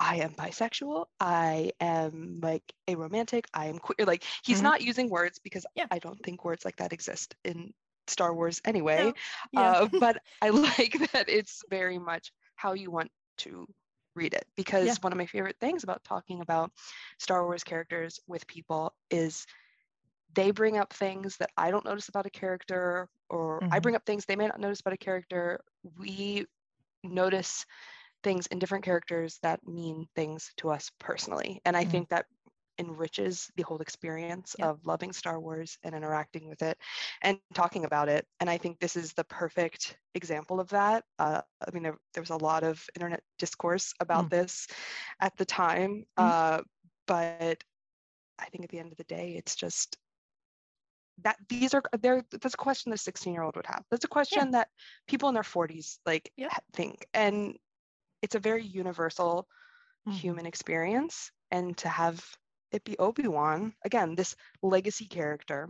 I 0.00 0.18
am 0.18 0.30
bisexual. 0.32 1.06
I 1.18 1.72
am 1.80 2.38
like 2.40 2.72
a 2.86 2.94
romantic. 2.94 3.48
I 3.52 3.66
am 3.66 3.80
queer. 3.80 4.06
Like 4.06 4.22
he's 4.44 4.60
Mhm. 4.60 4.62
not 4.62 4.80
using 4.80 5.10
words 5.10 5.40
because 5.40 5.66
Yeah. 5.74 5.88
I 5.90 5.98
don't 5.98 6.22
think 6.22 6.44
words 6.44 6.64
like 6.64 6.76
that 6.76 6.92
exist 6.92 7.34
in 7.44 7.74
Star 8.06 8.32
Wars 8.32 8.60
anyway. 8.64 9.06
No, 9.06 9.14
yeah. 9.50 9.70
Uh, 9.72 9.88
but 10.00 10.22
I 10.40 10.50
like 10.50 11.10
that 11.12 11.28
it's 11.28 11.64
very 11.68 11.98
much 11.98 12.32
how 12.54 12.74
you 12.74 12.92
want 12.92 13.10
to 13.38 13.66
read 14.14 14.34
it 14.34 14.46
because 14.54 14.86
Yeah. 14.86 14.94
one 15.00 15.12
of 15.12 15.18
my 15.18 15.26
favorite 15.26 15.58
things 15.58 15.82
about 15.82 16.04
talking 16.04 16.40
about 16.42 16.70
Star 17.18 17.42
Wars 17.44 17.64
characters 17.64 18.20
with 18.28 18.46
people 18.46 18.94
is 19.10 19.46
they 20.34 20.50
bring 20.50 20.78
up 20.78 20.92
things 20.92 21.36
that 21.38 21.50
I 21.56 21.70
don't 21.70 21.84
notice 21.84 22.08
about 22.08 22.26
a 22.26 22.30
character, 22.30 23.08
or 23.28 23.60
mm-hmm. 23.60 23.72
I 23.72 23.78
bring 23.78 23.94
up 23.94 24.04
things 24.04 24.24
they 24.24 24.36
may 24.36 24.46
not 24.46 24.60
notice 24.60 24.80
about 24.80 24.94
a 24.94 24.98
character. 24.98 25.60
We 25.98 26.46
notice 27.02 27.64
things 28.22 28.46
in 28.48 28.58
different 28.58 28.84
characters 28.84 29.38
that 29.42 29.66
mean 29.66 30.06
things 30.14 30.52
to 30.58 30.70
us 30.70 30.90
personally. 30.98 31.60
And 31.64 31.76
I 31.76 31.82
mm-hmm. 31.82 31.90
think 31.90 32.08
that 32.10 32.26
enriches 32.78 33.50
the 33.56 33.64
whole 33.64 33.78
experience 33.78 34.54
yep. 34.58 34.68
of 34.68 34.86
loving 34.86 35.12
Star 35.12 35.40
Wars 35.40 35.78
and 35.82 35.94
interacting 35.94 36.48
with 36.48 36.62
it 36.62 36.78
and 37.22 37.38
talking 37.54 37.84
about 37.84 38.08
it. 38.08 38.26
And 38.40 38.48
I 38.48 38.56
think 38.56 38.78
this 38.78 38.96
is 38.96 39.12
the 39.12 39.24
perfect 39.24 39.98
example 40.14 40.60
of 40.60 40.68
that. 40.70 41.04
Uh, 41.18 41.42
I 41.66 41.70
mean, 41.72 41.82
there, 41.82 41.96
there, 42.14 42.22
was 42.22 42.30
a 42.30 42.36
lot 42.36 42.62
of 42.62 42.84
internet 42.94 43.22
discourse 43.38 43.92
about 44.00 44.26
mm. 44.26 44.30
this 44.30 44.68
at 45.20 45.36
the 45.36 45.44
time, 45.44 46.04
mm. 46.18 46.24
uh, 46.24 46.62
but 47.06 47.62
I 48.38 48.44
think 48.46 48.64
at 48.64 48.70
the 48.70 48.78
end 48.78 48.92
of 48.92 48.98
the 48.98 49.04
day, 49.04 49.34
it's 49.36 49.56
just 49.56 49.96
that 51.22 51.36
these 51.48 51.74
are 51.74 51.82
there 52.00 52.24
that's 52.30 52.54
a 52.54 52.58
question 52.58 52.90
the 52.90 52.98
16 52.98 53.32
year 53.32 53.42
old 53.42 53.56
would 53.56 53.66
have 53.66 53.82
that's 53.90 54.04
a 54.04 54.08
question 54.08 54.46
yeah. 54.46 54.50
that 54.50 54.68
people 55.06 55.28
in 55.28 55.34
their 55.34 55.42
40s 55.42 55.98
like 56.06 56.30
yeah. 56.36 56.48
think 56.72 57.06
and 57.14 57.56
it's 58.22 58.34
a 58.34 58.40
very 58.40 58.64
universal 58.64 59.46
mm-hmm. 60.06 60.16
human 60.16 60.46
experience 60.46 61.30
and 61.50 61.76
to 61.78 61.88
have 61.88 62.24
it 62.72 62.84
be 62.84 62.98
obi-wan 62.98 63.72
again 63.84 64.14
this 64.14 64.36
legacy 64.62 65.06
character 65.06 65.68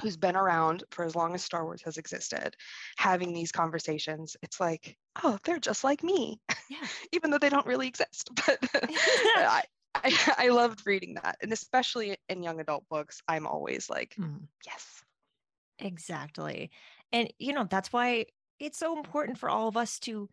who's 0.00 0.16
been 0.16 0.36
around 0.36 0.84
for 0.90 1.04
as 1.04 1.14
long 1.14 1.34
as 1.34 1.42
star 1.42 1.64
wars 1.64 1.82
has 1.82 1.98
existed 1.98 2.54
having 2.96 3.32
these 3.32 3.52
conversations 3.52 4.36
it's 4.42 4.60
like 4.60 4.96
oh 5.22 5.38
they're 5.44 5.58
just 5.58 5.84
like 5.84 6.02
me 6.02 6.40
yeah. 6.68 6.86
even 7.12 7.30
though 7.30 7.38
they 7.38 7.50
don't 7.50 7.66
really 7.66 7.88
exist 7.88 8.30
but 8.46 8.58
I, 8.74 9.62
I, 10.02 10.34
I 10.38 10.48
loved 10.48 10.86
reading 10.86 11.14
that. 11.14 11.36
And 11.42 11.52
especially 11.52 12.16
in 12.28 12.42
young 12.42 12.60
adult 12.60 12.84
books, 12.88 13.22
I'm 13.28 13.46
always 13.46 13.88
like, 13.90 14.14
mm. 14.18 14.40
yes. 14.66 15.02
Exactly. 15.78 16.70
And, 17.12 17.32
you 17.38 17.52
know, 17.52 17.66
that's 17.68 17.92
why 17.92 18.26
it's 18.58 18.78
so 18.78 18.96
important 18.96 19.38
for 19.38 19.48
all 19.48 19.68
of 19.68 19.76
us 19.76 19.98
to 20.00 20.28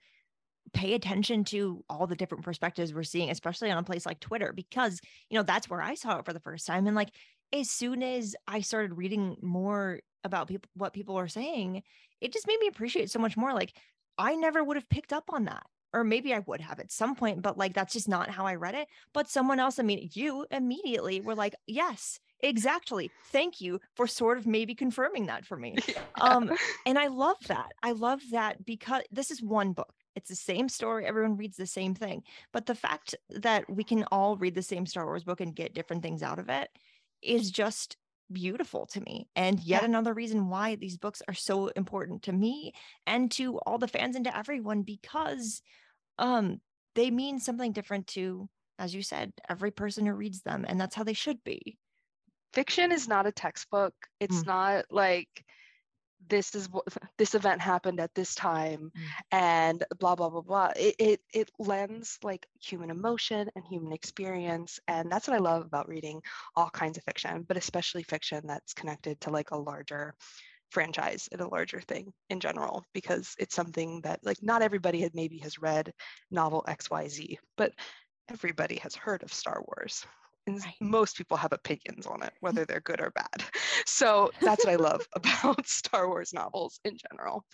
pay 0.74 0.94
attention 0.94 1.46
to 1.46 1.84
all 1.90 2.08
the 2.08 2.16
different 2.16 2.44
perspectives 2.44 2.94
we're 2.94 3.04
seeing, 3.04 3.30
especially 3.30 3.72
on 3.72 3.78
a 3.78 3.84
place 3.84 4.06
like 4.06 4.20
Twitter, 4.20 4.52
because, 4.54 5.00
you 5.30 5.38
know, 5.38 5.44
that's 5.44 5.70
where 5.70 5.82
I 5.82 5.96
saw 5.96 6.20
it 6.20 6.26
for 6.26 6.34
the 6.34 6.40
first 6.42 6.68
time. 6.68 6.88
And 6.88 6.96
like, 6.96 7.10
as 7.54 7.70
soon 7.70 8.04
as 8.04 8.36
I 8.48 8.60
started 8.60 8.98
reading 8.98 9.38
more 9.42 10.02
about 10.26 10.50
people, 10.50 10.70
what 10.76 10.94
people 10.94 11.16
are 11.16 11.30
saying, 11.30 11.84
it 12.20 12.34
just 12.34 12.48
made 12.48 12.60
me 12.60 12.68
appreciate 12.68 13.10
so 13.10 13.20
much 13.20 13.38
more. 13.38 13.54
Like, 13.54 13.74
I 14.18 14.36
never 14.36 14.62
would 14.62 14.76
have 14.76 14.90
picked 14.90 15.14
up 15.14 15.26
on 15.32 15.46
that 15.46 15.64
or 15.94 16.04
maybe 16.04 16.34
I 16.34 16.40
would 16.40 16.62
have 16.62 16.80
at 16.80 16.92
some 16.92 17.16
point, 17.16 17.42
but 17.42 17.58
like 17.58 17.74
that's 17.74 17.94
just 17.94 18.08
not 18.08 18.30
how 18.30 18.46
I 18.46 18.56
read 18.56 18.76
it. 18.76 18.88
But 19.14 19.30
someone 19.30 19.60
else, 19.60 19.80
I 19.80 19.84
mean, 19.84 20.10
you 20.14 20.46
immediately 20.52 21.22
were 21.22 21.36
like, 21.36 21.56
yes, 21.66 22.20
exactly. 22.42 23.12
Thank 23.32 23.62
you 23.62 23.80
for 23.96 24.08
sort 24.08 24.38
of 24.38 24.46
maybe 24.46 24.76
confirming 24.76 25.28
that 25.28 25.46
for 25.46 25.58
me. 25.58 25.76
Yeah. 25.88 26.02
Um, 26.20 26.52
and 26.86 26.98
I 26.98 27.08
love 27.08 27.38
that. 27.48 27.72
I 27.82 27.92
love 27.92 28.22
that 28.32 28.66
because 28.66 29.04
this 29.12 29.32
is 29.32 29.42
one 29.42 29.74
book. 29.74 29.94
It's 30.16 30.30
the 30.30 30.36
same 30.36 30.68
story. 30.68 31.06
Everyone 31.06 31.38
reads 31.38 31.58
the 31.58 31.68
same 31.68 31.94
thing. 31.94 32.24
But 32.52 32.66
the 32.66 32.76
fact 32.76 33.16
that 33.30 33.70
we 33.70 33.84
can 33.84 34.04
all 34.12 34.36
read 34.36 34.56
the 34.56 34.64
same 34.64 34.86
Star 34.86 35.06
Wars 35.06 35.24
book 35.24 35.42
and 35.42 35.56
get 35.56 35.76
different 35.76 36.02
things 36.02 36.24
out 36.24 36.40
of 36.40 36.50
it 36.50 36.70
is 37.22 37.52
just 37.52 37.98
beautiful 38.32 38.86
to 38.86 39.02
me 39.02 39.28
and 39.36 39.60
yet 39.62 39.82
yeah. 39.82 39.86
another 39.86 40.14
reason 40.14 40.50
why 40.50 40.76
these 40.76 40.98
books 40.98 41.22
are 41.28 41.34
so 41.34 41.68
important 41.68 42.24
to 42.24 42.34
me 42.34 42.74
and 43.06 43.32
to 43.32 43.58
all 43.60 43.78
the 43.78 43.88
fans 43.88 44.16
and 44.16 44.26
to 44.26 44.38
everyone 44.38 44.82
because 44.82 45.62
um 46.20 46.60
they 46.96 47.10
mean 47.10 47.40
something 47.40 47.72
different 47.72 48.08
to 48.08 48.50
as 48.80 48.94
you 48.94 49.02
said 49.02 49.32
every 49.50 49.72
person 49.72 50.06
who 50.06 50.14
reads 50.14 50.42
them 50.42 50.66
and 50.68 50.80
that's 50.80 50.96
how 50.96 51.04
they 51.04 51.14
should 51.14 51.42
be 51.44 51.78
fiction 52.54 52.92
is 52.92 53.08
not 53.08 53.26
a 53.28 53.32
textbook 53.32 53.94
it's 54.20 54.44
mm. 54.44 54.48
not 54.48 54.86
like 54.90 55.46
this 56.30 56.56
is 56.56 56.70
what 56.70 56.86
this 57.18 57.36
event 57.36 57.62
happened 57.62 58.00
at 58.00 58.14
this 58.16 58.36
time 58.36 58.92
mm. 58.96 59.02
and 59.32 59.84
blah 60.00 60.16
blah 60.16 60.30
blah 60.30 60.42
blah 60.42 60.72
it, 60.76 60.96
it 61.00 61.22
it 61.34 61.52
lends 61.60 62.18
like 62.24 62.46
human 62.62 62.90
emotion 62.90 63.50
and 63.56 63.66
human 63.66 63.94
experience 63.94 64.80
and 64.88 65.12
that's 65.12 65.28
what 65.28 65.36
i 65.36 65.40
love 65.40 65.66
about 65.66 65.88
reading 65.88 66.22
all 66.56 66.70
kinds 66.70 66.98
of 66.98 67.04
fiction 67.04 67.44
but 67.48 67.58
especially 67.58 68.04
fiction 68.04 68.42
that's 68.46 68.74
connected 68.74 69.20
to 69.22 69.30
like 69.30 69.52
a 69.52 69.58
larger 69.58 70.14
franchise 70.70 71.30
and 71.32 71.40
a 71.40 71.48
larger 71.48 71.80
thing 71.82 72.12
in 72.30 72.40
general 72.40 72.84
because 72.94 73.36
it's 73.40 73.56
something 73.56 74.02
that 74.02 74.20
like 74.24 74.38
not 74.42 74.62
everybody 74.62 75.00
had 75.02 75.16
maybe 75.16 75.38
has 75.38 75.60
read 75.60 75.94
novel 76.30 76.64
xyz 76.68 77.38
but 77.56 77.72
everybody 78.30 78.76
has 78.76 78.94
heard 78.96 79.24
of 79.24 79.34
star 79.34 79.64
wars 79.66 80.06
and 80.48 80.64
right. 80.64 80.74
most 80.82 81.18
people 81.18 81.38
have 81.38 81.54
opinions 81.54 82.08
on 82.08 82.24
it, 82.24 82.34
whether 82.40 82.66
they're 82.66 82.82
good 82.82 83.02
or 83.02 83.12
bad. 83.12 83.44
So 83.86 84.32
that's 84.42 84.66
what 84.66 84.74
I 84.74 84.76
love 84.76 85.08
about 85.16 85.68
Star 85.68 86.08
Wars 86.08 86.34
novels 86.34 86.80
in 86.84 86.98
general. 87.10 87.46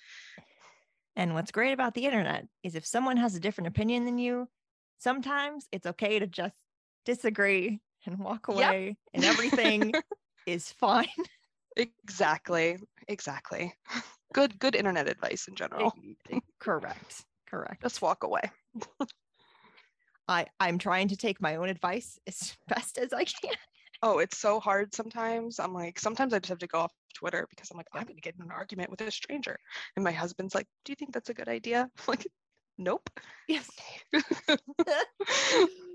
And 1.16 1.34
what's 1.34 1.52
great 1.52 1.74
about 1.74 1.94
the 1.94 2.06
internet 2.06 2.48
is 2.64 2.76
if 2.76 2.86
someone 2.86 3.18
has 3.18 3.36
a 3.36 3.40
different 3.40 3.68
opinion 3.68 4.06
than 4.06 4.18
you, 4.18 4.48
sometimes 4.98 5.68
it's 5.72 5.86
okay 5.86 6.20
to 6.20 6.28
just 6.28 6.56
disagree 7.06 7.82
and 8.06 8.20
walk 8.20 8.48
away, 8.48 8.86
yep. 8.88 8.96
and 9.14 9.26
everything 9.26 9.94
is 10.46 10.72
fine. 10.72 11.08
Exactly. 11.76 12.78
Exactly. 13.08 13.74
Good, 14.34 14.60
good 14.60 14.76
internet 14.76 15.08
advice 15.08 15.48
in 15.48 15.56
general. 15.56 15.94
Correct. 16.60 17.26
Correct. 17.48 17.82
Just 17.82 18.02
walk 18.02 18.24
away. 18.24 18.50
I 20.28 20.48
I'm 20.60 20.78
trying 20.78 21.10
to 21.10 21.18
take 21.18 21.42
my 21.42 21.56
own 21.56 21.70
advice 21.70 22.20
as 22.28 22.56
best 22.68 22.98
as 22.98 23.14
I 23.14 23.24
can. 23.26 23.56
Oh, 24.02 24.20
it's 24.20 24.38
so 24.38 24.60
hard 24.60 24.94
sometimes. 24.94 25.60
I'm 25.60 25.74
like, 25.74 25.98
sometimes 25.98 26.34
I 26.34 26.40
just 26.40 26.50
have 26.50 26.58
to 26.60 26.68
go 26.68 26.80
off 26.80 26.92
Twitter 27.14 27.48
because 27.50 27.72
I'm 27.72 27.78
like, 27.78 27.88
I'm 27.94 28.04
going 28.04 28.16
to 28.16 28.22
get 28.22 28.36
in 28.36 28.42
an 28.42 28.52
argument 28.52 28.90
with 28.90 29.00
a 29.00 29.10
stranger. 29.10 29.58
And 29.96 30.04
my 30.04 30.12
husband's 30.12 30.54
like, 30.54 30.68
Do 30.84 30.92
you 30.92 30.96
think 30.96 31.14
that's 31.14 31.30
a 31.30 31.34
good 31.34 31.48
idea? 31.48 31.84
I'm 31.84 31.90
like, 32.08 32.28
Nope. 32.78 33.10
Yes. 33.48 33.70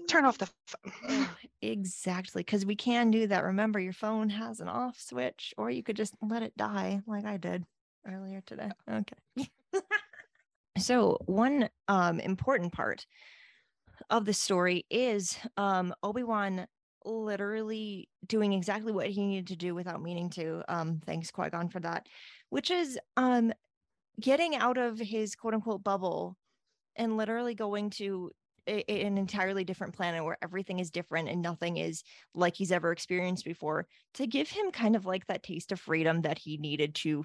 Turn 0.08 0.24
off 0.24 0.38
the 0.38 0.48
phone. 0.66 1.28
exactly. 1.60 2.42
Because 2.42 2.64
we 2.64 2.76
can 2.76 3.10
do 3.10 3.26
that. 3.26 3.44
Remember, 3.44 3.78
your 3.78 3.92
phone 3.92 4.30
has 4.30 4.60
an 4.60 4.68
off 4.68 4.98
switch, 4.98 5.52
or 5.58 5.70
you 5.70 5.82
could 5.82 5.96
just 5.96 6.14
let 6.22 6.42
it 6.42 6.56
die 6.56 7.00
like 7.06 7.26
I 7.26 7.36
did 7.36 7.64
earlier 8.06 8.42
today. 8.46 8.70
Okay. 8.90 9.50
so, 10.78 11.18
one 11.26 11.68
um, 11.88 12.20
important 12.20 12.72
part 12.72 13.04
of 14.10 14.24
the 14.24 14.32
story 14.32 14.86
is 14.90 15.38
um, 15.56 15.94
Obi-Wan 16.02 16.66
literally 17.04 18.08
doing 18.26 18.52
exactly 18.52 18.92
what 18.92 19.08
he 19.08 19.26
needed 19.26 19.48
to 19.48 19.56
do 19.56 19.74
without 19.74 20.02
meaning 20.02 20.30
to. 20.30 20.62
Um, 20.68 21.00
thanks, 21.06 21.30
Qui-Gon, 21.30 21.68
for 21.68 21.80
that, 21.80 22.06
which 22.50 22.70
is 22.70 22.98
um, 23.16 23.52
getting 24.20 24.56
out 24.56 24.78
of 24.78 24.98
his 24.98 25.34
quote 25.34 25.54
unquote 25.54 25.82
bubble 25.82 26.36
and 26.96 27.16
literally 27.16 27.54
going 27.54 27.90
to 27.90 28.30
a, 28.66 28.84
an 28.90 29.16
entirely 29.16 29.64
different 29.64 29.94
planet 29.94 30.24
where 30.24 30.38
everything 30.42 30.78
is 30.78 30.90
different 30.90 31.28
and 31.28 31.40
nothing 31.40 31.76
is 31.76 32.02
like 32.34 32.54
he's 32.54 32.72
ever 32.72 32.92
experienced 32.92 33.44
before 33.44 33.86
to 34.14 34.26
give 34.26 34.48
him 34.48 34.70
kind 34.70 34.96
of 34.96 35.06
like 35.06 35.26
that 35.26 35.42
taste 35.42 35.72
of 35.72 35.80
freedom 35.80 36.22
that 36.22 36.38
he 36.38 36.58
needed 36.58 36.94
to 36.96 37.24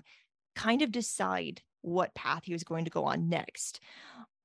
kind 0.55 0.81
of 0.81 0.91
decide 0.91 1.61
what 1.81 2.15
path 2.15 2.43
he 2.45 2.53
was 2.53 2.63
going 2.63 2.85
to 2.85 2.91
go 2.91 3.03
on 3.05 3.27
next. 3.27 3.81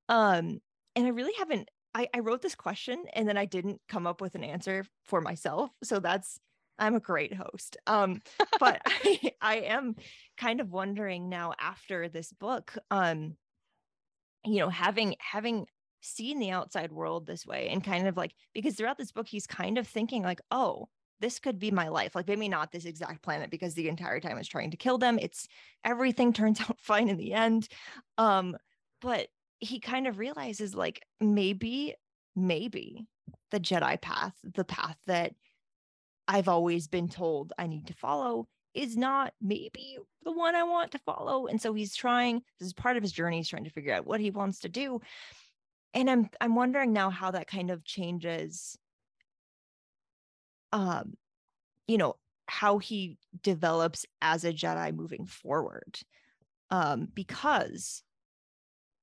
Um, 0.08 0.60
and 0.96 1.06
I 1.06 1.10
really 1.10 1.34
haven't 1.38 1.68
I, 1.94 2.08
I 2.14 2.20
wrote 2.20 2.42
this 2.42 2.54
question 2.54 3.04
and 3.12 3.28
then 3.28 3.36
I 3.36 3.44
didn't 3.44 3.80
come 3.88 4.06
up 4.06 4.20
with 4.20 4.34
an 4.34 4.44
answer 4.44 4.84
for 5.04 5.20
myself. 5.20 5.70
So 5.82 6.00
that's 6.00 6.38
I'm 6.78 6.94
a 6.94 7.00
great 7.00 7.34
host. 7.34 7.76
Um, 7.86 8.22
but 8.60 8.80
I, 8.86 9.32
I 9.40 9.56
am 9.56 9.96
kind 10.36 10.60
of 10.60 10.70
wondering 10.70 11.28
now 11.28 11.54
after 11.58 12.08
this 12.08 12.32
book, 12.32 12.76
um, 12.90 13.36
you 14.44 14.58
know, 14.58 14.68
having 14.68 15.16
having 15.18 15.66
seen 16.00 16.38
the 16.38 16.52
outside 16.52 16.92
world 16.92 17.26
this 17.26 17.44
way 17.44 17.68
and 17.70 17.82
kind 17.82 18.06
of 18.06 18.16
like 18.16 18.32
because 18.54 18.76
throughout 18.76 18.96
this 18.96 19.10
book 19.10 19.26
he's 19.26 19.46
kind 19.46 19.78
of 19.78 19.86
thinking 19.86 20.22
like, 20.22 20.40
oh, 20.50 20.88
this 21.20 21.40
could 21.40 21.58
be 21.58 21.70
my 21.70 21.88
life. 21.88 22.14
Like 22.14 22.28
maybe 22.28 22.48
not 22.48 22.70
this 22.70 22.84
exact 22.84 23.22
planet 23.22 23.50
because 23.50 23.74
the 23.74 23.88
entire 23.88 24.20
time 24.20 24.38
it's 24.38 24.48
trying 24.48 24.70
to 24.70 24.76
kill 24.76 24.98
them. 24.98 25.18
It's 25.20 25.48
everything 25.84 26.32
turns 26.32 26.60
out 26.68 26.80
fine 26.80 27.08
in 27.08 27.16
the 27.16 27.34
end. 27.34 27.68
Um, 28.16 28.56
but 29.00 29.28
he 29.60 29.80
kind 29.80 30.06
of 30.06 30.18
realizes 30.18 30.74
like 30.74 31.04
maybe 31.20 31.94
maybe 32.36 33.06
the 33.50 33.60
jedi 33.60 34.00
path 34.00 34.34
the 34.54 34.64
path 34.64 34.96
that 35.06 35.32
i've 36.26 36.48
always 36.48 36.86
been 36.86 37.08
told 37.08 37.52
i 37.58 37.66
need 37.66 37.86
to 37.86 37.94
follow 37.94 38.46
is 38.74 38.96
not 38.96 39.32
maybe 39.40 39.98
the 40.22 40.32
one 40.32 40.54
i 40.54 40.62
want 40.62 40.92
to 40.92 40.98
follow. 40.98 41.46
And 41.46 41.60
so 41.60 41.74
he's 41.74 41.94
trying 41.94 42.42
this 42.58 42.66
is 42.66 42.72
part 42.72 42.96
of 42.96 43.02
his 43.02 43.12
journey 43.12 43.38
he's 43.38 43.48
trying 43.48 43.64
to 43.64 43.70
figure 43.70 43.94
out 43.94 44.06
what 44.06 44.20
he 44.20 44.30
wants 44.30 44.60
to 44.60 44.68
do. 44.68 45.00
And 45.94 46.08
i'm 46.08 46.28
i'm 46.40 46.54
wondering 46.54 46.92
now 46.92 47.10
how 47.10 47.30
that 47.30 47.46
kind 47.46 47.70
of 47.70 47.84
changes 47.84 48.78
um 50.72 51.14
you 51.86 51.98
know 51.98 52.16
how 52.46 52.78
he 52.78 53.16
develops 53.42 54.06
as 54.20 54.44
a 54.44 54.52
jedi 54.52 54.94
moving 54.94 55.26
forward 55.26 55.98
um 56.70 57.08
because 57.14 58.02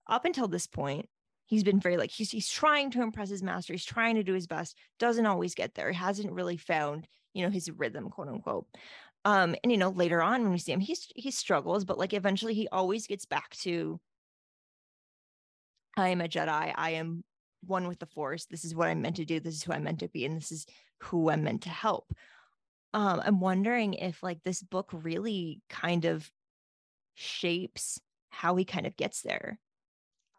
up 0.07 0.25
until 0.25 0.47
this 0.47 0.67
point, 0.67 1.09
he's 1.45 1.63
been 1.63 1.79
very 1.79 1.97
like 1.97 2.11
he's 2.11 2.31
he's 2.31 2.49
trying 2.49 2.91
to 2.91 3.01
impress 3.01 3.29
his 3.29 3.43
master. 3.43 3.73
He's 3.73 3.85
trying 3.85 4.15
to 4.15 4.23
do 4.23 4.33
his 4.33 4.47
best. 4.47 4.77
Doesn't 4.99 5.25
always 5.25 5.55
get 5.55 5.75
there. 5.75 5.91
He 5.91 5.97
hasn't 5.97 6.33
really 6.33 6.57
found 6.57 7.07
you 7.33 7.43
know 7.43 7.49
his 7.51 7.69
rhythm, 7.69 8.09
quote 8.09 8.29
unquote. 8.29 8.67
Um, 9.25 9.55
and 9.63 9.71
you 9.71 9.77
know, 9.77 9.89
later 9.89 10.21
on 10.21 10.43
when 10.43 10.51
we 10.51 10.59
see 10.59 10.71
him, 10.71 10.79
he's 10.79 11.07
he 11.15 11.31
struggles, 11.31 11.85
but 11.85 11.97
like 11.97 12.13
eventually 12.13 12.53
he 12.53 12.67
always 12.71 13.07
gets 13.07 13.25
back 13.25 13.55
to 13.57 13.99
I 15.97 16.09
am 16.09 16.21
a 16.21 16.27
Jedi. 16.27 16.73
I 16.75 16.91
am 16.91 17.23
one 17.65 17.87
with 17.87 17.99
the 17.99 18.05
Force. 18.05 18.45
This 18.45 18.65
is 18.65 18.75
what 18.75 18.87
I'm 18.87 19.01
meant 19.01 19.15
to 19.17 19.25
do. 19.25 19.39
This 19.39 19.55
is 19.55 19.63
who 19.63 19.73
I'm 19.73 19.83
meant 19.83 19.99
to 19.99 20.07
be, 20.07 20.25
and 20.25 20.37
this 20.37 20.51
is 20.51 20.65
who 21.01 21.29
I'm 21.29 21.43
meant 21.43 21.63
to 21.63 21.69
help. 21.69 22.13
Um, 22.93 23.21
I'm 23.25 23.39
wondering 23.39 23.95
if 23.95 24.23
like 24.23 24.43
this 24.43 24.61
book 24.61 24.89
really 24.93 25.61
kind 25.69 26.05
of 26.05 26.29
shapes 27.15 27.99
how 28.29 28.55
he 28.55 28.65
kind 28.65 28.85
of 28.85 28.95
gets 28.95 29.21
there. 29.21 29.59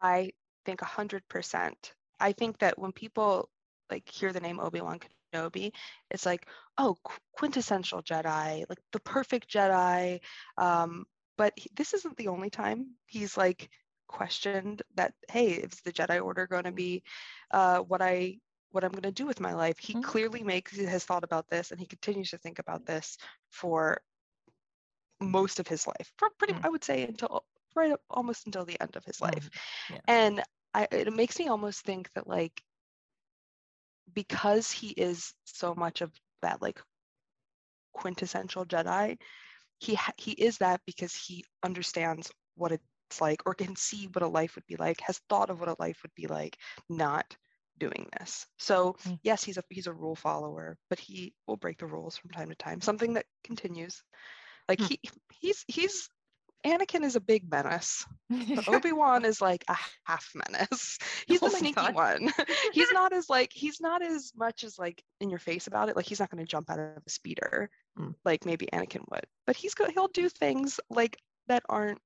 I 0.01 0.31
think 0.65 0.81
a 0.81 0.85
hundred 0.85 1.27
percent. 1.27 1.93
I 2.19 2.31
think 2.31 2.59
that 2.59 2.77
when 2.77 2.91
people 2.91 3.49
like 3.89 4.09
hear 4.09 4.33
the 4.33 4.39
name 4.39 4.59
Obi-Wan 4.59 4.99
Kenobi, 5.33 5.71
it's 6.11 6.25
like, 6.25 6.47
oh, 6.77 6.97
quintessential 7.33 8.01
Jedi, 8.01 8.65
like 8.69 8.79
the 8.91 8.99
perfect 8.99 9.49
Jedi. 9.49 10.19
Um, 10.57 11.05
but 11.37 11.53
he, 11.55 11.69
this 11.75 11.93
isn't 11.93 12.17
the 12.17 12.27
only 12.27 12.49
time 12.49 12.87
he's 13.05 13.37
like 13.37 13.69
questioned 14.07 14.81
that, 14.95 15.13
hey, 15.31 15.51
is 15.51 15.81
the 15.83 15.91
Jedi 15.91 16.23
Order 16.23 16.47
going 16.47 16.63
to 16.63 16.71
be 16.71 17.03
uh, 17.51 17.79
what 17.79 18.01
I 18.01 18.37
what 18.71 18.83
I'm 18.83 18.91
going 18.91 19.03
to 19.03 19.11
do 19.11 19.25
with 19.25 19.39
my 19.39 19.53
life? 19.53 19.77
He 19.79 19.93
mm-hmm. 19.93 20.01
clearly 20.01 20.43
makes 20.43 20.77
has 20.77 21.05
thought 21.05 21.23
about 21.23 21.47
this, 21.49 21.71
and 21.71 21.79
he 21.79 21.85
continues 21.85 22.31
to 22.31 22.37
think 22.37 22.59
about 22.59 22.85
this 22.85 23.17
for 23.49 24.01
most 25.19 25.59
of 25.59 25.67
his 25.67 25.87
life, 25.87 26.11
for 26.17 26.29
pretty, 26.37 26.53
mm-hmm. 26.53 26.65
I 26.65 26.69
would 26.69 26.83
say, 26.83 27.03
until 27.03 27.43
right 27.77 27.91
up 27.91 28.01
almost 28.09 28.45
until 28.45 28.65
the 28.65 28.79
end 28.81 28.95
of 28.95 29.05
his 29.05 29.17
mm-hmm. 29.17 29.33
life. 29.33 29.49
Yeah. 29.89 29.99
And 30.07 30.43
I, 30.73 30.87
it 30.91 31.13
makes 31.13 31.39
me 31.39 31.47
almost 31.47 31.81
think 31.81 32.09
that 32.15 32.27
like 32.27 32.61
because 34.13 34.71
he 34.71 34.89
is 34.89 35.33
so 35.45 35.73
much 35.75 36.01
of 36.01 36.11
that 36.41 36.61
like 36.61 36.81
quintessential 37.93 38.65
Jedi, 38.65 39.17
he 39.79 39.95
ha- 39.95 40.13
he 40.17 40.31
is 40.31 40.57
that 40.57 40.81
because 40.85 41.13
he 41.13 41.45
understands 41.63 42.31
what 42.55 42.71
it's 42.71 43.21
like 43.21 43.41
or 43.45 43.53
can 43.53 43.75
see 43.75 44.07
what 44.11 44.23
a 44.23 44.27
life 44.27 44.55
would 44.55 44.67
be 44.67 44.75
like, 44.75 44.99
has 45.01 45.19
thought 45.29 45.49
of 45.49 45.59
what 45.59 45.69
a 45.69 45.75
life 45.79 45.99
would 46.03 46.13
be 46.15 46.27
like 46.27 46.57
not 46.89 47.35
doing 47.79 48.07
this. 48.19 48.45
So 48.57 48.95
mm. 49.05 49.19
yes, 49.23 49.43
he's 49.43 49.57
a 49.57 49.63
he's 49.69 49.87
a 49.87 49.93
rule 49.93 50.15
follower, 50.15 50.77
but 50.89 50.99
he 50.99 51.33
will 51.47 51.57
break 51.57 51.79
the 51.79 51.85
rules 51.85 52.17
from 52.17 52.31
time 52.31 52.49
to 52.49 52.55
time. 52.55 52.81
Something 52.81 53.13
that 53.13 53.25
continues. 53.43 54.03
Like 54.67 54.79
mm. 54.79 54.89
he 54.89 54.99
he's 55.39 55.63
he's 55.67 56.09
Anakin 56.65 57.03
is 57.03 57.15
a 57.15 57.21
big 57.21 57.49
menace. 57.49 58.05
but 58.29 58.67
Obi 58.67 58.91
Wan 58.91 59.25
is 59.25 59.41
like 59.41 59.63
a 59.67 59.77
half 60.03 60.29
menace. 60.35 60.97
He's 61.27 61.41
oh 61.41 61.49
the 61.49 61.57
sneaky 61.57 61.75
God. 61.75 61.95
one. 61.95 62.31
he's 62.73 62.91
not 62.91 63.13
as 63.13 63.29
like 63.29 63.51
he's 63.53 63.79
not 63.79 64.01
as 64.01 64.31
much 64.35 64.63
as 64.63 64.77
like 64.79 65.03
in 65.21 65.29
your 65.29 65.39
face 65.39 65.67
about 65.67 65.89
it. 65.89 65.95
Like 65.95 66.05
he's 66.05 66.19
not 66.19 66.29
going 66.29 66.43
to 66.43 66.49
jump 66.49 66.69
out 66.69 66.79
of 66.79 67.03
a 67.05 67.09
speeder 67.09 67.69
mm. 67.97 68.13
like 68.25 68.45
maybe 68.45 68.67
Anakin 68.73 69.03
would. 69.09 69.25
But 69.45 69.55
he's 69.55 69.73
go- 69.73 69.89
he'll 69.89 70.07
do 70.07 70.29
things 70.29 70.79
like 70.89 71.17
that 71.47 71.63
aren't 71.69 71.99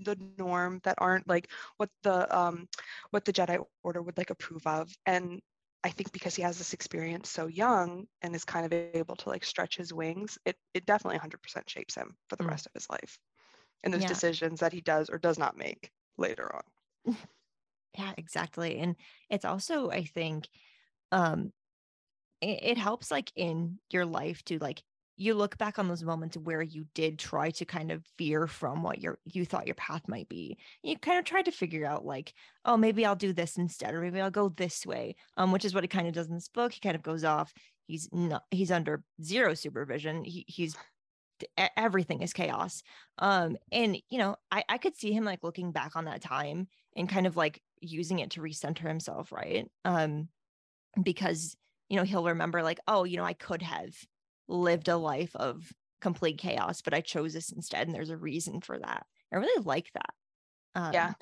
the 0.00 0.16
norm 0.38 0.80
that 0.84 0.96
aren't 0.98 1.28
like 1.28 1.50
what 1.76 1.90
the 2.02 2.36
um 2.36 2.68
what 3.10 3.24
the 3.24 3.32
Jedi 3.32 3.62
Order 3.82 4.02
would 4.02 4.16
like 4.16 4.30
approve 4.30 4.66
of 4.66 4.90
and 5.06 5.40
I 5.84 5.90
think 5.90 6.12
because 6.12 6.34
he 6.34 6.40
has 6.42 6.56
this 6.56 6.72
experience 6.72 7.28
so 7.28 7.46
young 7.46 8.06
and 8.22 8.34
is 8.34 8.46
kind 8.46 8.64
of 8.64 8.72
able 8.72 9.16
to 9.16 9.28
like 9.28 9.44
stretch 9.44 9.76
his 9.76 9.92
wings, 9.92 10.38
it, 10.46 10.56
it 10.72 10.86
definitely 10.86 11.18
100% 11.18 11.36
shapes 11.68 11.94
him 11.94 12.16
for 12.30 12.36
the 12.36 12.44
mm. 12.44 12.48
rest 12.48 12.64
of 12.64 12.72
his 12.72 12.88
life 12.88 13.18
and 13.82 13.92
those 13.92 14.02
yeah. 14.02 14.08
decisions 14.08 14.60
that 14.60 14.72
he 14.72 14.80
does 14.80 15.10
or 15.10 15.18
does 15.18 15.38
not 15.38 15.56
make 15.56 15.90
later 16.16 16.50
on. 16.54 17.16
Yeah, 17.96 18.12
exactly. 18.16 18.80
And 18.80 18.96
it's 19.30 19.44
also, 19.44 19.88
I 19.88 20.02
think, 20.02 20.48
um, 21.12 21.52
it, 22.40 22.58
it 22.62 22.78
helps 22.78 23.10
like 23.10 23.30
in 23.36 23.78
your 23.90 24.04
life 24.04 24.44
to 24.46 24.58
like 24.58 24.82
you 25.16 25.34
look 25.34 25.56
back 25.58 25.78
on 25.78 25.86
those 25.86 26.02
moments 26.02 26.36
where 26.36 26.62
you 26.62 26.86
did 26.94 27.18
try 27.18 27.50
to 27.50 27.64
kind 27.64 27.92
of 27.92 28.04
veer 28.18 28.46
from 28.46 28.82
what 28.82 29.00
your 29.00 29.18
you 29.24 29.44
thought 29.44 29.66
your 29.66 29.76
path 29.76 30.02
might 30.08 30.28
be 30.28 30.58
you 30.82 30.98
kind 30.98 31.18
of 31.18 31.24
tried 31.24 31.44
to 31.44 31.52
figure 31.52 31.86
out 31.86 32.04
like 32.04 32.32
oh 32.64 32.76
maybe 32.76 33.06
i'll 33.06 33.14
do 33.14 33.32
this 33.32 33.56
instead 33.56 33.94
or 33.94 34.00
maybe 34.00 34.20
i'll 34.20 34.30
go 34.30 34.48
this 34.48 34.84
way 34.84 35.14
um 35.36 35.52
which 35.52 35.64
is 35.64 35.72
what 35.74 35.84
he 35.84 35.88
kind 35.88 36.08
of 36.08 36.14
does 36.14 36.26
in 36.26 36.34
this 36.34 36.48
book 36.48 36.72
he 36.72 36.80
kind 36.80 36.96
of 36.96 37.02
goes 37.02 37.22
off 37.22 37.52
he's 37.86 38.08
not 38.12 38.42
he's 38.50 38.72
under 38.72 39.04
zero 39.22 39.54
supervision 39.54 40.24
he, 40.24 40.44
he's 40.48 40.76
everything 41.76 42.22
is 42.22 42.32
chaos. 42.32 42.82
Um, 43.18 43.56
and 43.72 43.96
you 44.08 44.18
know, 44.18 44.36
I, 44.50 44.64
I 44.68 44.78
could 44.78 44.96
see 44.96 45.12
him 45.12 45.24
like 45.24 45.42
looking 45.42 45.72
back 45.72 45.96
on 45.96 46.04
that 46.06 46.22
time 46.22 46.68
and 46.96 47.08
kind 47.08 47.26
of 47.26 47.36
like 47.36 47.60
using 47.80 48.18
it 48.18 48.30
to 48.32 48.40
recenter 48.40 48.86
himself, 48.86 49.32
right? 49.32 49.70
Um, 49.84 50.28
because 51.02 51.56
you 51.88 51.96
know, 51.96 52.04
he'll 52.04 52.24
remember 52.24 52.62
like, 52.62 52.80
oh, 52.88 53.04
you 53.04 53.16
know, 53.16 53.24
I 53.24 53.34
could 53.34 53.62
have 53.62 53.92
lived 54.48 54.88
a 54.88 54.96
life 54.96 55.34
of 55.36 55.70
complete 56.00 56.38
chaos, 56.38 56.82
but 56.82 56.94
I 56.94 57.00
chose 57.00 57.32
this 57.32 57.52
instead, 57.52 57.86
and 57.86 57.94
there's 57.94 58.10
a 58.10 58.16
reason 58.16 58.60
for 58.60 58.78
that. 58.78 59.06
I 59.32 59.36
really 59.36 59.64
like 59.64 59.90
that. 59.94 60.14
Um, 60.74 60.92
yeah. 60.92 61.12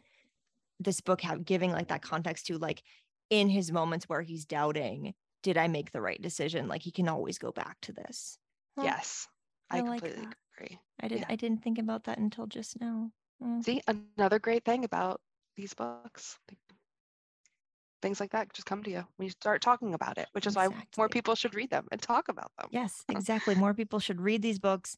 This 0.80 1.00
book 1.00 1.20
have 1.22 1.44
giving 1.44 1.72
like 1.72 1.88
that 1.88 2.02
context 2.02 2.46
to 2.46 2.58
like 2.58 2.82
in 3.30 3.48
his 3.48 3.72
moments 3.72 4.08
where 4.08 4.22
he's 4.22 4.44
doubting, 4.44 5.14
did 5.42 5.56
I 5.56 5.68
make 5.68 5.92
the 5.92 6.00
right 6.00 6.20
decision? 6.20 6.68
Like 6.68 6.82
he 6.82 6.90
can 6.90 7.08
always 7.08 7.38
go 7.38 7.52
back 7.52 7.76
to 7.82 7.92
this. 7.92 8.38
Yes. 8.80 9.28
I, 9.72 9.78
I 9.78 9.80
completely 9.82 10.22
like 10.22 10.36
agree. 10.56 10.78
I 11.00 11.08
did. 11.08 11.20
Yeah. 11.20 11.26
I 11.28 11.36
didn't 11.36 11.62
think 11.62 11.78
about 11.78 12.04
that 12.04 12.18
until 12.18 12.46
just 12.46 12.80
now. 12.80 13.10
Mm. 13.42 13.64
See, 13.64 13.82
another 14.16 14.38
great 14.38 14.64
thing 14.64 14.84
about 14.84 15.20
these 15.56 15.74
books, 15.74 16.38
things 18.02 18.20
like 18.20 18.32
that 18.32 18.52
just 18.52 18.66
come 18.66 18.82
to 18.82 18.90
you 18.90 19.04
when 19.16 19.24
you 19.26 19.30
start 19.30 19.62
talking 19.62 19.94
about 19.94 20.18
it, 20.18 20.28
which 20.32 20.46
is 20.46 20.54
exactly. 20.54 20.76
why 20.76 20.84
more 20.96 21.08
people 21.08 21.34
should 21.34 21.54
read 21.54 21.70
them 21.70 21.86
and 21.90 22.02
talk 22.02 22.28
about 22.28 22.50
them. 22.58 22.68
Yes, 22.70 23.04
exactly. 23.08 23.54
more 23.54 23.72
people 23.72 24.00
should 24.00 24.20
read 24.20 24.42
these 24.42 24.58
books 24.58 24.96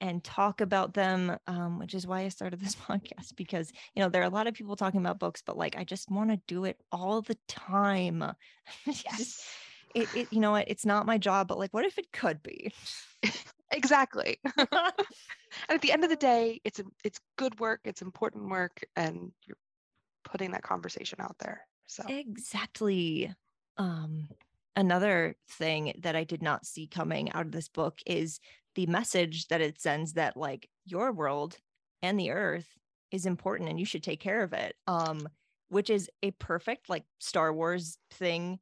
and 0.00 0.22
talk 0.24 0.60
about 0.60 0.94
them, 0.94 1.36
um, 1.46 1.78
which 1.78 1.94
is 1.94 2.06
why 2.06 2.22
I 2.22 2.28
started 2.28 2.60
this 2.60 2.74
podcast 2.88 3.36
because 3.36 3.72
you 3.94 4.02
know 4.02 4.08
there 4.08 4.22
are 4.22 4.26
a 4.26 4.30
lot 4.30 4.46
of 4.46 4.54
people 4.54 4.76
talking 4.76 5.00
about 5.00 5.18
books, 5.18 5.42
but 5.44 5.56
like 5.56 5.76
I 5.76 5.84
just 5.84 6.10
want 6.10 6.30
to 6.30 6.40
do 6.46 6.64
it 6.64 6.80
all 6.90 7.22
the 7.22 7.36
time. 7.46 8.24
Yes. 8.86 9.46
it, 9.94 10.08
it, 10.16 10.28
you 10.32 10.40
know 10.40 10.50
what? 10.50 10.64
It's 10.68 10.84
not 10.84 11.06
my 11.06 11.18
job, 11.18 11.46
but 11.46 11.56
like, 11.58 11.72
what 11.72 11.84
if 11.84 11.98
it 11.98 12.10
could 12.12 12.42
be? 12.42 12.72
Exactly. 13.70 14.38
And 14.58 14.68
at 15.76 15.82
the 15.82 15.92
end 15.92 16.04
of 16.04 16.10
the 16.10 16.16
day 16.16 16.60
it's 16.64 16.80
it's 17.04 17.20
good 17.36 17.58
work 17.60 17.80
it's 17.84 18.02
important 18.02 18.50
work 18.50 18.80
and 18.94 19.32
you're 19.44 19.56
putting 20.24 20.50
that 20.52 20.62
conversation 20.62 21.20
out 21.20 21.36
there 21.38 21.62
so. 21.86 22.04
Exactly. 22.08 23.32
Um 23.78 24.28
another 24.76 25.34
thing 25.48 25.94
that 26.00 26.14
i 26.14 26.22
did 26.22 26.42
not 26.42 26.66
see 26.66 26.86
coming 26.86 27.32
out 27.32 27.46
of 27.46 27.52
this 27.52 27.68
book 27.68 27.98
is 28.04 28.38
the 28.74 28.86
message 28.86 29.48
that 29.48 29.62
it 29.62 29.80
sends 29.80 30.12
that 30.12 30.36
like 30.36 30.68
your 30.84 31.12
world 31.12 31.56
and 32.02 32.20
the 32.20 32.30
earth 32.30 32.68
is 33.10 33.24
important 33.24 33.70
and 33.70 33.80
you 33.80 33.86
should 33.86 34.02
take 34.02 34.20
care 34.20 34.42
of 34.42 34.52
it 34.52 34.76
um 34.86 35.26
which 35.68 35.88
is 35.90 36.10
a 36.22 36.30
perfect 36.32 36.88
like 36.90 37.04
star 37.18 37.52
wars 37.52 37.98
thing 38.10 38.58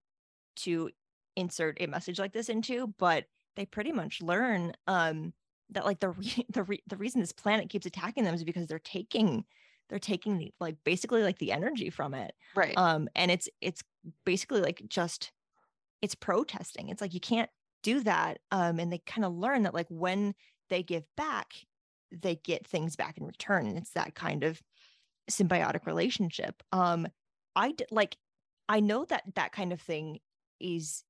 to 0.55 0.89
insert 1.37 1.77
a 1.81 1.87
message 1.87 2.21
like 2.21 2.33
this 2.33 2.49
into 2.49 2.95
but 2.97 3.25
they 3.57 3.67
pretty 3.67 3.93
much 3.93 4.21
learn 4.23 4.73
um, 4.87 5.33
that 5.71 5.85
like 5.85 6.01
the 6.01 6.11
re- 6.11 6.47
the 6.53 6.63
re- 6.63 6.83
the 6.87 6.97
reason 6.97 7.21
this 7.21 7.33
planet 7.33 7.69
keeps 7.69 7.87
attacking 7.87 8.25
them 8.25 8.35
is 8.35 8.45
because 8.45 8.67
they're 8.67 8.79
taking 8.79 9.45
they're 9.89 9.99
taking 9.99 10.39
the 10.39 10.53
like 10.61 10.77
basically 10.85 11.23
like 11.23 11.39
the 11.39 11.53
energy 11.53 11.91
from 11.91 12.15
it 12.15 12.33
right. 12.55 12.77
um 12.79 13.07
and 13.15 13.31
it's 13.31 13.49
it's 13.61 13.83
basically 14.25 14.61
like 14.61 14.83
just 14.89 15.31
it's 16.03 16.15
protesting. 16.15 16.91
It's 16.91 17.01
like 17.01 17.15
you 17.15 17.21
can't 17.21 17.49
do 17.83 18.01
that 18.01 18.39
um 18.51 18.79
and 18.79 18.93
they 18.93 18.99
kind 19.07 19.25
of 19.25 19.35
learn 19.35 19.63
that 19.63 19.75
like 19.75 19.87
when 19.91 20.35
they 20.71 20.83
give 20.83 21.05
back 21.17 21.53
they 22.11 22.37
get 22.37 22.67
things 22.67 22.97
back 22.97 23.19
in 23.19 23.27
return 23.27 23.67
and 23.67 23.77
it's 23.77 23.91
that 23.91 24.15
kind 24.15 24.43
of 24.43 24.61
symbiotic 25.31 25.85
relationship 25.87 26.63
um 26.73 27.07
i 27.55 27.73
d- 27.73 27.85
like 27.91 28.17
i 28.71 28.81
know 28.81 29.05
that 29.05 29.23
that 29.35 29.53
kind 29.53 29.71
of 29.73 29.81
thing 29.81 30.19
is 30.61 31.05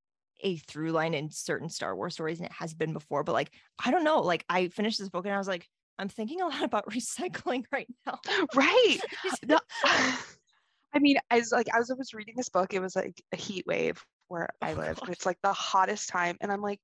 a 0.44 0.56
through 0.56 0.92
line 0.92 1.14
in 1.14 1.30
certain 1.30 1.68
Star 1.68 1.96
Wars 1.96 2.14
stories, 2.14 2.38
and 2.38 2.46
it 2.46 2.52
has 2.52 2.74
been 2.74 2.92
before. 2.92 3.24
But 3.24 3.32
like, 3.32 3.50
I 3.84 3.90
don't 3.90 4.04
know. 4.04 4.20
Like, 4.20 4.44
I 4.48 4.68
finished 4.68 4.98
this 4.98 5.08
book 5.08 5.24
and 5.24 5.34
I 5.34 5.38
was 5.38 5.48
like, 5.48 5.66
I'm 5.98 6.08
thinking 6.08 6.40
a 6.40 6.46
lot 6.46 6.62
about 6.62 6.86
recycling 6.90 7.64
right 7.72 7.88
now. 8.06 8.18
Right. 8.54 8.98
no, 9.46 9.58
I 9.84 11.00
mean, 11.00 11.16
as 11.30 11.50
like 11.50 11.68
as 11.74 11.90
I 11.90 11.94
was 11.94 12.14
reading 12.14 12.34
this 12.36 12.48
book, 12.48 12.72
it 12.74 12.80
was 12.80 12.94
like 12.94 13.20
a 13.32 13.36
heat 13.36 13.66
wave 13.66 14.04
where 14.28 14.48
oh 14.62 14.66
I 14.66 14.74
live, 14.74 15.00
and 15.00 15.10
it's 15.10 15.26
like 15.26 15.38
the 15.42 15.52
hottest 15.52 16.08
time, 16.08 16.36
and 16.40 16.52
I'm 16.52 16.62
like, 16.62 16.80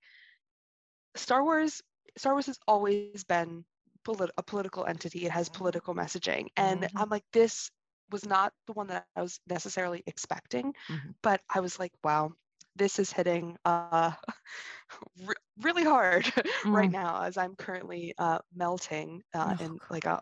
Star 1.16 1.44
Wars. 1.44 1.80
Star 2.18 2.32
Wars 2.32 2.46
has 2.46 2.58
always 2.66 3.22
been 3.22 3.64
polit- 4.04 4.32
a 4.36 4.42
political 4.42 4.84
entity. 4.84 5.26
It 5.26 5.30
has 5.30 5.48
mm-hmm. 5.48 5.58
political 5.58 5.94
messaging, 5.94 6.48
and 6.56 6.82
mm-hmm. 6.82 6.98
I'm 6.98 7.08
like, 7.08 7.24
this 7.32 7.70
was 8.10 8.26
not 8.26 8.52
the 8.66 8.72
one 8.72 8.88
that 8.88 9.06
I 9.14 9.22
was 9.22 9.38
necessarily 9.48 10.02
expecting, 10.06 10.74
mm-hmm. 10.88 11.10
but 11.22 11.40
I 11.48 11.60
was 11.60 11.78
like, 11.78 11.92
wow, 12.02 12.32
this 12.76 12.98
is 12.98 13.12
hitting 13.12 13.56
uh, 13.64 13.96
re- 15.26 15.34
really 15.62 15.84
hard 15.84 16.10
mm. 16.64 16.72
right 16.72 16.90
now 16.90 17.22
as 17.22 17.36
I'm 17.36 17.54
currently 17.56 18.14
uh, 18.18 18.38
melting 18.54 19.22
uh, 19.34 19.52
oh, 19.52 19.58
in 19.58 19.78
like 19.90 20.04
a 20.04 20.20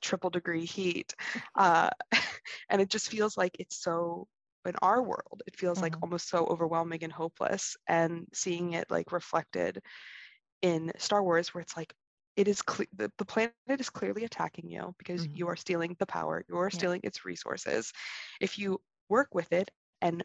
triple 0.00 0.30
degree 0.30 0.64
heat. 0.64 1.14
Uh, 1.54 1.90
and 2.70 2.80
it 2.80 2.90
just 2.90 3.08
feels 3.10 3.36
like 3.36 3.56
it's 3.58 3.76
so, 3.82 4.26
in 4.66 4.74
our 4.82 5.02
world, 5.02 5.42
it 5.46 5.56
feels 5.56 5.80
mm. 5.80 5.82
like 5.82 5.96
mm-hmm. 5.96 6.02
almost 6.02 6.28
so 6.28 6.46
overwhelming 6.46 7.02
and 7.04 7.12
hopeless. 7.12 7.76
And 7.86 8.26
seeing 8.32 8.72
it 8.74 8.90
like 8.90 9.12
reflected 9.12 9.80
in 10.62 10.92
Star 10.98 11.22
Wars 11.22 11.54
where 11.54 11.62
it's 11.62 11.76
like 11.76 11.94
it 12.36 12.48
is 12.48 12.62
cle- 12.62 12.86
the, 12.96 13.10
the 13.18 13.24
planet 13.26 13.56
is 13.80 13.90
clearly 13.90 14.24
attacking 14.24 14.68
you 14.70 14.94
because 14.98 15.08
Mhm. 15.16 15.30
you 15.32 15.48
are 15.48 15.56
stealing 15.56 15.80
the 15.98 16.06
power, 16.06 16.34
you 16.48 16.56
are 16.58 16.70
Yeah. 16.70 16.70
stealing 16.70 17.00
its 17.02 17.24
resources. 17.24 17.92
If 18.40 18.58
you 18.58 18.80
work 19.08 19.28
with 19.34 19.52
it 19.52 19.70
and 20.00 20.24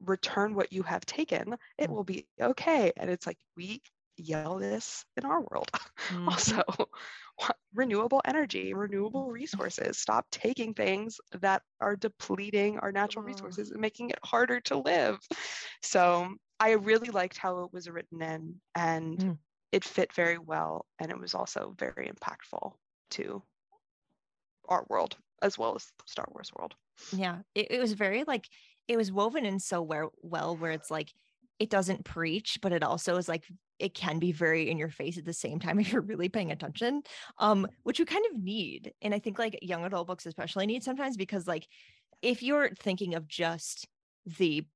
return 0.00 0.54
what 0.54 0.72
you 0.72 0.82
have 0.82 1.04
taken, 1.06 1.56
it 1.78 1.90
Mm. 1.90 1.94
will 1.94 2.04
be 2.04 2.28
okay. 2.40 2.92
And 2.96 3.10
it's 3.10 3.26
like 3.26 3.38
we 3.56 3.82
yell 4.16 4.58
this 4.58 5.04
in 5.16 5.24
our 5.24 5.40
world 5.40 5.70
Mhm. 6.10 6.60
also 6.60 6.62
renewable 7.72 8.20
energy 8.24 8.74
renewable 8.74 9.30
resources 9.30 9.98
stop 9.98 10.26
taking 10.30 10.74
things 10.74 11.20
that 11.40 11.62
are 11.80 11.96
depleting 11.96 12.78
our 12.78 12.92
natural 12.92 13.24
Ugh. 13.24 13.24
resources 13.24 13.70
and 13.70 13.80
making 13.80 14.10
it 14.10 14.18
harder 14.24 14.60
to 14.60 14.76
live 14.78 15.18
so 15.82 16.34
i 16.58 16.72
really 16.72 17.08
liked 17.10 17.38
how 17.38 17.64
it 17.64 17.72
was 17.72 17.88
written 17.88 18.20
in 18.22 18.60
and 18.74 19.24
Mm. 19.24 19.38
it 19.72 19.84
fit 19.84 20.12
very 20.12 20.38
well 20.38 20.86
and 20.98 21.10
it 21.10 21.18
was 21.18 21.34
also 21.34 21.74
very 21.78 22.10
impactful 22.10 22.74
to 23.10 23.42
our 24.68 24.86
world 24.88 25.18
as 25.42 25.58
well 25.58 25.74
as 25.74 25.92
star 26.06 26.26
wars 26.30 26.50
world 26.54 26.74
Yeah, 27.12 27.42
it, 27.54 27.70
it 27.72 27.80
was 27.80 27.94
very 27.94 28.24
like 28.24 28.48
it 28.90 28.96
was 28.96 29.12
woven 29.12 29.46
in 29.46 29.60
so 29.60 29.80
well, 29.80 30.12
well 30.20 30.56
where 30.56 30.72
it's 30.72 30.90
like 30.90 31.12
it 31.60 31.70
doesn't 31.70 32.04
preach, 32.04 32.58
but 32.60 32.72
it 32.72 32.82
also 32.82 33.16
is 33.18 33.28
like 33.28 33.44
it 33.78 33.94
can 33.94 34.18
be 34.18 34.32
very 34.32 34.68
in 34.68 34.78
your 34.78 34.88
face 34.88 35.16
at 35.16 35.24
the 35.24 35.32
same 35.32 35.60
time 35.60 35.78
if 35.78 35.92
you're 35.92 36.02
really 36.02 36.28
paying 36.28 36.50
attention, 36.50 37.02
um, 37.38 37.68
which 37.84 38.00
you 38.00 38.04
kind 38.04 38.24
of 38.32 38.42
need. 38.42 38.92
And 39.00 39.14
I 39.14 39.20
think 39.20 39.38
like 39.38 39.60
young 39.62 39.84
adult 39.84 40.08
books 40.08 40.26
especially 40.26 40.66
need 40.66 40.82
sometimes 40.82 41.16
because 41.16 41.46
like 41.46 41.68
if 42.20 42.42
you're 42.42 42.70
thinking 42.80 43.14
of 43.14 43.28
just 43.28 43.86
the 44.26 44.66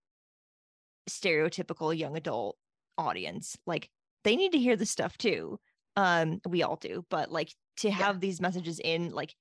stereotypical 1.10 1.96
young 1.96 2.16
adult 2.16 2.56
audience, 2.96 3.58
like 3.66 3.90
they 4.22 4.36
need 4.36 4.52
to 4.52 4.60
hear 4.60 4.76
the 4.76 4.86
stuff 4.86 5.18
too. 5.18 5.58
Um, 5.96 6.40
we 6.48 6.62
all 6.62 6.76
do, 6.76 7.04
but 7.10 7.32
like 7.32 7.52
to 7.78 7.90
have 7.90 8.20
these 8.20 8.40
messages 8.40 8.78
in 8.78 9.10
like 9.10 9.34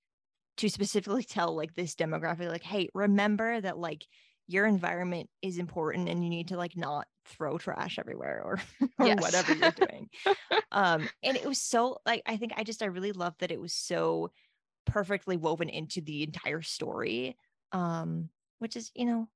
to 0.57 0.67
specifically 0.67 1.23
tell 1.23 1.55
like 1.55 1.75
this 1.75 1.93
demographic 1.93 2.49
like 2.49 2.63
hey 2.63 2.87
remember 2.93 3.59
that 3.61 3.77
like 3.77 4.05
your 4.47 4.65
environment 4.65 5.29
is 5.41 5.57
important 5.57 6.09
and 6.09 6.23
you 6.23 6.29
need 6.29 6.49
to 6.49 6.57
like 6.57 6.75
not 6.75 7.07
throw 7.25 7.57
trash 7.57 7.97
everywhere 7.99 8.41
or, 8.43 8.59
or 8.99 9.07
Yes. 9.07 9.15
whatever 9.15 9.53
you're 9.53 9.71
doing 9.71 10.09
um 10.71 11.09
and 11.23 11.37
it 11.37 11.47
was 11.47 11.61
so 11.61 11.97
like 12.05 12.21
i 12.25 12.37
think 12.37 12.53
i 12.57 12.63
just 12.63 12.81
i 12.83 12.87
really 12.87 13.11
loved 13.11 13.39
that 13.39 13.51
it 13.51 13.61
was 13.61 13.73
so 13.73 14.31
perfectly 14.85 15.37
woven 15.37 15.69
into 15.69 16.01
the 16.01 16.23
entire 16.23 16.61
story 16.61 17.37
um 17.73 18.29
which 18.59 18.75
is 18.75 18.91
you 18.95 19.05
know 19.05 19.27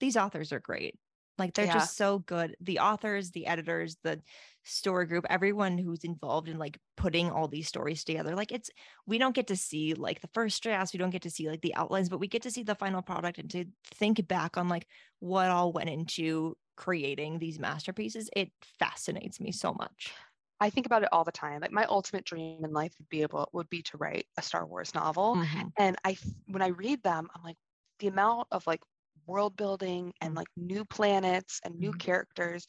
these 0.00 0.16
authors 0.16 0.52
are 0.52 0.60
great 0.60 0.98
like 1.38 1.54
they're 1.54 1.66
Yeah. 1.66 1.68
just 1.68 1.96
so 1.96 2.20
good. 2.20 2.56
The 2.60 2.78
authors 2.78 3.32
the 3.32 3.46
editors 3.46 3.96
the 4.02 4.22
story 4.64 5.06
group 5.06 5.26
everyone 5.28 5.78
who's 5.78 6.04
involved 6.04 6.48
in 6.48 6.58
like 6.58 6.78
putting 6.96 7.30
all 7.30 7.48
these 7.48 7.68
stories 7.68 8.04
together. 8.04 8.34
Like 8.36 8.52
it's 8.52 8.70
we 9.06 9.18
don't 9.18 9.34
get 9.34 9.46
to 9.48 9.56
see 9.56 9.94
like 9.94 10.20
the 10.20 10.28
first 10.34 10.62
drafts. 10.62 10.92
We 10.92 10.98
don't 10.98 11.10
get 11.10 11.22
to 11.22 11.30
see 11.30 11.48
like 11.48 11.62
the 11.62 11.74
outlines 11.74 12.08
but 12.08 12.18
we 12.18 12.28
get 12.28 12.42
to 12.42 12.50
see 12.50 12.62
the 12.62 12.74
final 12.74 13.02
product 13.02 13.38
and 13.38 13.50
to 13.50 13.66
think 13.86 14.26
back 14.28 14.56
on 14.56 14.68
like 14.68 14.86
what 15.20 15.50
all 15.50 15.72
went 15.72 15.90
into 15.90 16.56
creating 16.76 17.38
these 17.38 17.58
masterpieces. 17.58 18.30
It 18.36 18.52
fascinates 18.78 19.40
me 19.40 19.52
so 19.52 19.74
much. 19.74 20.16
I 20.60 20.70
think 20.70 20.86
about 20.86 21.02
it 21.02 21.08
all 21.12 21.24
the 21.24 21.32
time. 21.32 21.60
Like 21.60 21.72
my 21.72 21.84
ultimate 21.86 22.24
dream 22.24 22.64
in 22.64 22.72
life 22.72 22.94
would 22.98 23.08
be 23.08 23.22
able 23.22 23.48
would 23.52 23.68
be 23.68 23.82
to 23.84 23.96
write 23.96 24.26
a 24.36 24.42
star 24.42 24.66
wars 24.66 24.94
novel. 24.94 25.38
Mhm. 25.38 25.74
and 25.78 25.96
i 26.04 26.16
when 26.46 26.62
i 26.62 26.68
read 26.68 27.02
them 27.02 27.28
i'm 27.34 27.42
like 27.42 27.56
the 27.98 28.06
amount 28.06 28.48
of 28.52 28.66
like 28.66 28.80
world 29.26 29.56
building 29.56 30.12
and 30.20 30.34
Mm. 30.34 30.36
like 30.36 30.48
new 30.56 30.84
planets 30.84 31.60
and 31.64 31.78
new 31.78 31.92
Mhm. 31.92 31.98
characters 31.98 32.66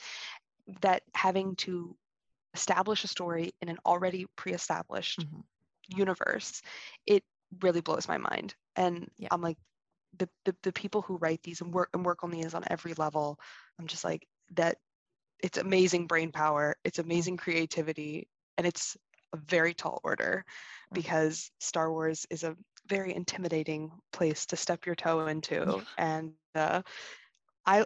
that 0.82 1.04
having 1.14 1.56
to 1.56 1.96
establish 2.54 3.04
a 3.04 3.08
story 3.08 3.52
in 3.62 3.70
an 3.70 3.78
already 3.86 4.26
pre-established 4.36 5.26
Mhm. 5.26 5.44
universe 5.90 6.62
it 7.06 7.24
really 7.62 7.82
blows 7.82 8.08
my 8.08 8.18
mind 8.18 8.56
and 8.76 9.08
Yeah. 9.18 9.30
i'm 9.32 9.42
like 9.42 9.58
the, 10.18 10.30
the 10.46 10.56
the 10.64 10.74
people 10.74 11.02
who 11.02 11.18
write 11.18 11.42
these 11.44 11.62
and 11.62 11.74
work 11.74 11.90
and 11.94 12.06
work 12.06 12.24
on 12.24 12.32
these 12.32 12.54
on 12.54 12.64
every 12.70 12.94
level 12.96 13.38
i'm 13.80 13.88
just 13.88 14.04
like 14.04 14.28
that 14.56 14.78
it's 15.42 15.58
amazing 15.58 16.08
brain 16.08 16.32
power 16.32 16.76
it's 16.84 17.00
amazing 17.00 17.38
creativity 17.38 18.28
and 18.58 18.66
it's 18.68 18.98
a 19.34 19.38
very 19.38 19.74
tall 19.74 20.00
order 20.04 20.44
Mm. 20.92 21.06
because 21.06 21.52
star 21.60 21.92
wars 21.92 22.26
is 22.30 22.44
a 22.44 22.56
very 22.88 23.14
intimidating 23.14 23.92
place 24.12 24.46
to 24.48 24.56
step 24.56 24.86
your 24.86 24.96
toe 24.96 25.26
into 25.28 25.82
and 25.98 26.34
uh, 26.56 26.82
i 27.66 27.86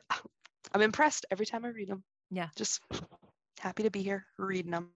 i'm 0.73 0.81
impressed 0.81 1.25
every 1.31 1.45
time 1.45 1.65
i 1.65 1.69
read 1.69 1.89
them 1.89 2.03
Yeah. 2.31 2.49
just 2.55 2.81
happy 3.59 3.83
to 3.83 3.91
be 3.91 4.01
here 4.01 4.25
reading 4.37 4.71
them 4.71 4.91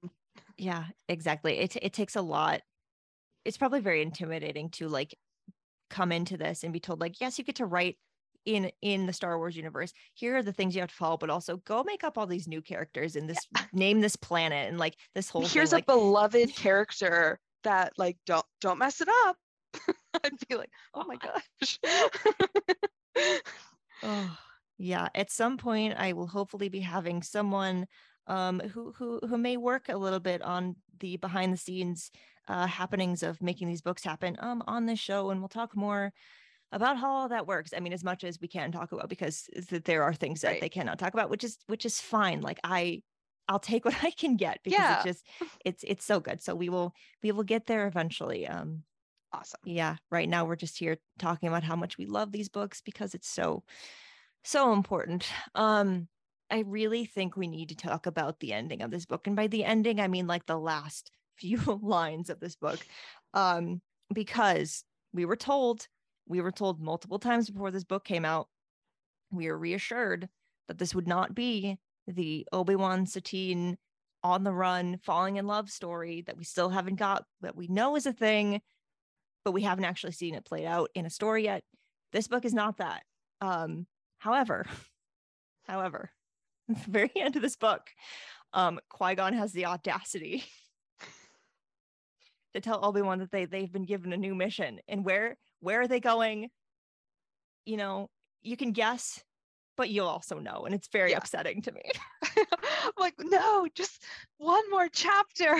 Yeah, 0.57 0.85
exactly. 1.09 1.57
It 1.59 1.75
it 1.81 1.93
takes 1.93 2.15
a 2.15 2.21
lot. 2.21 2.61
It's 3.45 3.57
probably 3.57 3.79
very 3.81 4.01
intimidating 4.01 4.69
to 4.71 4.87
like 4.87 5.15
come 5.89 6.11
into 6.11 6.37
this 6.37 6.63
and 6.63 6.71
be 6.73 6.79
told 6.79 7.01
like, 7.01 7.19
yes, 7.19 7.37
you 7.37 7.43
get 7.43 7.55
to 7.57 7.65
write 7.65 7.97
in 8.45 8.71
in 8.81 9.05
the 9.07 9.13
Star 9.13 9.37
Wars 9.37 9.55
universe. 9.55 9.91
Here 10.13 10.37
are 10.37 10.43
the 10.43 10.53
things 10.53 10.75
you 10.75 10.81
have 10.81 10.89
to 10.91 10.95
follow, 10.95 11.17
but 11.17 11.29
also 11.29 11.57
go 11.57 11.83
make 11.83 12.03
up 12.03 12.17
all 12.17 12.27
these 12.27 12.47
new 12.47 12.61
characters 12.61 13.15
and 13.15 13.27
this 13.29 13.47
name 13.73 13.99
this 14.01 14.15
planet 14.15 14.69
and 14.69 14.77
like 14.77 14.95
this 15.15 15.29
whole 15.31 15.41
here's 15.47 15.71
thing. 15.71 15.81
a 15.81 15.83
beloved 15.85 16.55
character 16.55 17.39
that 17.63 17.93
like 17.97 18.17
don't 18.25 18.45
don't 18.61 18.77
mess 18.77 19.01
it 19.01 19.09
up 19.25 19.37
i'd 20.23 20.47
be 20.47 20.55
like 20.55 20.71
oh 20.93 21.03
my 21.05 21.17
gosh 21.17 21.79
Oh, 24.05 24.37
yeah. 24.77 25.07
At 25.15 25.31
some 25.31 25.57
point, 25.57 25.93
I 25.97 26.13
will 26.13 26.27
hopefully 26.27 26.67
be 26.69 26.81
having 26.81 27.21
someone 27.23 27.87
um, 28.27 28.59
who 28.59 28.91
who 28.93 29.19
who 29.19 29.37
may 29.37 29.55
work 29.57 29.87
a 29.89 29.97
little 29.97 30.19
bit 30.19 30.41
on 30.41 30.75
the 30.99 31.17
behind 31.17 31.53
the 31.53 31.57
scenes 31.57 32.11
uh, 32.47 32.67
happenings 32.67 33.23
of 33.23 33.41
making 33.41 33.67
these 33.67 33.81
books 33.81 34.03
happen 34.03 34.35
um, 34.39 34.61
on 34.67 34.85
this 34.85 34.99
show, 34.99 35.29
and 35.29 35.39
we'll 35.39 35.47
talk 35.49 35.75
more 35.75 36.11
about 36.71 36.97
how 36.97 37.11
all 37.11 37.29
that 37.29 37.47
works. 37.47 37.71
I 37.75 37.79
mean, 37.79 37.93
as 37.93 38.03
much 38.03 38.23
as 38.23 38.39
we 38.41 38.47
can 38.47 38.71
talk 38.71 38.91
about, 38.91 39.07
because 39.09 39.43
th- 39.69 39.83
there 39.83 40.03
are 40.03 40.13
things 40.13 40.41
that 40.41 40.49
Right. 40.53 40.61
they 40.61 40.69
cannot 40.69 40.99
talk 40.99 41.13
about, 41.13 41.29
which 41.29 41.43
is 41.43 41.57
which 41.67 41.85
is 41.85 42.01
fine. 42.01 42.41
Like 42.41 42.59
I. 42.63 43.03
I'll 43.49 43.59
take 43.59 43.83
what 43.85 44.01
I 44.03 44.11
can 44.11 44.37
get 44.37 44.59
because 44.63 44.79
Yeah. 44.79 44.95
it's 44.95 45.03
just 45.03 45.27
it's 45.65 45.83
it's 45.85 46.05
so 46.05 46.21
good. 46.21 46.41
So 46.41 46.55
we 46.55 46.69
will 46.69 46.93
we 47.21 47.31
will 47.33 47.43
get 47.43 47.65
there 47.67 47.87
eventually. 47.87 48.47
Um 48.47 48.83
awesome. 49.33 49.59
Yeah 49.65 49.95
right 50.11 50.29
now 50.29 50.45
we're 50.45 50.55
just 50.55 50.77
here 50.77 50.97
talking 51.19 51.49
about 51.49 51.63
how 51.63 51.75
much 51.75 51.97
we 51.97 52.05
love 52.05 52.31
these 52.31 52.49
books 52.49 52.81
because 52.81 53.13
it's 53.15 53.29
so 53.29 53.63
so 54.43 54.73
important. 54.73 55.25
Um 55.55 56.07
i 56.51 56.59
really 56.59 57.05
think 57.05 57.35
we 57.35 57.47
need 57.47 57.69
to 57.69 57.75
talk 57.75 58.05
about 58.05 58.39
the 58.39 58.53
ending 58.53 58.81
of 58.81 58.91
this 58.91 59.05
book 59.05 59.27
and 59.27 59.35
by 59.35 59.47
the 59.47 59.63
ending 59.63 59.99
i 59.99 60.07
mean 60.07 60.27
like 60.27 60.45
the 60.45 60.57
last 60.59 61.09
few 61.37 61.59
lines 61.81 62.29
of 62.29 62.39
this 62.39 62.55
book. 62.55 62.79
Um 63.33 63.81
because 64.13 64.83
we 65.13 65.25
were 65.25 65.35
told 65.35 65.87
we 66.27 66.41
were 66.41 66.51
told 66.51 66.81
multiple 66.81 67.19
times 67.19 67.49
before 67.49 67.71
this 67.71 67.83
book 67.83 68.03
came 68.03 68.25
out 68.25 68.47
we 69.31 69.47
were 69.47 69.57
reassured 69.57 70.29
that 70.67 70.77
this 70.77 70.93
would 70.93 71.07
not 71.07 71.33
be 71.33 71.77
the 72.07 72.47
obi-wan 72.51 73.05
satine 73.05 73.77
on 74.23 74.43
the 74.43 74.53
run 74.53 74.97
falling 75.03 75.37
in 75.37 75.47
love 75.47 75.69
story 75.69 76.21
that 76.21 76.37
we 76.37 76.43
still 76.43 76.69
haven't 76.69 76.95
got 76.95 77.25
that 77.41 77.55
we 77.55 77.67
know 77.67 77.95
is 77.95 78.05
a 78.05 78.13
thing 78.13 78.61
but 79.43 79.51
we 79.51 79.61
haven't 79.61 79.85
actually 79.85 80.13
seen 80.13 80.35
it 80.35 80.45
played 80.45 80.65
out 80.65 80.89
in 80.95 81.05
a 81.05 81.09
story 81.09 81.43
yet. 81.45 81.63
This 82.11 82.27
book 82.27 82.45
is 82.45 82.53
not 82.53 82.77
that. 82.77 83.03
Um, 83.41 83.87
however, 84.19 84.65
however, 85.67 86.11
at 86.69 86.83
the 86.85 86.91
very 86.91 87.11
end 87.15 87.35
of 87.35 87.41
this 87.41 87.55
book, 87.55 87.81
um, 88.53 88.79
Qui-Gon 88.89 89.33
has 89.33 89.51
the 89.51 89.65
audacity 89.65 90.43
to 92.53 92.61
tell 92.61 92.85
Obi-Wan 92.85 93.19
that 93.19 93.31
they 93.31 93.45
they've 93.45 93.71
been 93.71 93.85
given 93.85 94.13
a 94.13 94.17
new 94.17 94.35
mission. 94.35 94.79
And 94.87 95.03
where 95.03 95.37
where 95.59 95.81
are 95.81 95.87
they 95.87 95.99
going? 95.99 96.49
You 97.65 97.77
know, 97.77 98.09
you 98.41 98.57
can 98.57 98.71
guess, 98.73 99.23
but 99.77 99.89
you'll 99.89 100.07
also 100.07 100.39
know. 100.39 100.65
And 100.65 100.75
it's 100.75 100.87
very 100.89 101.11
Yeah. 101.11 101.17
upsetting 101.17 101.61
to 101.63 101.71
me. 101.71 101.81
I'm 102.37 102.91
like, 102.97 103.15
no, 103.19 103.67
just 103.73 104.03
one 104.37 104.69
more 104.69 104.89
chapter. 104.89 105.57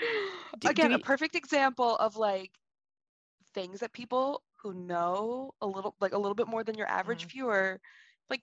Do- 0.58 0.70
Again, 0.70 0.84
do 0.84 0.92
a 0.92 0.98
perfect 0.98 1.34
example 1.34 1.96
of 1.96 2.16
like 2.16 2.58
things 3.54 3.80
that 3.80 3.92
people 3.92 4.42
who 4.62 4.74
know 4.74 5.52
a 5.60 5.66
little, 5.66 5.94
like 6.00 6.12
a 6.12 6.18
little 6.18 6.34
bit 6.34 6.48
more 6.48 6.64
than 6.64 6.76
your 6.76 6.88
average 6.88 7.26
Mhm. 7.26 7.28
viewer, 7.28 7.80
like 8.30 8.42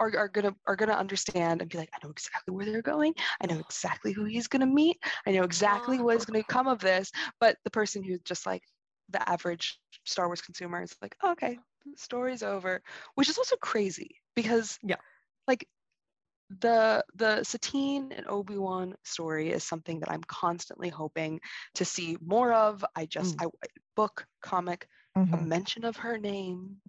are, 0.00 0.16
are 0.16 0.28
gonna 0.28 0.54
are 0.66 0.76
gonna 0.76 0.92
understand 0.94 1.60
and 1.60 1.70
be 1.70 1.78
like, 1.78 1.90
I 1.94 1.98
know 2.02 2.10
exactly 2.10 2.52
where 2.54 2.64
they're 2.64 2.76
going. 2.76 3.08
I 3.40 3.46
know 3.46 3.58
exactly 3.58 4.12
who 4.12 4.24
he's 4.24 4.46
gonna 4.48 4.66
meet. 4.66 4.98
I 5.26 5.32
know 5.32 5.42
exactly 5.42 5.98
what 6.00 6.16
is 6.16 6.24
gonna 6.24 6.44
come 6.44 6.66
of 6.68 6.80
this. 6.80 7.10
But 7.40 7.56
the 7.64 7.70
person 7.70 8.02
who's 8.02 8.20
just 8.22 8.46
like 8.46 8.62
the 9.10 9.26
average 9.28 9.80
Star 10.04 10.26
Wars 10.26 10.42
consumer 10.42 10.82
is 10.82 10.96
like, 11.02 11.16
"Oh, 11.22 11.32
okay, 11.32 11.58
story's 11.96 12.42
over, 12.42 12.82
which 13.14 13.28
is 13.28 13.38
also 13.38 13.56
crazy 13.56 14.16
because 14.34 14.78
Yeah. 14.82 15.00
like 15.46 15.66
the 16.50 17.04
the 17.14 17.44
Satine 17.44 18.12
and 18.12 18.26
Obi-Wan 18.26 18.94
story 19.04 19.50
is 19.50 19.64
something 19.64 20.00
that 20.00 20.10
I'm 20.10 20.24
constantly 20.24 20.88
hoping 20.88 21.40
to 21.74 21.84
see 21.84 22.16
more 22.20 22.52
of. 22.52 22.84
I 22.96 23.06
just 23.06 23.34
Mm. 23.34 23.40
I 23.40 23.46
book, 23.96 24.26
comic, 24.42 24.88
a 25.32 25.36
Mhm. 25.36 25.38
mention 25.38 25.84
of 25.84 25.96
her 25.98 26.18
name. 26.18 26.80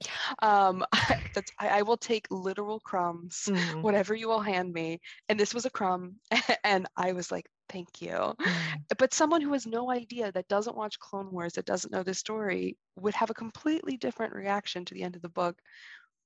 Um, 0.42 0.86
that's 1.34 1.52
I, 1.60 1.80
I 1.80 1.82
will 1.84 1.98
take 1.98 2.28
literal 2.32 2.80
crumbs, 2.80 3.48
Mhm. 3.48 3.82
whatever 3.82 4.16
you 4.16 4.28
will 4.28 4.42
hand 4.42 4.74
me. 4.74 5.00
And 5.28 5.40
this 5.40 5.54
was 5.54 5.66
a 5.66 5.70
crumb, 5.70 6.20
and 6.64 6.88
I 6.96 7.14
was 7.14 7.32
like, 7.32 7.50
thank 7.70 8.02
you. 8.02 8.36
Mm. 8.46 8.86
But 8.98 9.14
someone 9.14 9.42
who 9.42 9.54
has 9.54 9.66
no 9.68 9.92
idea, 9.92 10.32
that 10.32 10.48
doesn't 10.48 10.78
watch 10.78 11.00
Clone 11.00 11.32
Wars, 11.32 11.54
that 11.54 11.66
doesn't 11.66 11.92
know 11.92 12.04
this 12.04 12.20
story, 12.20 12.78
would 12.96 13.14
have 13.16 13.30
a 13.30 13.34
completely 13.36 13.98
different 13.98 14.34
reaction 14.34 14.86
to 14.86 14.94
the 14.94 15.04
end 15.04 15.16
of 15.16 15.22
the 15.22 15.30
book, 15.30 15.62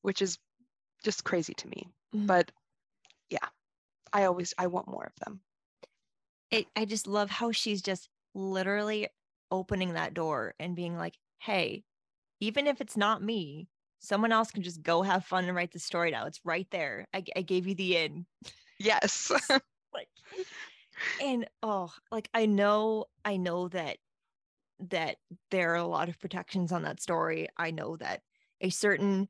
which 0.02 0.22
is 0.22 0.40
just 1.04 1.24
crazy 1.24 1.54
to 1.56 1.68
me. 1.70 1.88
Mm. 2.14 2.28
But 2.28 2.52
yeah, 3.34 3.50
I 4.14 4.26
always 4.26 4.54
I 4.58 4.68
want 4.68 4.88
more 4.88 5.06
of 5.06 5.26
them. 5.26 5.42
it, 6.52 6.68
I 6.76 6.86
just 6.86 7.08
love 7.08 7.30
how 7.30 7.52
she's 7.52 7.82
just 7.82 8.10
literally 8.36 9.08
opening 9.52 9.94
that 9.94 10.14
door 10.14 10.54
and 10.60 10.76
being 10.76 10.98
like, 10.98 11.18
hey, 11.40 11.84
even 12.40 12.68
if 12.68 12.80
it's 12.82 12.96
not 12.98 13.24
me, 13.24 13.68
someone 14.00 14.32
else 14.32 14.52
can 14.52 14.64
just 14.64 14.84
go 14.84 15.02
have 15.02 15.26
fun 15.26 15.46
and 15.46 15.56
write 15.56 15.72
the 15.72 15.80
story 15.80 16.12
now. 16.12 16.26
It's 16.26 16.42
right 16.44 16.68
there. 16.72 17.08
I, 17.14 17.24
I 17.36 17.42
gave 17.42 17.68
you 17.68 17.76
the 17.76 17.98
in. 17.98 18.26
Yes. 18.80 19.32
Like, 19.94 20.10
and 21.22 21.48
oh, 21.62 21.94
like 22.12 22.28
I 22.34 22.48
know, 22.48 23.06
I 23.24 23.38
know 23.38 23.68
that 23.68 23.98
that 24.90 25.18
there 25.52 25.74
are 25.74 25.76
a 25.76 25.86
lot 25.86 26.10
of 26.10 26.20
protections 26.20 26.72
on 26.72 26.82
that 26.82 27.00
story. 27.00 27.48
I 27.58 27.70
know 27.70 27.96
that 27.98 28.24
a 28.60 28.72
certain 28.72 29.30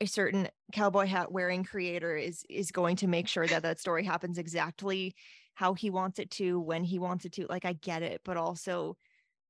a 0.00 0.06
certain 0.06 0.48
cowboy 0.72 1.06
hat 1.06 1.30
wearing 1.30 1.64
creator 1.64 2.16
is 2.16 2.44
is 2.48 2.70
going 2.70 2.96
to 2.96 3.06
make 3.06 3.28
sure 3.28 3.46
that 3.46 3.62
that 3.62 3.80
story 3.80 4.04
happens 4.04 4.38
exactly 4.38 5.14
how 5.54 5.74
he 5.74 5.90
wants 5.90 6.18
it 6.18 6.30
to 6.30 6.58
when 6.58 6.84
he 6.84 6.98
wants 6.98 7.24
it 7.24 7.32
to 7.32 7.46
like 7.48 7.64
i 7.64 7.72
get 7.74 8.02
it 8.02 8.20
but 8.24 8.36
also 8.36 8.96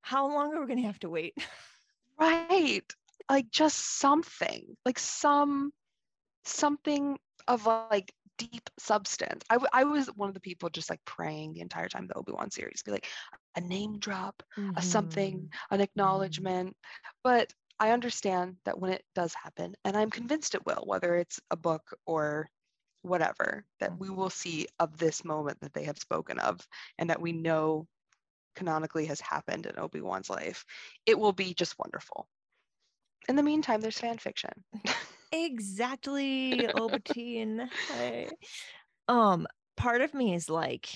how 0.03 0.27
long 0.27 0.55
are 0.55 0.61
we 0.61 0.67
going 0.67 0.81
to 0.81 0.87
have 0.87 0.99
to 0.99 1.11
wait 1.11 1.35
right. 2.21 2.83
Like 3.29 3.51
just 3.51 3.79
something, 3.99 4.77
like 4.85 4.99
some 4.99 5.73
something 6.45 7.19
of 7.49 7.67
like 7.67 8.13
deep 8.39 8.69
substance. 8.79 9.45
I, 9.51 9.55
w- 9.55 9.69
I 9.73 9.85
was 9.85 10.07
one 10.09 10.29
of 10.29 10.35
the 10.35 10.41
people 10.41 10.69
just 10.69 10.91
like 10.91 11.01
praying 11.05 11.53
the 11.53 11.61
entire 11.61 11.89
time 11.89 12.07
the 12.07 12.19
Obi-Wan 12.19 12.51
series, 12.51 12.83
be 12.83 12.91
like 12.91 13.07
a 13.57 13.61
name 13.61 13.99
drop, 13.99 14.43
a 14.77 14.83
something, 14.83 15.35
mm-hmm. 15.35 15.45
an 15.71 15.77
mm-hmm. 15.77 15.83
acknowledgement. 15.83 16.77
But 17.23 17.53
I 17.81 17.93
understand 17.93 18.57
that 18.67 18.79
when 18.79 18.93
it 18.93 19.05
does 19.15 19.33
happen, 19.33 19.75
and 19.87 19.97
I'm 19.97 20.11
convinced 20.11 20.55
it 20.55 20.67
will, 20.67 20.85
whether 20.87 21.17
it's 21.17 21.41
a 21.51 21.57
book 21.57 21.97
or 22.07 22.49
whatever, 23.01 23.65
that 23.81 23.99
we 23.99 24.11
will 24.11 24.29
see 24.29 24.67
of 24.79 24.99
this 24.99 25.25
moment 25.25 25.59
that 25.63 25.73
they 25.73 25.85
have 25.85 25.99
spoken 25.99 26.39
of 26.39 26.61
and 26.99 27.09
that 27.09 27.23
we 27.23 27.33
know 27.33 27.87
canonically 28.55 29.07
has 29.07 29.21
happened 29.23 29.65
in 29.65 29.79
Obi-Wan's 29.79 30.29
life. 30.29 30.67
It 31.07 31.19
will 31.19 31.33
be 31.33 31.55
just 31.55 31.79
wonderful. 31.79 32.29
In 33.31 33.37
the 33.37 33.43
meantime, 33.43 33.81
there's 33.81 33.99
fan 33.99 34.19
fiction. 34.19 34.51
exactly 35.33 36.69
Obitine. 36.75 37.69
Um, 39.09 39.47
part 39.79 40.03
of 40.03 40.13
me 40.13 40.35
is 40.35 40.51
like 40.51 40.89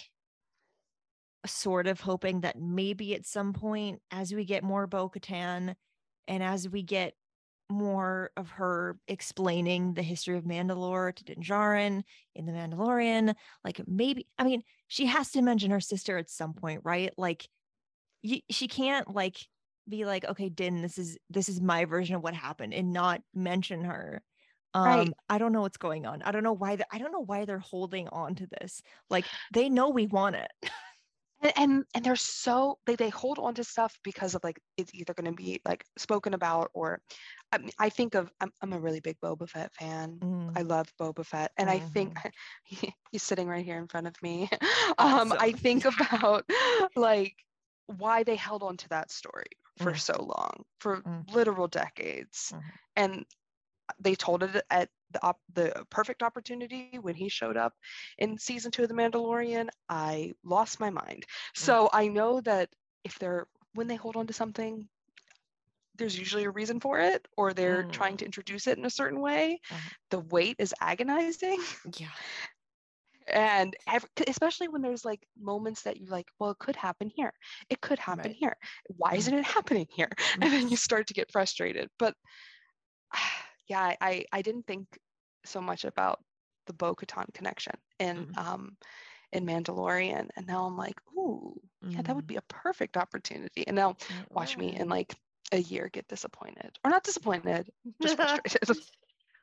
sort 1.47 1.87
of 1.87 2.01
hoping 2.01 2.43
that 2.43 2.61
maybe 2.61 3.15
at 3.15 3.25
some 3.27 3.55
point, 3.55 4.03
as 4.11 4.35
we 4.35 4.45
get 4.45 4.63
more 4.63 4.87
Bo 4.87 5.09
Katan 5.09 5.75
and 6.29 6.43
as 6.43 6.69
we 6.69 6.83
get 6.83 7.15
more 7.71 8.31
of 8.37 8.51
her 8.51 8.99
explaining 9.09 9.95
the 9.95 10.03
history 10.03 10.37
of 10.37 10.45
Mandalore 10.45 11.15
to 11.15 11.25
Din 11.25 11.43
Djarin 11.43 12.03
in 12.35 12.47
The 12.47 12.53
Mandalorian, 12.53 13.35
like 13.65 13.81
maybe, 13.87 14.27
I 14.39 14.45
mean, 14.45 14.63
she 14.89 15.07
has 15.07 15.31
to 15.33 15.43
mention 15.43 15.71
her 15.71 15.81
sister 15.81 16.19
at 16.19 16.31
some 16.31 16.53
point, 16.53 16.83
right? 16.85 17.13
Like, 17.17 17.49
she 18.51 18.69
can't 18.69 19.15
like 19.15 19.37
be 19.89 20.05
like, 20.05 20.25
okay, 20.25 20.49
Din, 20.49 20.81
this 20.83 20.97
is 20.99 21.19
this 21.29 21.49
is 21.49 21.61
my 21.61 21.85
version 21.85 22.17
of 22.17 22.23
what 22.23 22.35
happened, 22.35 22.73
and 22.73 22.93
not 22.93 23.21
mention 23.35 23.85
her. 23.85 24.23
Um, 24.73 24.85
Right. 24.85 25.11
I 25.29 25.39
don't 25.39 25.53
know 25.53 25.61
what's 25.61 25.77
going 25.77 26.07
on. 26.07 26.23
I 26.23 26.33
don't 26.33 26.43
know 26.43 26.55
why. 26.55 26.79
I 26.91 26.99
don't 26.99 27.13
know 27.13 27.25
why 27.25 27.45
they're 27.45 27.59
holding 27.59 28.09
on 28.09 28.35
to 28.37 28.47
this. 28.47 28.83
Like 29.11 29.25
they 29.53 29.69
know 29.69 29.91
we 29.91 30.07
want 30.07 30.37
it. 30.37 30.51
And, 31.45 31.53
and 31.57 31.85
and 31.95 32.05
they're 32.05 32.17
so 32.17 32.79
they 32.87 32.97
they 32.97 33.11
hold 33.11 33.39
on 33.39 33.55
to 33.57 33.65
stuff 33.65 33.99
because 34.03 34.35
of 34.35 34.43
like 34.45 34.61
it's 34.79 34.95
either 34.95 35.15
going 35.15 35.31
to 35.31 35.33
be 35.37 35.61
like 35.67 35.85
spoken 35.99 36.35
about 36.35 36.71
or 36.75 37.03
I 37.53 37.59
mean 37.59 37.71
I 37.79 37.91
think 37.91 38.15
of 38.15 38.33
I'm 38.41 38.51
I'm 38.63 38.73
a 38.73 38.81
really 38.81 39.01
big 39.01 39.21
Boba 39.21 39.49
Fett 39.49 39.75
fan. 39.75 40.25
I 40.57 40.63
Mm, 40.63 40.65
love 40.65 40.93
Boba 41.01 41.27
Fett, 41.27 41.53
and 41.59 41.71
I 41.71 41.81
think 41.81 42.15
he, 42.65 42.95
he's 43.13 43.23
sitting 43.25 43.49
right 43.49 43.65
here 43.65 43.79
in 43.79 43.89
front 43.89 44.07
of 44.07 44.15
me. 44.23 44.49
Um, 44.99 45.35
I 45.39 45.53
think 45.53 45.85
about 45.85 46.45
like 46.97 47.37
why 47.87 48.23
they 48.23 48.37
held 48.37 48.63
on 48.63 48.77
to 48.79 48.89
that 48.91 49.11
story 49.11 49.51
for 49.79 49.93
Mm. 49.93 49.97
so 49.97 50.15
long, 50.23 50.65
for 50.81 51.05
Mm. 51.07 51.27
literal 51.29 51.69
decades, 51.69 52.53
Mhm. 52.53 52.79
and 52.97 53.27
they 54.01 54.15
told 54.15 54.43
it 54.43 54.65
at 54.71 54.89
the 55.13 55.23
op- 55.25 55.41
the 55.53 55.85
perfect 55.91 56.23
opportunity 56.23 56.99
when 57.01 57.15
he 57.15 57.29
showed 57.29 57.57
up 57.57 57.75
in 58.19 58.39
season 58.39 58.71
two 58.71 58.83
of 58.83 58.89
The 58.89 58.95
Mandalorian. 58.95 59.69
I 59.89 60.33
lost 60.45 60.81
my 60.81 60.91
mind. 60.91 61.25
So 61.55 61.87
mm. 61.87 61.91
I 61.93 62.09
know 62.09 62.41
that 62.43 62.71
if 63.05 63.19
they're 63.19 63.47
when 63.75 63.87
they 63.87 63.97
hold 63.97 64.17
on 64.17 64.27
to 64.29 64.33
something, 64.33 64.89
there's 65.97 66.19
usually 66.19 66.45
a 66.45 66.51
reason 66.51 66.81
for 66.81 67.01
it, 67.01 67.27
or 67.37 67.53
they're 67.53 67.85
mm. 67.85 67.93
trying 67.93 68.17
to 68.19 68.25
introduce 68.25 68.67
it 68.67 68.79
in 68.79 68.85
a 68.85 68.91
certain 68.91 69.21
way. 69.21 69.61
Uh-huh. 69.71 69.91
The 70.11 70.21
wait 70.21 70.57
is 70.59 70.75
agonizing, 70.81 71.61
yeah. 71.97 72.09
and 73.29 73.77
ev- 73.87 74.07
especially 74.27 74.69
when 74.69 74.83
there's 74.83 75.05
like 75.05 75.27
moments 75.41 75.83
that 75.83 75.99
you 75.99 76.07
like, 76.07 76.29
well, 76.39 76.51
it 76.51 76.59
could 76.59 76.77
happen 76.77 77.11
here. 77.15 77.33
It 77.71 77.81
could 77.81 77.99
happen 77.99 78.33
Right. 78.33 78.37
here. 78.39 78.57
Why 78.89 79.15
isn't 79.15 79.35
mm. 79.35 79.39
it 79.39 79.45
happening 79.45 79.87
here? 79.91 80.11
And 80.41 80.53
then 80.53 80.69
you 80.69 80.77
start 80.77 81.07
to 81.09 81.15
get 81.15 81.33
frustrated. 81.33 81.89
But 81.99 82.15
yeah, 83.69 83.95
I, 84.01 84.25
I, 84.33 84.43
didn't 84.43 84.67
think 84.67 84.99
so 85.45 85.61
much 85.61 85.85
about 85.85 86.21
the 86.67 86.73
Bo-Katan 86.73 87.33
connection 87.35 87.75
in 87.99 88.27
Mhm. 88.27 88.37
um 88.37 88.77
in 89.33 89.45
Mandalorian, 89.47 90.29
and 90.37 90.47
now 90.47 90.65
I'm 90.67 90.77
like, 90.77 91.01
ooh, 91.17 91.61
yeah, 91.95 92.03
that 92.03 92.15
would 92.17 92.27
Mm, 92.27 92.27
be 92.27 92.37
a 92.37 92.43
perfect 92.43 92.97
opportunity. 92.97 93.67
And 93.67 93.77
now 93.77 93.97
watch 94.35 94.57
me 94.57 94.77
in 94.77 94.89
like 94.89 95.15
a 95.53 95.59
year 95.59 95.89
get 95.93 96.09
disappointed, 96.09 96.79
or 96.85 96.91
not 96.91 97.05
disappointed, 97.05 97.71
just 98.03 98.17
frustrated. 98.17 98.77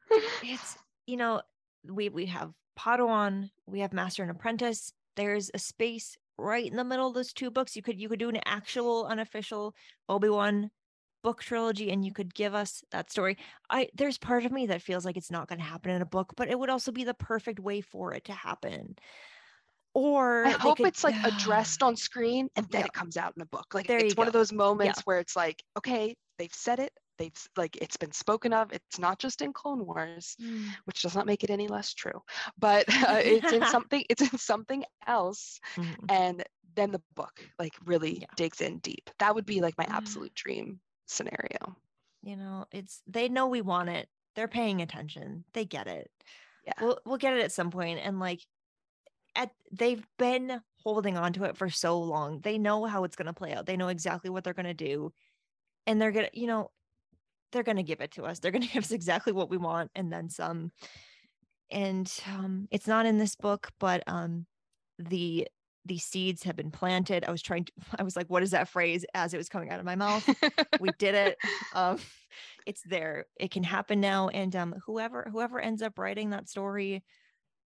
it's 0.42 0.78
you 1.06 1.18
know 1.18 1.42
we 1.84 2.10
we 2.10 2.26
have 2.28 2.54
Padawan, 2.78 3.50
we 3.66 3.80
have 3.82 3.94
Master 3.94 4.22
and 4.24 4.32
Apprentice. 4.32 4.94
There's 5.16 5.52
a 5.54 5.60
space 5.60 6.18
right 6.38 6.66
in 6.66 6.78
the 6.78 6.84
middle 6.84 7.08
of 7.08 7.14
those 7.14 7.34
two 7.34 7.52
books. 7.52 7.76
You 7.76 7.82
could 7.82 8.00
you 8.00 8.10
could 8.10 8.20
do 8.20 8.30
an 8.30 8.40
actual 8.46 9.06
unofficial 9.06 9.76
Obi 10.10 10.30
Wan 10.30 10.72
book 11.24 11.42
trilogy, 11.42 11.92
and 11.92 12.06
you 12.06 12.14
could 12.14 12.34
give 12.34 12.54
us 12.56 12.84
that 12.92 13.12
story. 13.12 13.38
I 13.70 13.90
there's 13.94 14.18
part 14.18 14.46
of 14.46 14.52
me 14.52 14.68
that 14.68 14.82
feels 14.82 15.06
like 15.06 15.18
it's 15.18 15.32
not 15.32 15.48
going 15.48 15.60
to 15.60 15.66
happen 15.66 15.92
in 15.92 16.02
a 16.02 16.06
book, 16.06 16.34
but 16.38 16.50
it 16.50 16.60
would 16.60 16.70
also 16.70 16.92
be 16.92 17.04
the 17.04 17.14
perfect 17.14 17.60
way 17.60 17.82
for 17.82 18.14
it 18.14 18.26
to 18.26 18.34
happen. 18.34 18.96
Or 19.94 20.56
I 20.56 20.58
hope 20.58 20.80
could- 20.80 20.86
it's 20.86 21.04
like 21.04 21.18
addressed 21.24 21.84
on 21.84 21.96
screen 21.98 22.50
and 22.56 22.68
then 22.72 22.82
Yeah. 22.82 22.86
it 22.86 22.94
comes 22.94 23.18
out 23.18 23.34
in 23.36 23.42
a 23.42 23.46
book. 23.46 23.74
Like 23.74 23.88
There 23.88 24.00
it's 24.00 24.16
one 24.16 24.28
of 24.28 24.34
those 24.34 24.54
moments 24.54 25.02
where 25.02 25.20
it's 25.20 25.36
like, 25.36 25.64
okay, 25.78 26.16
they've 26.38 26.54
said 26.54 26.80
it, 26.80 26.98
they've 27.18 27.36
like 27.58 27.76
it's 27.78 27.98
been 27.98 28.14
spoken 28.14 28.54
of. 28.54 28.72
It's 28.72 28.98
not 29.00 29.20
just 29.20 29.42
in 29.42 29.52
Clone 29.54 29.86
Wars, 29.86 30.38
Mm, 30.40 30.76
which 30.86 31.02
does 31.02 31.14
not 31.16 31.26
make 31.26 31.44
it 31.44 31.50
any 31.50 31.68
less 31.68 31.94
true, 31.94 32.22
but 32.58 32.86
uh, 33.10 33.22
it's 33.24 33.52
in 33.52 33.66
something. 33.66 34.04
It's 34.10 34.22
in 34.22 34.38
something 34.38 34.86
else, 35.08 35.60
mhm. 35.76 36.10
and 36.10 36.44
then 36.74 36.92
the 36.92 37.04
book 37.16 37.50
like 37.60 37.74
really 37.86 38.22
Yeah. 38.22 38.36
digs 38.36 38.62
in 38.62 38.80
deep. 38.80 39.10
That 39.20 39.36
would 39.36 39.46
be 39.46 39.60
like 39.62 39.78
my 39.78 39.88
absolute 39.90 40.34
dream 40.36 40.80
scenario. 41.12 41.76
you 42.24 42.36
know 42.36 42.66
it's 42.72 43.02
they 43.08 43.30
know 43.30 43.48
we 43.48 43.62
want 43.62 43.90
it. 43.90 44.08
They're 44.36 44.48
paying 44.48 44.82
attention. 44.82 45.44
They 45.54 45.66
get 45.66 45.88
it. 45.88 46.10
Yeah. 46.66 46.74
we'll 46.82 47.00
we'll 47.06 47.18
get 47.18 47.36
it 47.36 47.44
at 47.44 47.52
some 47.52 47.72
point 47.72 48.00
and 48.04 48.20
like 48.20 48.42
at 49.36 49.52
they've 49.72 50.06
been 50.18 50.62
holding 50.84 51.18
on 51.18 51.34
to 51.34 51.44
it 51.46 51.58
for 51.58 51.70
so 51.70 52.00
long. 52.00 52.40
They 52.42 52.58
know 52.58 52.86
how 52.86 53.04
it's 53.04 53.16
going 53.16 53.28
to 53.28 53.34
play 53.34 53.54
out. 53.54 53.66
They 53.66 53.78
know 53.78 53.88
exactly 53.88 54.30
what 54.30 54.44
they're 54.44 54.54
going 54.54 54.66
to 54.66 54.74
do 54.74 55.14
and 55.88 56.02
they're 56.02 56.12
going 56.12 56.28
to 56.32 56.40
you 56.40 56.48
know 56.48 56.72
they're 57.52 57.64
going 57.64 57.78
to 57.78 57.84
give 57.84 58.02
it 58.02 58.12
to 58.12 58.24
us. 58.24 58.40
They're 58.40 58.52
going 58.52 58.62
to 58.68 58.74
give 58.74 58.84
us 58.84 58.92
exactly 58.92 59.34
what 59.34 59.50
we 59.50 59.58
want 59.58 59.92
and 59.96 60.12
then 60.12 60.30
some. 60.30 60.72
And 61.70 62.12
um 62.28 62.68
it's 62.72 62.88
not 62.88 63.06
in 63.06 63.18
this 63.18 63.36
book 63.36 63.70
but 63.80 64.04
um 64.08 64.46
the 65.00 65.48
the 65.86 65.98
seeds 65.98 66.44
have 66.44 66.56
been 66.56 66.72
planted 66.72 67.26
i 67.28 67.32
was 67.32 67.42
trying 67.42 67.66
to 67.66 67.72
i 68.00 68.04
was 68.04 68.16
like 68.16 68.28
what 68.28 68.44
is 68.44 68.52
that 68.52 68.68
phrase 68.70 69.06
as 69.14 69.34
it 69.34 69.38
was 69.38 69.50
coming 69.50 69.70
out 69.70 69.80
of 69.80 69.86
my 69.86 69.96
mouth 69.96 70.28
we 70.80 70.92
did 70.98 71.16
it 71.16 71.38
um 71.74 71.98
it's 72.66 72.82
there 72.84 73.26
it 73.40 73.52
can 73.52 73.64
happen 73.64 74.00
now 74.00 74.28
and 74.30 74.56
um 74.56 74.76
whoever 74.86 75.28
whoever 75.32 75.60
ends 75.60 75.82
up 75.82 75.98
writing 75.98 76.30
that 76.30 76.48
story 76.48 77.04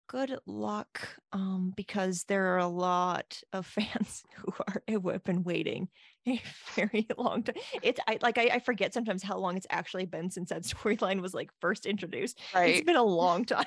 good 0.07 0.39
luck 0.47 1.07
um 1.33 1.71
because 1.75 2.23
there 2.23 2.55
are 2.55 2.57
a 2.57 2.67
lot 2.67 3.39
of 3.53 3.65
fans 3.65 4.23
who 4.35 4.51
are 4.67 4.81
who 4.89 5.09
have 5.09 5.23
been 5.23 5.43
waiting 5.43 5.87
a 6.27 6.41
very 6.75 7.07
long 7.17 7.43
time 7.43 7.55
it's 7.83 7.99
i 8.07 8.17
like 8.21 8.39
I, 8.39 8.49
I 8.53 8.59
forget 8.59 8.93
sometimes 8.93 9.21
how 9.21 9.37
long 9.37 9.55
it's 9.55 9.67
actually 9.69 10.07
been 10.07 10.31
since 10.31 10.49
that 10.49 10.63
storyline 10.63 11.21
was 11.21 11.35
like 11.35 11.51
first 11.61 11.85
introduced 11.85 12.39
Right. 12.55 12.69
It's 12.75 12.85
been 12.85 12.95
a 12.95 13.03
long 13.03 13.45
time 13.45 13.65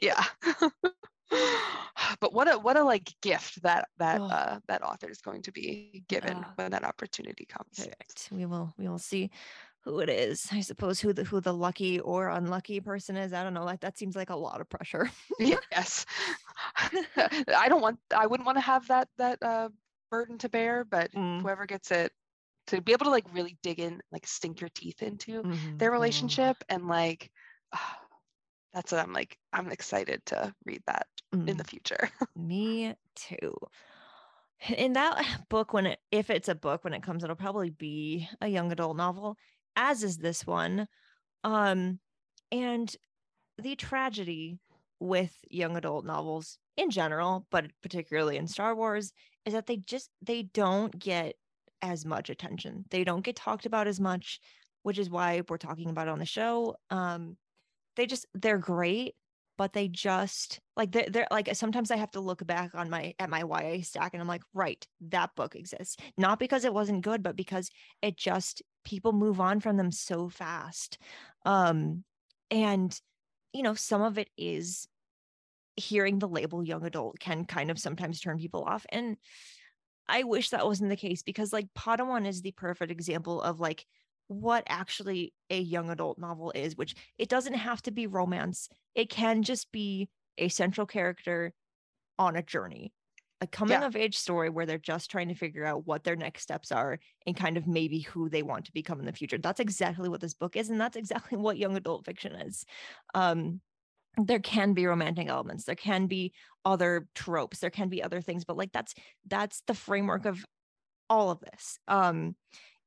yeah. 0.00 0.24
but 2.20 2.32
what 2.32 2.48
a 2.52 2.58
what 2.58 2.76
a 2.76 2.84
like 2.84 3.10
gift 3.22 3.62
that 3.62 3.88
that 3.98 4.20
Oh. 4.20 4.24
uh, 4.26 4.60
that 4.68 4.82
author 4.82 5.08
is 5.10 5.20
going 5.20 5.42
to 5.42 5.52
be 5.52 6.04
given 6.08 6.34
Ah. 6.44 6.52
when 6.56 6.70
that 6.70 6.84
opportunity 6.84 7.44
comes. 7.46 7.76
Correct. 7.76 8.28
We 8.32 8.46
will 8.46 8.74
we 8.78 8.88
will 8.88 8.98
see. 8.98 9.30
who 9.84 9.98
it 9.98 10.08
is. 10.08 10.46
I 10.52 10.60
suppose 10.60 11.00
who 11.00 11.12
the 11.12 11.24
who 11.24 11.40
the 11.40 11.52
lucky 11.52 11.98
or 11.98 12.28
unlucky 12.28 12.80
person 12.80 13.16
is. 13.16 13.32
I 13.32 13.42
don't 13.42 13.54
know. 13.54 13.64
Like 13.64 13.80
that 13.80 13.98
seems 13.98 14.14
like 14.14 14.30
a 14.30 14.36
lot 14.36 14.60
of 14.60 14.68
pressure. 14.68 15.10
yes. 15.40 16.06
I 16.76 17.66
don't 17.68 17.82
want 17.82 17.98
I 18.14 18.26
wouldn't 18.28 18.46
want 18.46 18.56
to 18.58 18.62
have 18.62 18.86
that 18.88 19.08
that 19.18 19.42
uh, 19.42 19.70
burden 20.10 20.38
to 20.38 20.48
bear, 20.48 20.84
but 20.84 21.10
Mm. 21.12 21.42
whoever 21.42 21.66
gets 21.66 21.90
it 21.90 22.12
to 22.68 22.80
be 22.80 22.92
able 22.92 23.06
to 23.06 23.10
like 23.10 23.26
really 23.34 23.58
dig 23.62 23.80
in, 23.80 24.00
like 24.12 24.24
sink 24.26 24.60
your 24.60 24.70
teeth 24.70 25.02
into 25.02 25.42
Mhm, 25.42 25.78
their 25.78 25.90
mhm. 25.90 25.92
relationship 25.98 26.56
and 26.68 26.86
like 26.86 27.30
that's 28.72 28.92
what 28.92 29.00
I'm 29.00 29.12
like 29.12 29.38
I'm 29.52 29.70
excited 29.70 30.24
to 30.26 30.54
read 30.64 30.82
that 30.86 31.06
in 31.32 31.40
Mm. 31.46 31.58
the 31.58 31.64
future. 31.64 32.10
Me 32.36 32.94
too. 33.14 33.54
In 34.76 34.92
that 34.92 35.48
book, 35.48 35.72
when 35.72 35.86
it, 35.86 35.98
if 36.12 36.30
it's 36.30 36.48
a 36.48 36.54
book, 36.54 36.84
when 36.84 36.94
it 36.94 37.02
comes, 37.02 37.24
it'll 37.24 37.34
probably 37.34 37.70
be 37.70 38.28
a 38.40 38.46
young 38.48 38.70
adult 38.70 38.96
novel, 38.96 39.36
as 39.74 40.04
is 40.04 40.18
this 40.18 40.46
one. 40.46 40.86
Um, 41.42 41.98
and 42.52 42.94
the 43.58 43.74
tragedy 43.74 44.58
with 45.00 45.34
young 45.50 45.76
adult 45.76 46.04
novels 46.04 46.58
in 46.76 46.90
general, 46.90 47.46
but 47.50 47.66
particularly 47.82 48.36
in 48.36 48.46
Star 48.46 48.74
Wars, 48.76 49.12
is 49.44 49.52
that 49.52 49.66
they 49.66 49.78
just 49.78 50.10
they 50.20 50.42
don't 50.44 50.96
get 50.96 51.34
as 51.80 52.04
much 52.06 52.30
attention. 52.30 52.84
They 52.90 53.02
don't 53.02 53.24
get 53.24 53.34
talked 53.34 53.66
about 53.66 53.88
as 53.88 53.98
much, 53.98 54.38
which 54.84 54.98
is 54.98 55.10
why 55.10 55.42
we're 55.48 55.56
talking 55.56 55.90
about 55.90 56.06
it 56.06 56.12
on 56.12 56.20
the 56.20 56.24
show. 56.24 56.76
Um, 56.90 57.36
they 57.96 58.06
just 58.06 58.26
they're 58.34 58.58
great, 58.58 59.14
but 59.58 59.72
they 59.72 59.88
just 59.88 60.60
like 60.76 60.92
they're, 60.92 61.08
they're 61.08 61.26
like 61.30 61.54
sometimes 61.54 61.90
I 61.90 61.96
have 61.96 62.10
to 62.12 62.20
look 62.20 62.44
back 62.46 62.74
on 62.74 62.90
my 62.90 63.14
at 63.18 63.30
my 63.30 63.40
YA 63.40 63.82
stack 63.82 64.14
and 64.14 64.20
I'm 64.20 64.28
like, 64.28 64.42
right, 64.54 64.84
that 65.08 65.34
book 65.36 65.54
exists. 65.54 65.96
Not 66.16 66.38
because 66.38 66.64
it 66.64 66.74
wasn't 66.74 67.04
good, 67.04 67.22
but 67.22 67.36
because 67.36 67.70
it 68.00 68.16
just 68.16 68.62
people 68.84 69.12
move 69.12 69.40
on 69.40 69.60
from 69.60 69.76
them 69.76 69.92
so 69.92 70.28
fast. 70.28 70.98
Um, 71.44 72.04
and 72.50 72.98
you 73.52 73.62
know, 73.62 73.74
some 73.74 74.02
of 74.02 74.18
it 74.18 74.28
is 74.36 74.88
hearing 75.76 76.18
the 76.18 76.28
label 76.28 76.62
young 76.62 76.84
adult 76.84 77.18
can 77.18 77.44
kind 77.44 77.70
of 77.70 77.78
sometimes 77.78 78.20
turn 78.20 78.38
people 78.38 78.64
off. 78.64 78.84
And 78.90 79.16
I 80.08 80.24
wish 80.24 80.50
that 80.50 80.66
wasn't 80.66 80.90
the 80.90 80.96
case 80.96 81.22
because 81.22 81.52
like 81.52 81.68
Padawan 81.76 82.26
is 82.26 82.42
the 82.42 82.52
perfect 82.52 82.90
example 82.90 83.40
of 83.40 83.60
like 83.60 83.86
what 84.28 84.64
actually 84.68 85.34
a 85.50 85.60
young 85.60 85.90
adult 85.90 86.18
novel 86.18 86.52
is, 86.54 86.76
which 86.76 86.94
it 87.18 87.28
doesn't 87.28 87.54
have 87.54 87.82
to 87.82 87.90
be 87.90 88.06
romance. 88.06 88.68
It 88.94 89.10
can 89.10 89.42
just 89.42 89.70
be 89.72 90.08
a 90.38 90.48
central 90.48 90.86
character 90.86 91.52
on 92.18 92.36
a 92.36 92.42
journey, 92.42 92.92
a 93.40 93.46
coming 93.46 93.82
Yeah. 93.82 93.86
of 93.86 93.96
age 93.96 94.16
story 94.16 94.48
where 94.50 94.66
they're 94.66 94.78
just 94.78 95.10
trying 95.10 95.28
to 95.28 95.34
figure 95.34 95.64
out 95.64 95.86
what 95.86 96.04
their 96.04 96.16
next 96.16 96.42
steps 96.42 96.72
are 96.72 96.98
and 97.26 97.36
kind 97.36 97.56
of 97.56 97.66
maybe 97.66 98.00
who 98.00 98.28
they 98.28 98.42
want 98.42 98.66
to 98.66 98.72
become 98.72 99.00
in 99.00 99.06
the 99.06 99.12
future. 99.12 99.38
That's 99.38 99.60
exactly 99.60 100.08
what 100.08 100.20
this 100.20 100.34
book 100.34 100.56
is. 100.56 100.70
And 100.70 100.80
that's 100.80 100.96
exactly 100.96 101.38
what 101.38 101.58
young 101.58 101.76
adult 101.76 102.04
fiction 102.04 102.34
is. 102.34 102.64
Um, 103.14 103.60
there 104.18 104.40
can 104.40 104.74
be 104.74 104.86
romantic 104.86 105.28
elements 105.28 105.64
there 105.64 105.74
can 105.74 106.06
be 106.06 106.32
other 106.64 107.08
tropes 107.14 107.60
there 107.60 107.70
can 107.70 107.88
be 107.88 108.02
other 108.02 108.20
things 108.20 108.44
but 108.44 108.56
like 108.58 108.70
that's 108.72 108.94
that's 109.26 109.62
the 109.66 109.74
framework 109.74 110.26
of 110.26 110.44
all 111.08 111.30
of 111.30 111.40
this 111.40 111.78
um 111.88 112.36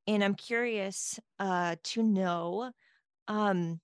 and 0.08 0.24
i'm 0.24 0.36
curious 0.36 1.20
uh 1.40 1.76
to 1.84 2.04
know 2.04 2.72
um 3.28 3.80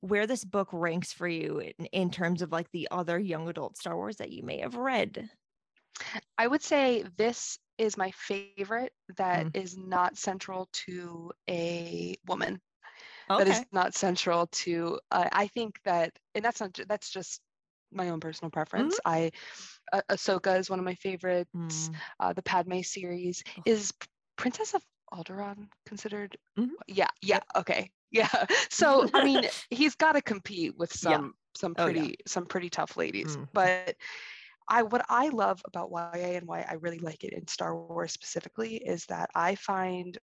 where 0.00 0.26
this 0.26 0.44
book 0.44 0.68
ranks 0.72 1.12
for 1.12 1.26
you 1.28 1.58
in, 1.60 1.86
in 1.86 2.10
terms 2.10 2.42
of 2.42 2.52
like 2.52 2.70
the 2.72 2.88
other 2.90 3.18
young 3.18 3.48
adult 3.48 3.76
star 3.76 3.96
wars 3.96 4.16
that 4.16 4.30
you 4.30 4.42
may 4.42 4.58
have 4.60 4.76
read 4.76 5.28
I 6.38 6.46
would 6.46 6.62
say 6.62 7.04
this 7.16 7.58
is 7.78 7.96
my 7.96 8.10
favorite 8.12 8.92
that 9.16 9.48
is 9.54 9.76
not 9.76 10.16
central 10.16 10.68
to 10.72 11.32
a 11.48 12.16
woman. 12.26 12.60
okay 13.30 13.38
That 13.38 13.48
is 13.48 13.64
not 13.72 13.94
central 13.94 14.46
to. 14.48 15.00
Uh, 15.10 15.28
I 15.32 15.46
think 15.48 15.80
that, 15.84 16.18
and 16.34 16.44
that's 16.44 16.60
not. 16.60 16.78
That's 16.88 17.10
just 17.10 17.40
my 17.92 18.10
own 18.10 18.20
personal 18.20 18.50
preference. 18.50 19.00
I, 19.04 19.32
uh, 19.92 20.02
Ahsoka 20.10 20.58
is 20.58 20.70
one 20.70 20.78
of 20.78 20.84
my 20.84 20.94
favorites. 20.94 21.90
Mm, 21.90 21.94
Uh, 22.20 22.32
the 22.32 22.42
Padme 22.42 22.80
series 22.82 23.42
Ugh. 23.58 23.64
is 23.64 23.92
Princess 24.36 24.74
of 24.74 24.82
Alderaan 25.12 25.70
considered. 25.86 26.36
Mhm. 26.58 26.74
Yeah. 26.86 27.08
Yeah. 27.22 27.40
Okay. 27.56 27.90
Yeah. 28.10 28.28
So 28.70 29.06
I 29.14 29.20
mean, 29.20 29.48
he's 29.70 29.94
got 29.94 30.12
to 30.12 30.22
compete 30.22 30.76
with 30.76 30.92
Yeah. 31.00 31.22
some 31.22 31.34
some 31.56 31.74
Oh, 31.76 31.88
yeah. 31.88 32.08
pretty 32.08 32.16
some 32.26 32.46
pretty 32.46 32.70
tough 32.70 32.96
ladies. 32.96 33.36
Mhm. 33.36 33.48
But 33.52 33.96
I 34.68 34.82
what 34.84 35.04
I 35.08 35.28
love 35.30 35.62
about 35.66 35.90
YA 35.90 36.36
and 36.36 36.46
why 36.48 36.62
I 36.68 36.74
really 36.74 36.98
like 37.00 37.24
it 37.24 37.32
in 37.32 37.46
Star 37.48 37.76
Wars 37.76 38.12
specifically 38.12 38.76
is 38.76 39.06
that 39.06 39.30
I 39.34 39.54
find 39.56 40.18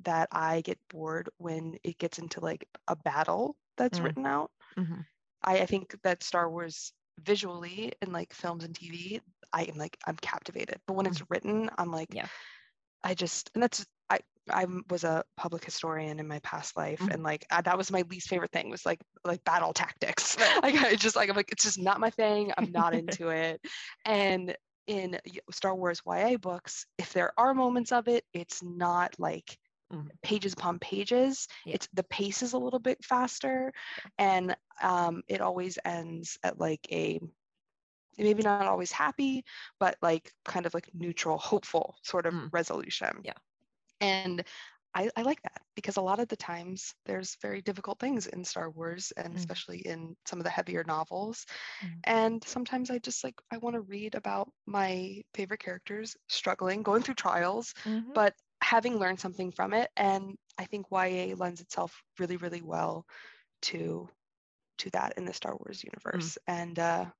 that 0.00 0.28
I 0.32 0.62
get 0.62 0.78
bored 0.88 1.30
when 1.38 1.78
it 1.84 1.98
gets 1.98 2.18
into 2.18 2.40
like 2.40 2.68
a 2.88 2.96
battle 2.96 3.56
that's 3.76 4.00
Mm. 4.00 4.02
written 4.02 4.26
out. 4.26 4.50
mhm. 4.76 5.06
I, 5.44 5.60
I 5.60 5.66
think 5.66 5.96
that 6.02 6.22
Star 6.22 6.50
Wars 6.50 6.92
visually 7.20 7.92
in 8.02 8.12
like 8.12 8.32
films 8.34 8.64
and 8.64 8.74
TV, 8.74 9.20
I 9.52 9.64
am 9.64 9.76
like 9.76 9.96
I'm 10.06 10.16
captivated. 10.16 10.80
But 10.86 10.94
when 10.94 11.06
it's 11.06 11.22
written, 11.30 11.70
I'm 11.78 11.90
like, 11.90 12.14
Yeah. 12.14 12.28
I 13.04 13.14
just 13.14 13.50
and 13.54 13.62
that's 13.62 13.86
I 14.50 14.66
was 14.90 15.04
a 15.04 15.24
public 15.36 15.64
historian 15.64 16.20
in 16.20 16.28
my 16.28 16.38
past 16.40 16.76
life, 16.76 17.06
Mhm. 17.06 17.10
and 17.10 17.22
like 17.22 17.46
I, 17.50 17.62
that 17.62 17.76
was 17.78 17.90
my 17.90 18.02
least 18.02 18.28
favorite 18.28 18.52
thing 18.52 18.70
was 18.70 18.86
like 18.86 19.00
like 19.24 19.44
battle 19.44 19.72
tactics. 19.72 20.36
Like 20.62 20.74
I 20.76 20.94
just 20.96 21.16
like 21.16 21.28
I'm 21.30 21.36
like 21.36 21.52
it's 21.52 21.64
just 21.64 21.78
not 21.80 22.00
my 22.00 22.10
thing. 22.10 22.52
I'm 22.58 22.72
not 22.72 22.94
into 22.94 23.28
it. 23.30 23.60
And 24.04 24.56
in 24.86 25.18
Star 25.50 25.74
Wars 25.74 26.02
YA 26.06 26.36
books, 26.38 26.86
if 26.98 27.12
there 27.12 27.32
are 27.38 27.54
moments 27.54 27.92
of 27.92 28.08
it, 28.08 28.24
it's 28.32 28.62
not 28.62 29.18
like 29.18 29.58
Mhm. 29.90 30.10
pages 30.22 30.52
upon 30.54 30.78
pages. 30.80 31.48
Yeah. 31.64 31.76
It's 31.76 31.88
the 31.94 32.04
pace 32.04 32.42
is 32.42 32.54
a 32.54 32.58
little 32.58 32.80
bit 32.80 33.04
faster, 33.04 33.72
and 34.18 34.56
um, 34.82 35.22
it 35.28 35.40
always 35.40 35.78
ends 35.84 36.38
at 36.44 36.58
like 36.60 36.86
a 36.92 37.20
maybe 38.18 38.42
not 38.42 38.66
always 38.66 38.92
happy, 38.92 39.44
but 39.78 39.96
like 40.02 40.32
kind 40.44 40.66
of 40.66 40.74
like 40.74 40.90
neutral, 40.94 41.38
hopeful 41.38 41.96
sort 42.02 42.26
of 42.26 42.34
Mm. 42.34 42.52
resolution. 42.52 43.22
Yeah. 43.22 43.34
And 44.00 44.44
I, 44.94 45.10
I 45.16 45.22
like 45.22 45.42
that 45.42 45.62
because 45.74 45.96
a 45.98 46.02
lot 46.02 46.20
of 46.20 46.28
the 46.28 46.36
times 46.36 46.94
there's 47.04 47.36
very 47.42 47.60
difficult 47.62 47.98
things 47.98 48.26
in 48.26 48.44
Star 48.44 48.70
Wars 48.70 49.12
and 49.16 49.34
Mm. 49.34 49.36
especially 49.36 49.80
in 49.86 50.16
some 50.26 50.38
of 50.40 50.44
the 50.44 50.50
heavier 50.50 50.84
novels. 50.84 51.44
Mm. 51.82 52.02
And 52.04 52.42
sometimes 52.44 52.90
I 52.90 52.98
just 52.98 53.24
like 53.24 53.34
I 53.52 53.58
want 53.58 53.74
to 53.74 53.80
read 53.82 54.14
about 54.14 54.50
my 54.66 55.22
favorite 55.34 55.60
characters 55.60 56.16
struggling, 56.28 56.82
going 56.82 57.02
through 57.02 57.14
trials, 57.16 57.74
Mhm. 57.84 58.14
but 58.14 58.34
having 58.62 58.98
learned 58.98 59.20
something 59.20 59.52
from 59.52 59.74
it. 59.74 59.90
And 59.96 60.36
I 60.58 60.66
think 60.66 60.90
YA 60.90 61.34
lends 61.34 61.60
itself 61.60 62.02
really, 62.18 62.36
really 62.38 62.62
well 62.62 63.06
to 63.64 64.08
to 64.78 64.90
that 64.90 65.14
in 65.18 65.24
the 65.24 65.32
Star 65.34 65.56
Wars 65.56 65.84
universe. 65.84 66.38
And 66.46 66.78
uh 66.78 67.10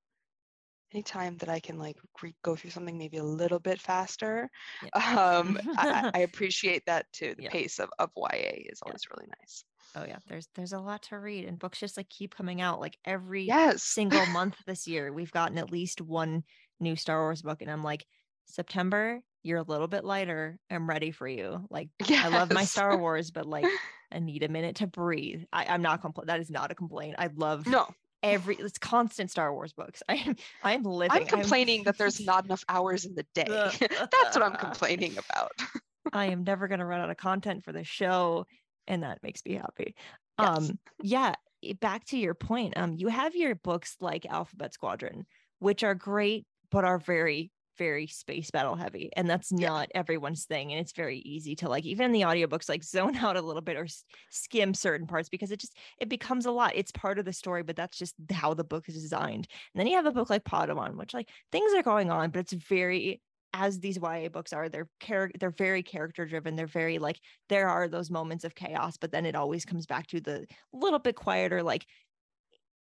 anytime 0.92 1.36
that 1.38 1.48
I 1.48 1.60
can 1.60 1.78
like 1.78 1.96
re- 2.22 2.34
go 2.42 2.56
through 2.56 2.70
something 2.70 2.96
maybe 2.98 3.16
a 3.18 3.24
little 3.24 3.58
bit 3.60 3.80
faster, 3.80 4.50
um, 4.94 5.58
I, 5.76 6.10
I 6.14 6.18
appreciate 6.20 6.84
that 6.86 7.06
too. 7.12 7.34
The 7.36 7.44
Yeah. 7.44 7.50
pace 7.50 7.78
of, 7.78 7.90
of 7.98 8.10
YA 8.16 8.52
is 8.70 8.82
Yeah. 8.84 8.90
always 8.90 9.02
really 9.10 9.28
nice. 9.40 9.64
oh 9.94 10.04
yeah 10.04 10.18
there's 10.26 10.48
there's 10.54 10.72
a 10.72 10.78
lot 10.80 11.02
to 11.02 11.18
read 11.18 11.44
and 11.46 11.58
books 11.58 11.78
just 11.80 11.96
like 11.96 12.08
keep 12.08 12.34
coming 12.34 12.60
out 12.60 12.80
like 12.80 12.98
every 13.04 13.44
Yes. 13.44 13.82
single 13.82 14.26
month 14.38 14.56
this 14.66 14.86
year 14.86 15.12
we've 15.12 15.32
gotten 15.32 15.58
at 15.58 15.70
least 15.70 16.00
one 16.00 16.44
new 16.80 16.96
star 16.96 17.20
wars 17.22 17.40
book 17.42 17.62
and 17.62 17.70
i'm 17.70 17.82
like 17.82 18.04
september 18.44 19.20
you're 19.42 19.58
a 19.58 19.62
little 19.62 19.88
bit 19.88 20.04
lighter 20.04 20.58
i'm 20.70 20.88
ready 20.88 21.10
for 21.10 21.26
you 21.26 21.66
like 21.70 21.88
i 22.10 22.28
love 22.28 22.50
my 22.50 22.64
star 22.64 22.98
wars 22.98 23.30
but 23.30 23.46
like 23.46 23.64
i 24.12 24.18
need 24.18 24.42
a 24.42 24.48
minute 24.48 24.76
to 24.76 24.86
breathe 24.86 25.44
I, 25.52 25.66
i'm 25.66 25.82
not 25.82 26.02
compl- 26.02 26.26
that 26.26 26.40
is 26.40 26.50
not 26.50 26.70
a 26.70 26.74
complaint 26.74 27.16
i 27.18 27.28
love 27.34 27.66
No, 27.66 27.86
every 28.22 28.56
it's 28.56 28.78
constant 28.78 29.30
star 29.30 29.52
wars 29.52 29.72
books 29.72 30.02
i 30.08 30.14
am 30.14 30.36
i'm 30.64 30.82
living 30.82 31.16
I'm 31.16 31.26
complaining 31.26 31.84
that 31.84 31.98
there's 31.98 32.20
not 32.24 32.44
enough 32.44 32.64
hours 32.68 33.04
in 33.04 33.14
the 33.14 33.26
day. 33.34 33.44
That's 33.80 34.36
what 34.36 34.42
I'm 34.42 34.56
complaining 34.56 35.16
about. 35.18 35.52
I 36.12 36.26
am 36.26 36.44
never 36.44 36.68
going 36.68 36.80
to 36.80 36.84
run 36.84 37.00
out 37.00 37.10
of 37.10 37.16
content 37.16 37.64
for 37.64 37.72
the 37.72 37.84
show, 37.84 38.46
and 38.86 39.02
that 39.02 39.22
makes 39.22 39.44
me 39.44 39.54
happy. 39.54 39.94
Yes. 40.38 40.58
Um, 40.58 40.78
yeah. 41.02 41.34
Back 41.80 42.04
to 42.06 42.18
your 42.18 42.34
point, 42.34 42.74
um, 42.76 42.94
you 42.96 43.08
have 43.08 43.34
your 43.34 43.54
books 43.54 43.96
like 44.00 44.26
Alphabet 44.26 44.74
Squadron, 44.74 45.26
which 45.58 45.82
are 45.82 45.94
great, 45.94 46.46
but 46.70 46.84
are 46.84 46.98
very, 46.98 47.50
very 47.78 48.06
space 48.06 48.50
battle 48.50 48.76
heavy, 48.76 49.10
and 49.16 49.28
that's 49.28 49.52
Yeah. 49.56 49.68
not 49.68 49.88
everyone's 49.94 50.44
thing. 50.46 50.72
And 50.72 50.80
it's 50.80 50.92
very 50.92 51.18
easy 51.18 51.54
to 51.56 51.68
like, 51.68 51.84
even 51.84 52.06
in 52.06 52.12
the 52.12 52.22
audiobooks, 52.22 52.68
like 52.68 52.84
zone 52.84 53.16
out 53.16 53.36
a 53.36 53.42
little 53.42 53.62
bit 53.62 53.76
or 53.76 53.84
s- 53.84 54.04
skim 54.30 54.74
certain 54.74 55.06
parts 55.06 55.28
because 55.28 55.50
it 55.50 55.60
just 55.60 55.76
it 55.98 56.08
becomes 56.08 56.46
a 56.46 56.50
lot. 56.50 56.72
It's 56.74 56.92
part 56.92 57.18
of 57.18 57.24
the 57.24 57.32
story, 57.32 57.62
but 57.62 57.76
that's 57.76 57.98
just 57.98 58.14
how 58.32 58.54
the 58.54 58.64
book 58.64 58.88
is 58.88 58.94
designed. 59.00 59.46
And 59.74 59.80
then 59.80 59.86
you 59.86 59.96
have 59.96 60.06
a 60.06 60.12
book 60.12 60.30
like 60.30 60.44
Padawan, 60.44 60.96
which 60.96 61.14
like 61.14 61.30
things 61.52 61.72
are 61.74 61.82
going 61.82 62.10
on, 62.10 62.30
but 62.30 62.40
it's 62.40 62.52
very 62.52 63.22
as 63.52 63.80
these 63.80 63.96
YA 63.98 64.28
books 64.28 64.52
are, 64.52 64.68
they're 64.68 64.88
char- 65.00 65.30
they're 65.38 65.50
very 65.50 65.82
character 65.82 66.26
driven. 66.26 66.56
They're 66.56 66.66
very 66.66 66.98
like 66.98 67.20
there 67.48 67.68
are 67.68 67.88
those 67.88 68.10
moments 68.10 68.44
of 68.44 68.54
chaos, 68.54 68.96
but 68.98 69.12
then 69.12 69.24
it 69.24 69.34
always 69.34 69.64
comes 69.64 69.86
back 69.86 70.06
to 70.08 70.20
the 70.20 70.46
little 70.72 70.98
bit 70.98 71.16
quieter, 71.16 71.62
like 71.62 71.86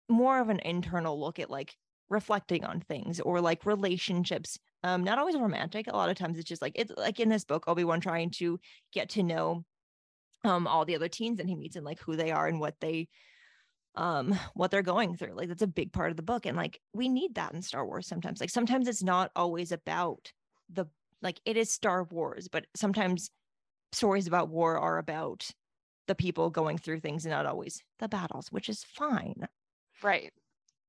more 0.08 0.40
of 0.40 0.48
an 0.48 0.60
internal 0.60 1.18
look 1.18 1.38
at 1.38 1.50
like 1.50 1.76
reflecting 2.08 2.64
on 2.64 2.80
things 2.80 3.20
or 3.20 3.40
like 3.40 3.64
relationships. 3.64 4.58
Um, 4.84 5.02
not 5.02 5.18
always 5.18 5.34
romantic. 5.34 5.86
A 5.88 5.96
lot 5.96 6.10
of 6.10 6.16
times 6.16 6.38
it's 6.38 6.48
just 6.48 6.62
like 6.62 6.74
it's 6.76 6.92
like 6.96 7.18
in 7.18 7.30
this 7.30 7.44
book, 7.44 7.64
Obi-Wan 7.66 8.00
trying 8.00 8.30
to 8.32 8.60
get 8.92 9.08
to 9.10 9.22
know 9.22 9.64
um 10.44 10.66
all 10.66 10.84
the 10.84 10.94
other 10.94 11.08
teens 11.08 11.38
that 11.38 11.48
he 11.48 11.56
meets 11.56 11.74
and 11.74 11.84
like 11.84 11.98
who 12.00 12.16
they 12.16 12.30
are 12.30 12.46
and 12.46 12.60
what 12.60 12.78
they 12.80 13.08
um 13.96 14.38
what 14.54 14.70
they're 14.70 14.82
going 14.82 15.16
through 15.16 15.34
like 15.34 15.48
that's 15.48 15.62
a 15.62 15.66
big 15.66 15.92
part 15.92 16.10
of 16.10 16.16
the 16.16 16.22
book 16.22 16.46
and 16.46 16.56
like 16.56 16.80
we 16.92 17.08
need 17.08 17.34
that 17.34 17.54
in 17.54 17.62
star 17.62 17.86
wars 17.86 18.06
sometimes 18.06 18.40
like 18.40 18.50
sometimes 18.50 18.88
it's 18.88 19.02
not 19.02 19.30
always 19.34 19.72
about 19.72 20.32
the 20.68 20.84
like 21.22 21.40
it 21.44 21.56
is 21.56 21.72
star 21.72 22.04
wars 22.04 22.48
but 22.48 22.66
sometimes 22.74 23.30
stories 23.92 24.26
about 24.26 24.48
war 24.48 24.78
are 24.78 24.98
about 24.98 25.48
the 26.06 26.14
people 26.14 26.50
going 26.50 26.76
through 26.76 27.00
things 27.00 27.24
and 27.24 27.32
not 27.32 27.46
always 27.46 27.82
the 28.00 28.08
battles 28.08 28.48
which 28.50 28.68
is 28.68 28.84
fine 28.84 29.46
right 30.02 30.32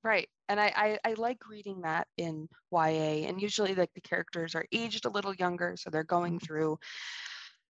right 0.06 0.30
and 0.50 0.62
I, 0.62 0.68
I 0.76 1.00
i 1.12 1.14
like 1.16 1.48
reading 1.50 1.82
that 1.82 2.08
in 2.18 2.50
ya 2.72 2.80
and 2.82 3.42
usually 3.42 3.76
like 3.76 3.94
the 3.96 4.02
characters 4.02 4.56
are 4.56 4.66
aged 4.72 5.06
a 5.06 5.10
little 5.10 5.36
younger 5.36 5.76
so 5.78 5.90
they're 5.90 6.06
going 6.06 6.40
Mhm. 6.40 6.48
through 6.48 6.80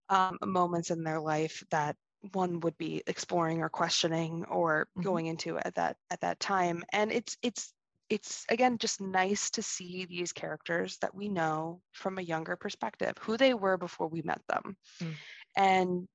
um, 0.08 0.38
moments 0.44 0.90
in 0.90 1.02
their 1.04 1.20
life 1.20 1.62
that 1.70 1.96
one 2.32 2.60
would 2.60 2.76
be 2.78 3.02
exploring 3.06 3.62
or 3.62 3.68
questioning 3.68 4.44
or 4.46 4.88
Mhm. 4.96 5.04
going 5.04 5.26
into 5.26 5.58
at 5.58 5.74
that 5.74 5.98
at 6.10 6.20
that 6.20 6.40
time 6.40 6.84
and 6.92 7.12
it's 7.12 7.36
it's 7.42 7.74
it's 8.10 8.46
again 8.50 8.78
just 8.78 9.00
nice 9.00 9.50
to 9.50 9.62
see 9.62 10.06
these 10.06 10.32
characters 10.32 10.98
that 10.98 11.14
we 11.14 11.28
know 11.28 11.82
from 11.92 12.18
a 12.18 12.22
younger 12.22 12.56
perspective 12.56 13.14
who 13.20 13.36
they 13.36 13.54
were 13.54 13.76
before 13.78 14.08
we 14.08 14.22
met 14.22 14.42
them 14.48 14.76
Mm. 15.02 15.18
and 15.56 16.08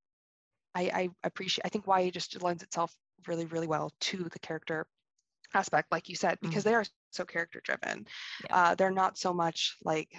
I, 0.75 0.83
I 0.93 1.09
appreciate 1.23 1.65
i 1.65 1.69
think 1.69 1.87
ya 1.87 2.09
just 2.11 2.41
lends 2.43 2.63
itself 2.63 2.95
really 3.27 3.47
really 3.47 3.67
well 3.67 3.91
to 4.01 4.29
the 4.29 4.39
character 4.39 4.87
aspect 5.53 5.91
like 5.91 6.09
you 6.09 6.15
said 6.15 6.37
because 6.41 6.63
they 6.63 6.73
are 6.73 6.85
so 6.85 7.25
character 7.25 7.61
driven 7.63 8.05
Yeah. 8.45 8.55
uh, 8.55 8.75
they're 8.75 8.91
not 8.91 9.17
so 9.17 9.33
much 9.33 9.77
like 9.83 10.09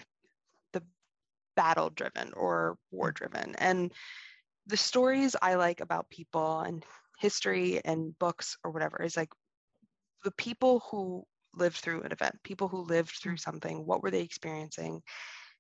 the 0.73 0.83
battle 1.57 1.91
driven 1.91 2.33
or 2.35 2.77
war 2.91 3.11
driven. 3.13 3.55
And 3.57 3.93
the 4.67 4.77
stories 4.77 5.37
i 5.41 5.55
like 5.55 5.81
about 5.81 6.09
people 6.11 6.61
and 6.61 6.85
history 7.19 7.81
and 7.85 8.19
books 8.19 8.57
or 8.65 8.71
whatever 8.71 9.03
is 9.03 9.17
like 9.17 9.31
the 10.25 10.31
people 10.33 10.81
who 10.91 11.25
lived 11.55 11.77
through 11.77 12.03
an 12.03 12.13
event 12.13 12.39
people 12.43 12.69
who 12.69 12.83
lived 12.83 13.11
through 13.11 13.37
something 13.37 13.85
what 13.87 14.03
were 14.03 14.11
they 14.11 14.23
experiencing? 14.23 15.03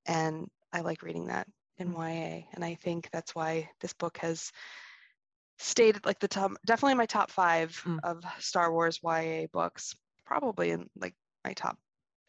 And 0.07 0.49
i 0.73 0.81
like 0.81 1.03
reading 1.03 1.27
that 1.29 1.47
in 1.79 1.89
Mm. 1.89 1.95
ya 1.95 2.43
and 2.53 2.64
i 2.64 2.75
think 2.75 3.09
that's 3.12 3.35
why 3.35 3.71
this 3.81 3.93
book 3.93 4.18
has 4.18 4.53
stayed 5.61 5.97
at 5.97 6.07
like 6.07 6.19
the 6.19 6.29
top 6.29 6.53
definitely 6.65 6.95
my 6.95 7.07
top 7.07 7.31
five 7.31 7.71
Mm. 7.85 8.01
of 8.03 8.25
star 8.39 8.73
wars 8.73 8.99
ya 9.03 9.47
books 9.53 9.95
probably 10.25 10.71
in 10.71 10.89
like 10.97 11.15
my 11.45 11.53
top 11.53 11.79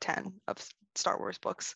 10 0.02 0.42
of 0.48 0.58
star 0.96 1.18
wars 1.18 1.38
books 1.38 1.74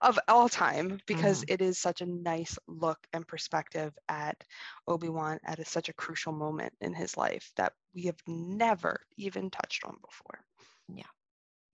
of 0.00 0.18
all 0.28 0.48
time 0.48 0.98
because 1.06 1.44
it 1.48 1.60
is 1.60 1.78
such 1.78 2.00
a 2.00 2.06
nice 2.06 2.56
look 2.66 2.98
and 3.12 3.28
perspective 3.28 3.92
at 4.08 4.42
obi-wan 4.88 5.38
at 5.44 5.58
a, 5.58 5.64
such 5.64 5.90
a 5.90 5.92
crucial 5.92 6.32
moment 6.32 6.72
in 6.80 6.94
his 6.94 7.16
life 7.16 7.52
that 7.56 7.74
we 7.94 8.04
have 8.04 8.16
never 8.26 9.00
even 9.16 9.50
touched 9.50 9.84
on 9.84 9.96
before. 10.02 10.40
Yeah, 10.88 11.12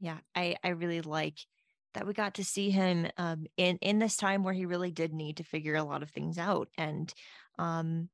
yeah 0.01 0.19
i 0.35 0.57
i 0.65 0.69
really 0.71 1.03
like 1.03 1.39
that 1.95 2.07
we 2.07 2.13
got 2.15 2.35
to 2.35 2.45
see 2.45 2.71
him 2.71 3.07
um 3.17 3.47
in 3.57 3.79
in 3.81 3.99
this 3.99 4.17
time 4.17 4.43
where 4.43 4.55
he 4.55 4.67
really 4.67 4.91
did 4.91 5.13
need 5.13 5.37
to 5.37 5.45
figure 5.45 5.77
a 5.77 5.85
lot 5.85 6.03
of 6.03 6.11
things 6.11 6.39
out 6.39 6.69
and 6.77 7.13
um 7.59 8.09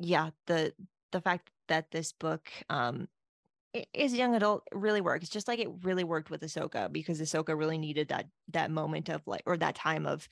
yeah 0.00 0.30
the 0.46 0.72
the 1.12 1.20
fact 1.20 1.50
that 1.68 1.90
this 1.90 2.12
book 2.12 2.50
um 2.68 3.08
is 3.94 4.12
young 4.14 4.34
adult 4.34 4.66
really 4.72 5.00
works 5.00 5.28
just 5.28 5.46
like 5.46 5.60
it 5.60 5.68
really 5.82 6.02
worked 6.02 6.28
with 6.28 6.40
Ahsoka 6.40 6.92
because 6.92 7.20
Ahsoka 7.20 7.56
really 7.56 7.78
needed 7.78 8.08
that 8.08 8.26
that 8.48 8.70
moment 8.70 9.08
of 9.08 9.24
like 9.26 9.42
or 9.46 9.56
that 9.56 9.76
time 9.76 10.06
of 10.06 10.28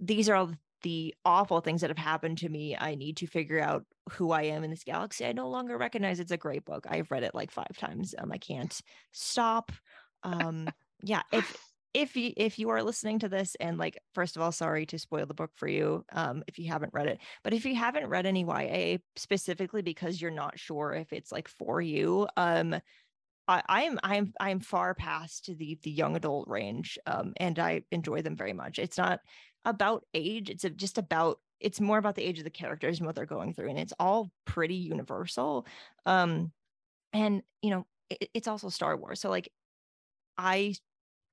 these 0.00 0.28
are 0.28 0.34
all 0.34 0.52
the 0.82 1.14
awful 1.24 1.60
things 1.60 1.80
that 1.80 1.90
have 1.90 1.98
happened 1.98 2.38
to 2.38 2.48
me. 2.48 2.76
I 2.78 2.94
need 2.94 3.16
to 3.18 3.26
figure 3.26 3.60
out 3.60 3.84
who 4.12 4.30
I 4.32 4.42
am 4.42 4.62
in 4.64 4.70
this 4.70 4.84
galaxy. 4.84 5.24
I 5.24 5.32
no 5.32 5.48
longer 5.48 5.78
recognize 5.78 6.20
it's 6.20 6.30
a 6.30 6.36
great 6.36 6.64
book. 6.64 6.86
I've 6.88 7.10
read 7.10 7.22
it 7.22 7.34
like 7.34 7.50
five 7.50 7.76
times. 7.78 8.14
Um, 8.16 8.30
I 8.30 8.38
can't 8.38 8.78
stop. 9.10 9.72
Um, 10.22 10.68
yeah, 11.02 11.22
if 11.32 11.56
if 11.94 12.16
you 12.16 12.32
if 12.36 12.58
you 12.58 12.68
are 12.70 12.82
listening 12.82 13.20
to 13.20 13.28
this 13.28 13.56
and 13.60 13.78
like 13.78 13.98
first 14.14 14.36
of 14.36 14.42
all 14.42 14.52
sorry 14.52 14.84
to 14.84 14.98
spoil 14.98 15.24
the 15.24 15.32
book 15.32 15.52
for 15.54 15.68
you 15.68 16.04
um 16.12 16.42
if 16.48 16.58
you 16.58 16.68
haven't 16.68 16.92
read 16.92 17.06
it 17.06 17.18
but 17.44 17.54
if 17.54 17.64
you 17.64 17.74
haven't 17.74 18.08
read 18.08 18.26
any 18.26 18.44
YA 18.44 18.98
specifically 19.16 19.80
because 19.80 20.20
you're 20.20 20.30
not 20.30 20.58
sure 20.58 20.92
if 20.92 21.12
it's 21.12 21.30
like 21.30 21.48
for 21.48 21.80
you 21.80 22.26
um 22.36 22.74
I, 23.46 23.62
I'm 23.68 23.98
I'm 24.02 24.32
I'm 24.40 24.60
far 24.60 24.94
past 24.94 25.50
the 25.58 25.78
the 25.82 25.90
young 25.90 26.16
adult 26.16 26.48
range, 26.48 26.98
um, 27.06 27.34
and 27.36 27.58
I 27.58 27.82
enjoy 27.90 28.22
them 28.22 28.36
very 28.36 28.52
much. 28.52 28.78
It's 28.78 28.96
not 28.96 29.20
about 29.64 30.04
age; 30.14 30.50
it's 30.50 30.64
just 30.76 30.98
about 30.98 31.40
it's 31.60 31.80
more 31.80 31.98
about 31.98 32.14
the 32.14 32.24
age 32.24 32.38
of 32.38 32.44
the 32.44 32.50
characters 32.50 32.98
and 32.98 33.06
what 33.06 33.14
they're 33.14 33.26
going 33.26 33.52
through, 33.52 33.70
and 33.70 33.78
it's 33.78 33.92
all 33.98 34.30
pretty 34.44 34.76
universal. 34.76 35.66
Um, 36.06 36.52
and 37.12 37.42
you 37.62 37.70
know, 37.70 37.86
it, 38.10 38.30
it's 38.34 38.48
also 38.48 38.70
Star 38.70 38.96
Wars, 38.96 39.20
so 39.20 39.28
like 39.28 39.50
I 40.38 40.74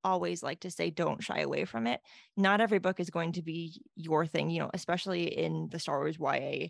always 0.03 0.43
like 0.43 0.61
to 0.61 0.71
say, 0.71 0.89
don't 0.89 1.23
shy 1.23 1.39
away 1.39 1.65
from 1.65 1.87
it. 1.87 2.01
Not 2.37 2.61
every 2.61 2.79
book 2.79 2.99
is 2.99 3.09
going 3.09 3.33
to 3.33 3.41
be 3.41 3.81
your 3.95 4.25
thing, 4.25 4.49
you 4.49 4.59
know, 4.59 4.69
especially 4.73 5.23
in 5.37 5.69
the 5.71 5.79
Star 5.79 5.99
Wars 5.99 6.17
YA 6.19 6.67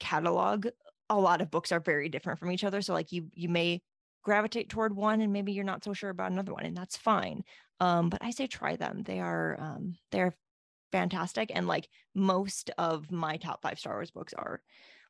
catalog. 0.00 0.66
A 1.10 1.18
lot 1.18 1.40
of 1.40 1.50
books 1.50 1.72
are 1.72 1.80
very 1.80 2.08
different 2.08 2.38
from 2.38 2.50
each 2.52 2.64
other, 2.64 2.82
so 2.82 2.92
like 2.92 3.12
you 3.12 3.28
you 3.34 3.48
may 3.48 3.82
gravitate 4.22 4.68
toward 4.68 4.94
one 4.94 5.20
and 5.20 5.32
maybe 5.32 5.52
you're 5.52 5.64
not 5.64 5.82
so 5.82 5.94
sure 5.94 6.10
about 6.10 6.30
another 6.30 6.52
one 6.52 6.66
and 6.66 6.76
that's 6.76 6.96
fine. 6.96 7.42
Um 7.80 8.10
but 8.10 8.22
i 8.22 8.30
say 8.30 8.46
try 8.46 8.76
them. 8.76 9.02
They 9.04 9.20
are 9.20 9.56
um 9.58 9.94
they're 10.12 10.34
fantastic 10.92 11.50
and 11.54 11.66
like 11.66 11.88
most 12.14 12.70
of 12.78 13.10
my 13.10 13.36
top 13.36 13.62
five 13.62 13.78
star 13.78 13.94
wars 13.94 14.10
books 14.10 14.34
are 14.34 14.60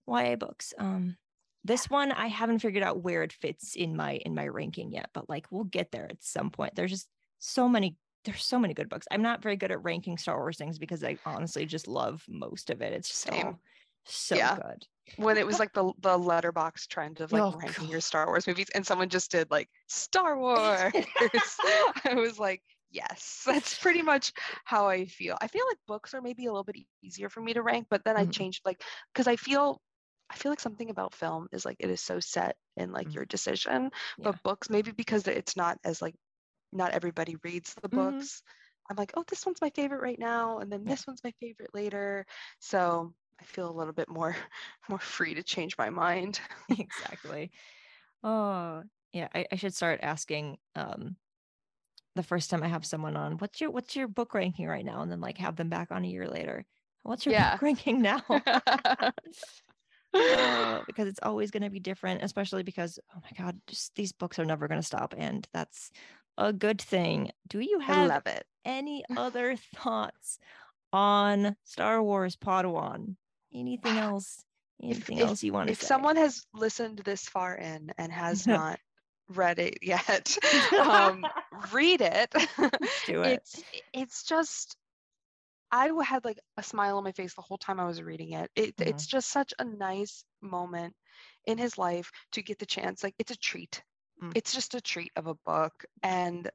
ya 0.06 0.36
books. 0.36 0.72
Um 0.78 1.16
this 1.64 1.90
one 1.90 2.12
i 2.12 2.28
haven't 2.28 2.60
figured 2.60 2.84
out 2.84 3.02
where 3.02 3.24
it 3.24 3.32
fits 3.32 3.74
in 3.74 3.96
my 3.96 4.12
in 4.24 4.34
my 4.34 4.46
ranking 4.46 4.92
yet 4.92 5.10
but 5.12 5.28
like 5.28 5.46
we'll 5.50 5.64
get 5.64 5.90
there 5.90 6.06
at 6.08 6.22
some 6.22 6.50
point. 6.50 6.74
There's 6.76 6.92
just 6.92 7.08
so 7.38 7.68
many 7.68 7.96
there's 8.24 8.44
so 8.44 8.58
many 8.58 8.74
good 8.74 8.88
books 8.88 9.06
i'm 9.10 9.22
not 9.22 9.42
very 9.42 9.56
good 9.56 9.70
at 9.70 9.82
ranking 9.82 10.18
star 10.18 10.38
wars 10.38 10.58
things 10.58 10.78
because 10.78 11.04
i 11.04 11.18
honestly 11.24 11.64
just 11.66 11.88
love 11.88 12.24
most 12.28 12.70
of 12.70 12.82
it 12.82 12.92
it's 12.92 13.08
just 13.08 13.26
Same. 13.26 13.58
so 14.04 14.30
Yeah. 14.30 14.60
good 14.64 14.86
when 15.16 15.38
it 15.38 15.46
was 15.46 15.58
like 15.58 15.72
the 15.74 15.84
the 15.98 16.18
Letterboxd 16.18 16.88
trend 16.88 17.20
of 17.20 17.32
like 17.32 17.44
Oh, 17.44 17.52
ranking 17.52 17.88
your 17.88 18.00
Star 18.00 18.26
Wars 18.26 18.46
movies, 18.46 18.70
and 18.74 18.86
someone 18.86 19.08
just 19.08 19.30
did 19.30 19.50
like 19.50 19.68
Star 19.88 20.38
Wars. 20.38 20.84
I 22.04 22.14
was 22.14 22.38
like, 22.38 22.62
yes, 22.90 23.42
that's 23.46 23.78
pretty 23.78 24.02
much 24.02 24.32
how 24.64 24.86
I 24.88 25.06
feel. 25.06 25.36
I 25.40 25.48
feel 25.48 25.66
like 25.68 25.78
books 25.86 26.14
are 26.14 26.22
maybe 26.22 26.46
a 26.46 26.50
little 26.52 26.64
bit 26.64 26.76
easier 27.02 27.28
for 27.28 27.40
me 27.40 27.54
to 27.54 27.62
rank, 27.62 27.88
but 27.90 28.04
then 28.04 28.16
I 28.16 28.24
Mhm. 28.24 28.28
changed 28.28 28.62
like 28.64 28.82
because 29.12 29.26
I 29.26 29.36
feel 29.36 29.82
I 30.30 30.36
feel 30.36 30.52
like 30.52 30.60
something 30.60 30.90
about 30.90 31.14
film 31.14 31.48
is 31.52 31.64
like 31.64 31.76
it 31.80 31.90
is 31.90 32.00
so 32.02 32.20
set 32.20 32.56
in 32.76 32.92
like 32.92 33.12
Mhm. 33.12 33.14
your 33.14 33.24
decision, 33.26 33.90
Yeah. 34.16 34.24
but 34.24 34.42
books 34.42 34.70
maybe 34.70 34.92
because 34.92 35.26
it's 35.26 35.56
not 35.56 35.78
as 35.84 36.02
like 36.02 36.14
not 36.72 36.92
everybody 36.92 37.36
reads 37.44 37.74
the 37.74 37.88
Mhm. 37.92 38.28
books. 38.28 38.42
I'm 38.90 38.96
like, 38.96 39.12
oh, 39.16 39.24
this 39.28 39.44
one's 39.46 39.60
my 39.60 39.70
favorite 39.70 40.02
right 40.02 40.18
now, 40.18 40.58
and 40.58 40.72
then 40.72 40.86
this 40.86 41.06
one's 41.06 41.22
my 41.24 41.32
favorite 41.40 41.74
later. 41.74 42.26
So 42.60 43.14
I 43.40 43.44
feel 43.44 43.70
a 43.70 43.76
little 43.76 43.92
bit 43.92 44.08
more 44.08 44.36
more 44.88 44.98
free 44.98 45.34
to 45.34 45.42
change 45.42 45.76
my 45.78 45.90
mind. 45.90 46.40
exactly. 46.70 47.52
Oh, 48.22 48.84
yeah. 49.12 49.28
I, 49.34 49.46
I 49.52 49.56
should 49.56 49.74
start 49.74 50.00
asking 50.02 50.58
um 50.74 51.16
the 52.14 52.22
first 52.22 52.50
time 52.50 52.62
I 52.62 52.68
have 52.68 52.84
someone 52.86 53.16
on, 53.16 53.38
what's 53.38 53.60
your 53.60 53.70
what's 53.70 53.96
your 53.96 54.08
book 54.08 54.34
ranking 54.34 54.66
right 54.66 54.84
now? 54.84 55.02
And 55.02 55.10
then 55.10 55.20
like 55.20 55.38
have 55.38 55.56
them 55.56 55.68
back 55.70 55.90
on 55.92 56.04
a 56.04 56.08
year 56.08 56.28
later. 56.28 56.66
What's 57.02 57.24
your 57.26 57.32
Yeah. 57.32 57.34
book 57.34 57.60
ranking 57.62 58.02
now? 58.02 58.24
Uh, 60.18 60.82
because 60.86 61.06
it's 61.06 61.20
always 61.22 61.50
going 61.50 61.62
to 61.62 61.70
be 61.70 61.80
different, 61.80 62.22
especially 62.22 62.62
because 62.62 62.98
oh 63.14 63.20
my 63.22 63.30
god, 63.36 63.60
just 63.66 63.94
these 63.94 64.12
books 64.12 64.38
are 64.38 64.44
never 64.44 64.66
going 64.68 64.80
to 64.80 64.86
stop, 64.86 65.14
and 65.16 65.46
that's 65.52 65.90
a 66.38 66.52
good 66.52 66.80
thing. 66.80 67.30
Do 67.48 67.60
you 67.60 67.80
have 67.80 68.26
any 68.64 69.04
other 69.16 69.56
thoughts 69.74 70.38
on 70.92 71.56
Star 71.64 72.02
Wars 72.02 72.36
Padawan? 72.36 73.16
Anything 73.52 73.98
else? 73.98 74.44
Anything 74.82 75.20
else 75.20 75.42
you 75.42 75.52
want 75.52 75.68
to 75.68 75.74
say? 75.74 75.78
If 75.78 75.82
say? 75.82 75.86
someone 75.86 76.16
has 76.16 76.46
listened 76.54 77.02
this 77.04 77.22
far 77.22 77.56
in 77.56 77.92
and 77.98 78.12
has 78.12 78.46
not 78.46 78.78
read 79.28 79.58
it 79.58 79.78
yet, 79.82 80.38
um, 80.80 81.26
read 81.72 82.00
it. 82.00 82.32
do 83.04 83.22
it. 83.22 83.42
It's 83.42 83.64
it's 83.92 84.22
just 84.22 84.76
I 85.70 85.90
had 86.02 86.24
like 86.24 86.38
a 86.56 86.62
smile 86.62 86.96
on 86.96 87.04
my 87.04 87.12
face 87.12 87.34
the 87.34 87.42
whole 87.42 87.58
time 87.58 87.80
I 87.80 87.84
was 87.84 88.00
reading 88.00 88.32
it. 88.32 88.50
it 88.54 88.76
Mhm. 88.76 88.88
It's 88.88 89.06
just 89.06 89.28
such 89.28 89.52
a 89.58 89.64
nice 89.64 90.24
moment 90.40 90.94
in 91.46 91.58
his 91.58 91.76
life 91.76 92.10
to 92.32 92.42
get 92.42 92.58
the 92.58 92.66
chance. 92.66 93.02
Like 93.02 93.14
it's 93.18 93.32
a 93.32 93.36
treat. 93.36 93.82
Mm. 94.22 94.32
It's 94.34 94.54
just 94.54 94.74
a 94.74 94.80
treat 94.80 95.12
of 95.16 95.26
a 95.26 95.34
book, 95.34 95.84
and 96.02 96.50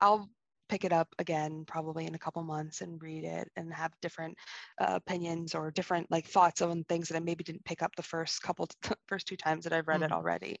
I'll 0.00 0.30
pick 0.68 0.84
it 0.84 0.92
up 0.92 1.14
again 1.18 1.64
probably 1.66 2.06
in 2.06 2.14
a 2.14 2.18
couple 2.18 2.42
months 2.44 2.80
and 2.82 3.02
read 3.02 3.24
it 3.24 3.50
and 3.56 3.72
have 3.74 3.92
different 4.00 4.38
uh, 4.80 4.94
opinions 4.96 5.54
or 5.54 5.70
different 5.70 6.10
like 6.10 6.26
thoughts 6.26 6.62
on 6.62 6.84
things 6.84 7.08
that 7.08 7.16
I 7.16 7.20
maybe 7.20 7.44
didn't 7.44 7.64
pick 7.64 7.82
up 7.82 7.96
the 7.96 8.02
first 8.02 8.42
couple 8.42 8.68
first 9.08 9.26
two 9.28 9.36
times 9.36 9.64
that 9.64 9.72
I've 9.74 9.88
read 9.88 10.02
it 10.02 10.10
Mhm. 10.10 10.12
already. 10.12 10.56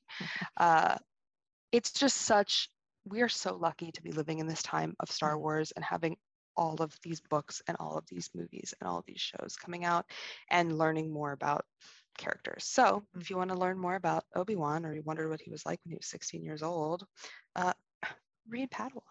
Uh, 0.58 0.98
it's 1.72 1.92
just 1.92 2.16
such 2.18 2.68
we 3.04 3.22
are 3.22 3.28
so 3.28 3.56
lucky 3.56 3.90
to 3.92 4.02
be 4.02 4.12
living 4.12 4.38
in 4.38 4.46
this 4.46 4.62
time 4.62 4.94
of 5.00 5.10
Star 5.10 5.36
Mm. 5.36 5.38
Wars 5.38 5.72
and 5.72 5.84
having 5.84 6.16
all 6.56 6.80
of 6.82 6.96
these 7.02 7.20
books 7.20 7.62
and 7.66 7.76
all 7.80 7.96
of 7.96 8.06
these 8.08 8.30
movies 8.34 8.74
and 8.80 8.88
all 8.88 8.98
of 8.98 9.06
these 9.06 9.20
shows 9.20 9.56
coming 9.56 9.84
out 9.84 10.06
and 10.50 10.78
learning 10.78 11.10
more 11.12 11.32
about 11.32 11.64
characters. 12.18 12.64
So 12.64 13.04
if 13.18 13.30
you 13.30 13.36
want 13.36 13.50
to 13.50 13.56
learn 13.58 13.78
more 13.78 13.94
about 13.94 14.24
Obi-Wan 14.34 14.84
or 14.86 14.94
you 14.94 15.02
wondered 15.02 15.28
what 15.28 15.40
he 15.40 15.50
was 15.50 15.64
like 15.66 15.80
when 15.84 15.90
he 15.90 15.96
was 15.96 16.06
16 16.06 16.42
years 16.44 16.62
old, 16.62 17.06
uh, 17.56 17.72
read 18.48 18.70
Padawan. 18.70 19.02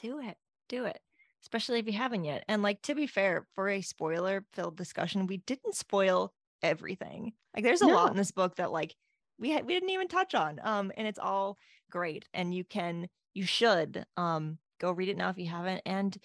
Do 0.00 0.20
it. 0.20 0.36
Do 0.68 0.84
it. 0.84 1.00
Especially 1.42 1.78
if 1.78 1.86
you 1.86 1.92
haven't 1.92 2.24
yet. 2.24 2.44
And 2.48 2.62
like 2.62 2.82
to 2.82 2.94
be 2.94 3.06
fair, 3.06 3.46
for 3.54 3.68
a 3.68 3.80
spoiler 3.82 4.44
filled 4.52 4.76
discussion, 4.76 5.26
we 5.26 5.38
didn't 5.38 5.74
spoil 5.76 6.32
everything. 6.62 7.32
Like 7.54 7.64
there's 7.64 7.82
a 7.82 7.86
No. 7.86 7.94
lot 7.94 8.10
in 8.10 8.16
this 8.16 8.32
book 8.32 8.56
that 8.56 8.72
like 8.72 8.94
we 9.38 9.50
had 9.50 9.66
we 9.66 9.74
didn't 9.74 9.90
even 9.90 10.08
touch 10.08 10.34
on. 10.34 10.60
Um 10.62 10.92
and 10.96 11.06
it's 11.06 11.18
all 11.18 11.58
great 11.90 12.26
and 12.32 12.54
you 12.54 12.64
can 12.64 13.08
you 13.34 13.44
should 13.44 14.06
um 14.16 14.58
go 14.78 14.90
read 14.90 15.08
it 15.08 15.16
now 15.16 15.28
if 15.30 15.38
you 15.38 15.46
haven't 15.46 15.82
and 15.86 16.16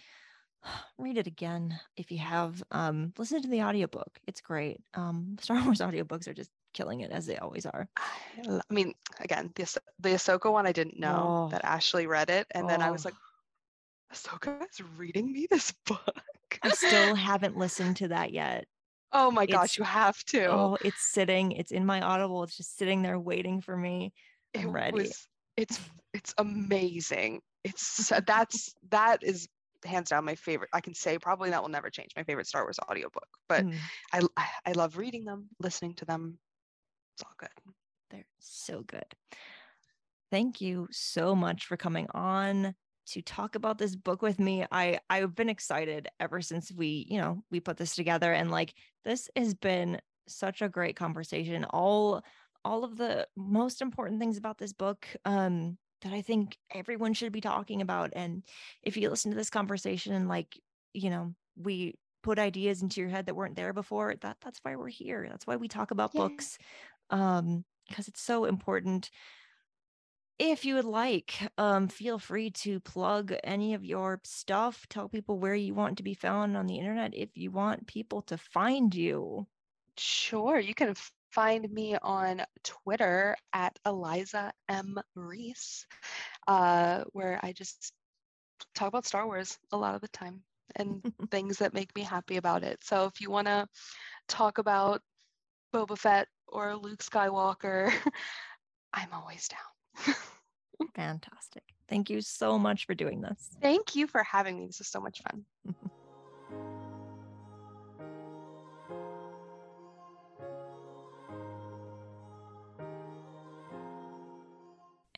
read 0.97 1.17
it 1.17 1.27
again 1.27 1.79
if 1.97 2.11
you 2.11 2.17
have 2.19 2.61
um 2.71 3.13
listen 3.17 3.41
to 3.41 3.47
the 3.47 3.61
audiobook. 3.63 4.19
It's 4.27 4.41
great. 4.41 4.81
Um 4.93 5.37
Star 5.41 5.63
Wars 5.63 5.79
audiobooks 5.79 6.27
are 6.27 6.33
just 6.33 6.51
killing 6.73 7.01
it 7.01 7.11
as 7.11 7.25
they 7.25 7.37
always 7.37 7.65
are. 7.65 7.89
I 8.47 8.61
mean, 8.69 8.93
again, 9.19 9.51
the, 9.55 9.63
the 9.99 10.09
Ahsoka 10.09 10.51
one, 10.51 10.67
I 10.67 10.71
didn't 10.71 10.99
know 10.99 11.47
Oh. 11.47 11.49
that 11.49 11.65
Ashley 11.65 12.05
read 12.05 12.29
it. 12.29 12.45
And 12.51 12.69
then 12.69 12.81
I 12.81 12.91
was 12.91 13.05
Oh. 13.05 13.09
like, 13.09 13.15
Ahsoka 14.13 14.61
is 14.69 14.81
reading 14.97 15.31
me 15.31 15.47
this 15.49 15.71
book. 15.85 16.15
I 16.61 16.69
still 16.69 17.15
haven't 17.15 17.57
listened 17.57 17.97
to 17.97 18.07
that 18.09 18.31
yet. 18.33 18.65
oh 19.13 19.31
my 19.31 19.43
it's- 19.43 19.57
gosh, 19.57 19.77
you 19.79 19.83
have 19.83 20.23
to. 20.25 20.45
Oh, 20.45 20.77
it's 20.83 21.01
sitting, 21.01 21.53
it's 21.53 21.71
in 21.71 21.85
my 21.85 22.01
audible. 22.01 22.43
It's 22.43 22.55
just 22.57 22.77
sitting 22.77 23.01
there 23.01 23.19
waiting 23.19 23.61
for 23.61 23.75
me. 23.75 24.13
I'm 24.55 24.69
it 24.69 24.71
ready. 24.71 24.93
was 24.93 25.27
it's 25.57 25.79
it's 26.13 26.33
amazing 26.37 27.41
it's 27.63 28.11
that's 28.25 28.73
that 28.89 29.21
is 29.23 29.47
hands 29.85 30.09
down 30.09 30.25
my 30.25 30.35
favorite 30.35 30.69
i 30.73 30.81
can 30.81 30.93
say 30.93 31.17
probably 31.17 31.49
that 31.49 31.61
will 31.61 31.69
never 31.69 31.89
change 31.89 32.11
my 32.15 32.23
favorite 32.23 32.47
star 32.47 32.63
wars 32.63 32.79
audiobook 32.89 33.27
but 33.47 33.65
Mm, 33.65 33.89
I, 34.11 34.21
I 34.35 34.47
i 34.67 34.71
love 34.73 34.97
reading 34.97 35.25
them 35.25 35.47
listening 35.59 35.93
to 35.95 36.05
them 36.05 36.37
it's 37.15 37.23
all 37.23 37.35
good 37.37 37.73
they're 38.09 38.25
so 38.39 38.81
good. 38.81 39.05
Thank 40.31 40.61
you 40.61 40.87
so 40.91 41.35
much 41.35 41.65
for 41.65 41.77
coming 41.77 42.07
on 42.13 42.75
to 43.07 43.21
talk 43.21 43.55
about 43.55 43.79
this 43.79 43.95
book 43.95 44.21
with 44.21 44.39
me. 44.39 44.65
I 44.71 44.99
I've 45.09 45.35
been 45.35 45.49
excited 45.49 46.07
ever 46.19 46.41
since 46.41 46.71
we, 46.71 47.07
you 47.09 47.19
know, 47.19 47.43
we 47.49 47.59
put 47.59 47.77
this 47.77 47.95
together 47.95 48.31
and 48.31 48.51
like 48.51 48.73
this 49.03 49.29
has 49.35 49.55
been 49.55 49.99
such 50.27 50.61
a 50.61 50.69
great 50.69 50.95
conversation. 50.95 51.65
All 51.65 52.21
all 52.63 52.83
of 52.83 52.97
the 52.97 53.27
most 53.35 53.81
important 53.81 54.19
things 54.19 54.37
about 54.37 54.57
this 54.57 54.73
book 54.73 55.07
um 55.25 55.77
that 56.01 56.13
I 56.13 56.21
think 56.21 56.57
everyone 56.71 57.13
should 57.13 57.31
be 57.31 57.41
talking 57.41 57.81
about 57.81 58.11
and 58.15 58.43
if 58.83 58.97
you 58.97 59.09
listen 59.09 59.31
to 59.31 59.37
this 59.37 59.49
conversation 59.49 60.13
and 60.13 60.27
like, 60.27 60.59
you 60.93 61.09
know, 61.09 61.35
we 61.55 61.95
put 62.23 62.39
ideas 62.39 62.81
into 62.81 63.01
your 63.01 63.09
head 63.09 63.25
that 63.27 63.35
weren't 63.35 63.55
there 63.55 63.73
before, 63.73 64.15
that 64.15 64.37
that's 64.41 64.59
why 64.63 64.75
we're 64.75 64.87
here. 64.89 65.27
That's 65.29 65.47
why 65.47 65.55
we 65.57 65.67
talk 65.67 65.91
about 65.91 66.13
Yeah. 66.13 66.29
books 66.29 66.57
um 67.11 67.65
because 67.87 68.07
it's 68.07 68.21
so 68.21 68.45
important 68.45 69.11
if 70.39 70.63
you 70.63 70.75
would 70.75 70.85
like, 70.85 71.39
um, 71.57 71.87
feel 71.89 72.17
free 72.17 72.49
to 72.51 72.79
plug 72.79 73.33
any 73.43 73.73
of 73.73 73.83
your 73.83 74.21
stuff. 74.23 74.87
Tell 74.87 75.09
people 75.09 75.37
where 75.39 75.55
you 75.55 75.73
want 75.73 75.97
to 75.97 76.03
be 76.03 76.13
found 76.13 76.55
on 76.55 76.65
the 76.65 76.77
internet 76.79 77.13
if 77.13 77.35
you 77.37 77.51
want 77.51 77.87
people 77.87 78.21
to 78.23 78.37
find 78.37 78.95
you. 78.95 79.47
sure 79.97 80.59
you 80.59 80.73
can 80.73 80.95
find 81.31 81.69
me 81.71 81.95
on 82.01 82.41
twitter 82.63 83.35
at 83.53 83.77
eliza 83.85 84.51
m 84.67 84.97
reese 85.15 85.85
uh, 86.47 87.03
where 87.13 87.39
i 87.43 87.51
just 87.51 87.93
talk 88.75 88.87
about 88.87 89.05
star 89.05 89.25
wars 89.25 89.57
a 89.71 89.77
lot 89.77 89.95
of 89.95 90.01
the 90.01 90.07
time 90.09 90.41
and 90.75 91.01
things 91.31 91.57
that 91.57 91.73
make 91.73 91.93
me 91.95 92.01
happy 92.01 92.37
about 92.37 92.63
it 92.63 92.77
so 92.83 93.05
if 93.05 93.21
you 93.21 93.29
want 93.29 93.47
to 93.47 93.67
talk 94.27 94.57
about 94.57 95.01
boba 95.73 95.97
fett 95.97 96.27
or 96.47 96.75
luke 96.75 97.03
skywalker 97.03 97.91
i'm 98.93 99.09
always 99.13 99.47
down 99.47 100.15
Fantastic. 100.95 101.63
Thank 101.87 102.09
you 102.09 102.21
so 102.21 102.57
much 102.57 102.85
for 102.85 102.93
doing 102.93 103.21
this. 103.21 103.49
Thank 103.61 103.95
you 103.95 104.07
for 104.07 104.23
having 104.23 104.57
me. 104.57 104.67
This 104.67 104.81
is 104.81 104.87
so 104.87 104.99
much 104.99 105.21
fun. 105.23 105.45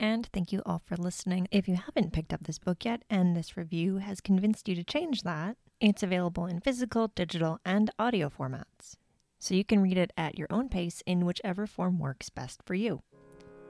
And 0.01 0.27
thank 0.33 0.51
you 0.51 0.63
all 0.65 0.81
for 0.83 0.97
listening. 0.97 1.47
If 1.51 1.67
you 1.67 1.75
haven't 1.75 2.11
picked 2.11 2.33
up 2.33 2.43
this 2.43 2.57
book 2.57 2.85
yet 2.85 3.03
and 3.07 3.37
this 3.37 3.55
review 3.55 3.97
has 3.97 4.19
convinced 4.19 4.67
you 4.67 4.73
to 4.73 4.83
change 4.83 5.21
that, 5.21 5.57
it's 5.79 6.01
available 6.01 6.47
in 6.47 6.59
physical, 6.59 7.09
digital, 7.09 7.59
and 7.63 7.91
audio 7.99 8.27
formats. 8.27 8.95
So 9.37 9.53
you 9.53 9.63
can 9.63 9.79
read 9.79 9.99
it 9.99 10.11
at 10.17 10.39
your 10.39 10.47
own 10.49 10.69
pace 10.69 11.03
in 11.05 11.23
whichever 11.23 11.67
form 11.67 11.99
works 11.99 12.31
best 12.31 12.63
for 12.65 12.73
you. 12.73 13.03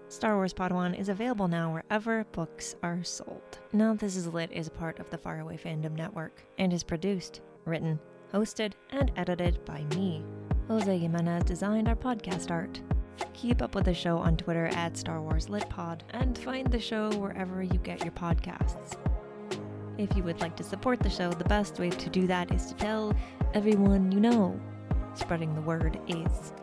Star 0.07 0.38
Wars 0.38 0.53
Padawan 0.53 0.97
is 0.97 1.09
available 1.09 1.49
now 1.49 1.73
wherever 1.73 2.23
books 2.32 2.75
are 2.82 3.03
sold. 3.03 3.59
Now 3.73 3.93
This 3.93 4.15
Is 4.15 4.27
Lit 4.27 4.53
is 4.53 4.67
a 4.67 4.71
part 4.71 4.99
of 4.99 5.09
the 5.09 5.17
Faraway 5.17 5.57
Fandom 5.57 5.97
Network 5.97 6.45
and 6.57 6.71
is 6.71 6.84
produced, 6.84 7.41
written, 7.65 7.99
hosted, 8.34 8.71
and 8.91 9.11
edited 9.17 9.65
by 9.65 9.84
me. 9.97 10.23
Jose 10.69 10.97
Jimenez 10.97 11.43
designed 11.43 11.89
our 11.89 11.95
podcast 11.95 12.51
art. 12.51 12.79
Keep 13.34 13.62
up 13.62 13.76
with 13.76 13.86
the 13.86 13.93
show 13.93 14.18
on 14.18 14.38
Twitter 14.38 14.68
at 14.68 14.95
Star 14.95 15.22
Wars 15.22 15.49
Lit 15.49 15.68
Pod 15.70 16.03
and 16.12 16.38
find 16.38 16.68
the 16.68 16.80
show 16.80 17.09
wherever 17.18 17.64
you 17.64 17.80
get 17.80 18.03
your 18.03 18.12
podcasts. 18.12 18.97
If 19.97 20.16
you 20.16 20.24
would 20.24 20.41
like 20.41 20.55
to 20.57 20.64
support 20.64 20.99
the 20.99 21.09
show, 21.09 21.32
the 21.32 21.43
best 21.45 21.80
way 21.80 21.89
to 21.89 22.09
do 22.09 22.28
that 22.28 22.51
is 22.51 22.68
to 22.68 22.74
tell 22.76 23.16
everyone 23.53 24.12
you 24.12 24.20
know. 24.20 24.59
Spreading 25.14 25.53
the 25.55 25.62
word 25.62 25.99
is 26.07 26.53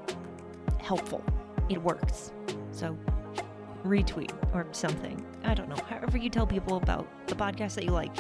helpful. 0.81 1.23
It 1.69 1.83
works. 1.83 2.33
So 2.71 2.97
retweet 3.85 4.33
or 4.55 4.67
something. 4.73 5.25
I 5.45 5.55
don't 5.55 5.69
know. 5.69 5.83
However 5.89 6.17
you 6.19 6.31
tell 6.31 6.47
people 6.47 6.77
about 6.77 7.07
the 7.27 7.35
podcast 7.35 7.75
that 7.75 7.85
you 7.85 7.91
like, 7.91 8.17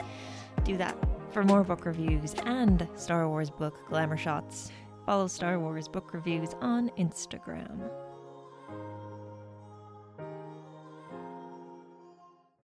do 0.64 0.76
that. 0.76 0.97
For 1.31 1.43
more 1.45 1.62
book 1.62 1.85
reviews 1.85 2.35
and 2.47 2.89
Star 2.95 3.29
Wars 3.29 3.51
book 3.51 3.87
glamour 3.89 4.16
shots, 4.16 4.70
follow 5.07 5.26
Star 5.26 5.59
Wars 5.59 5.89
book 5.89 6.12
reviews 6.12 6.55
on 6.61 6.91
Instagram. 6.99 7.91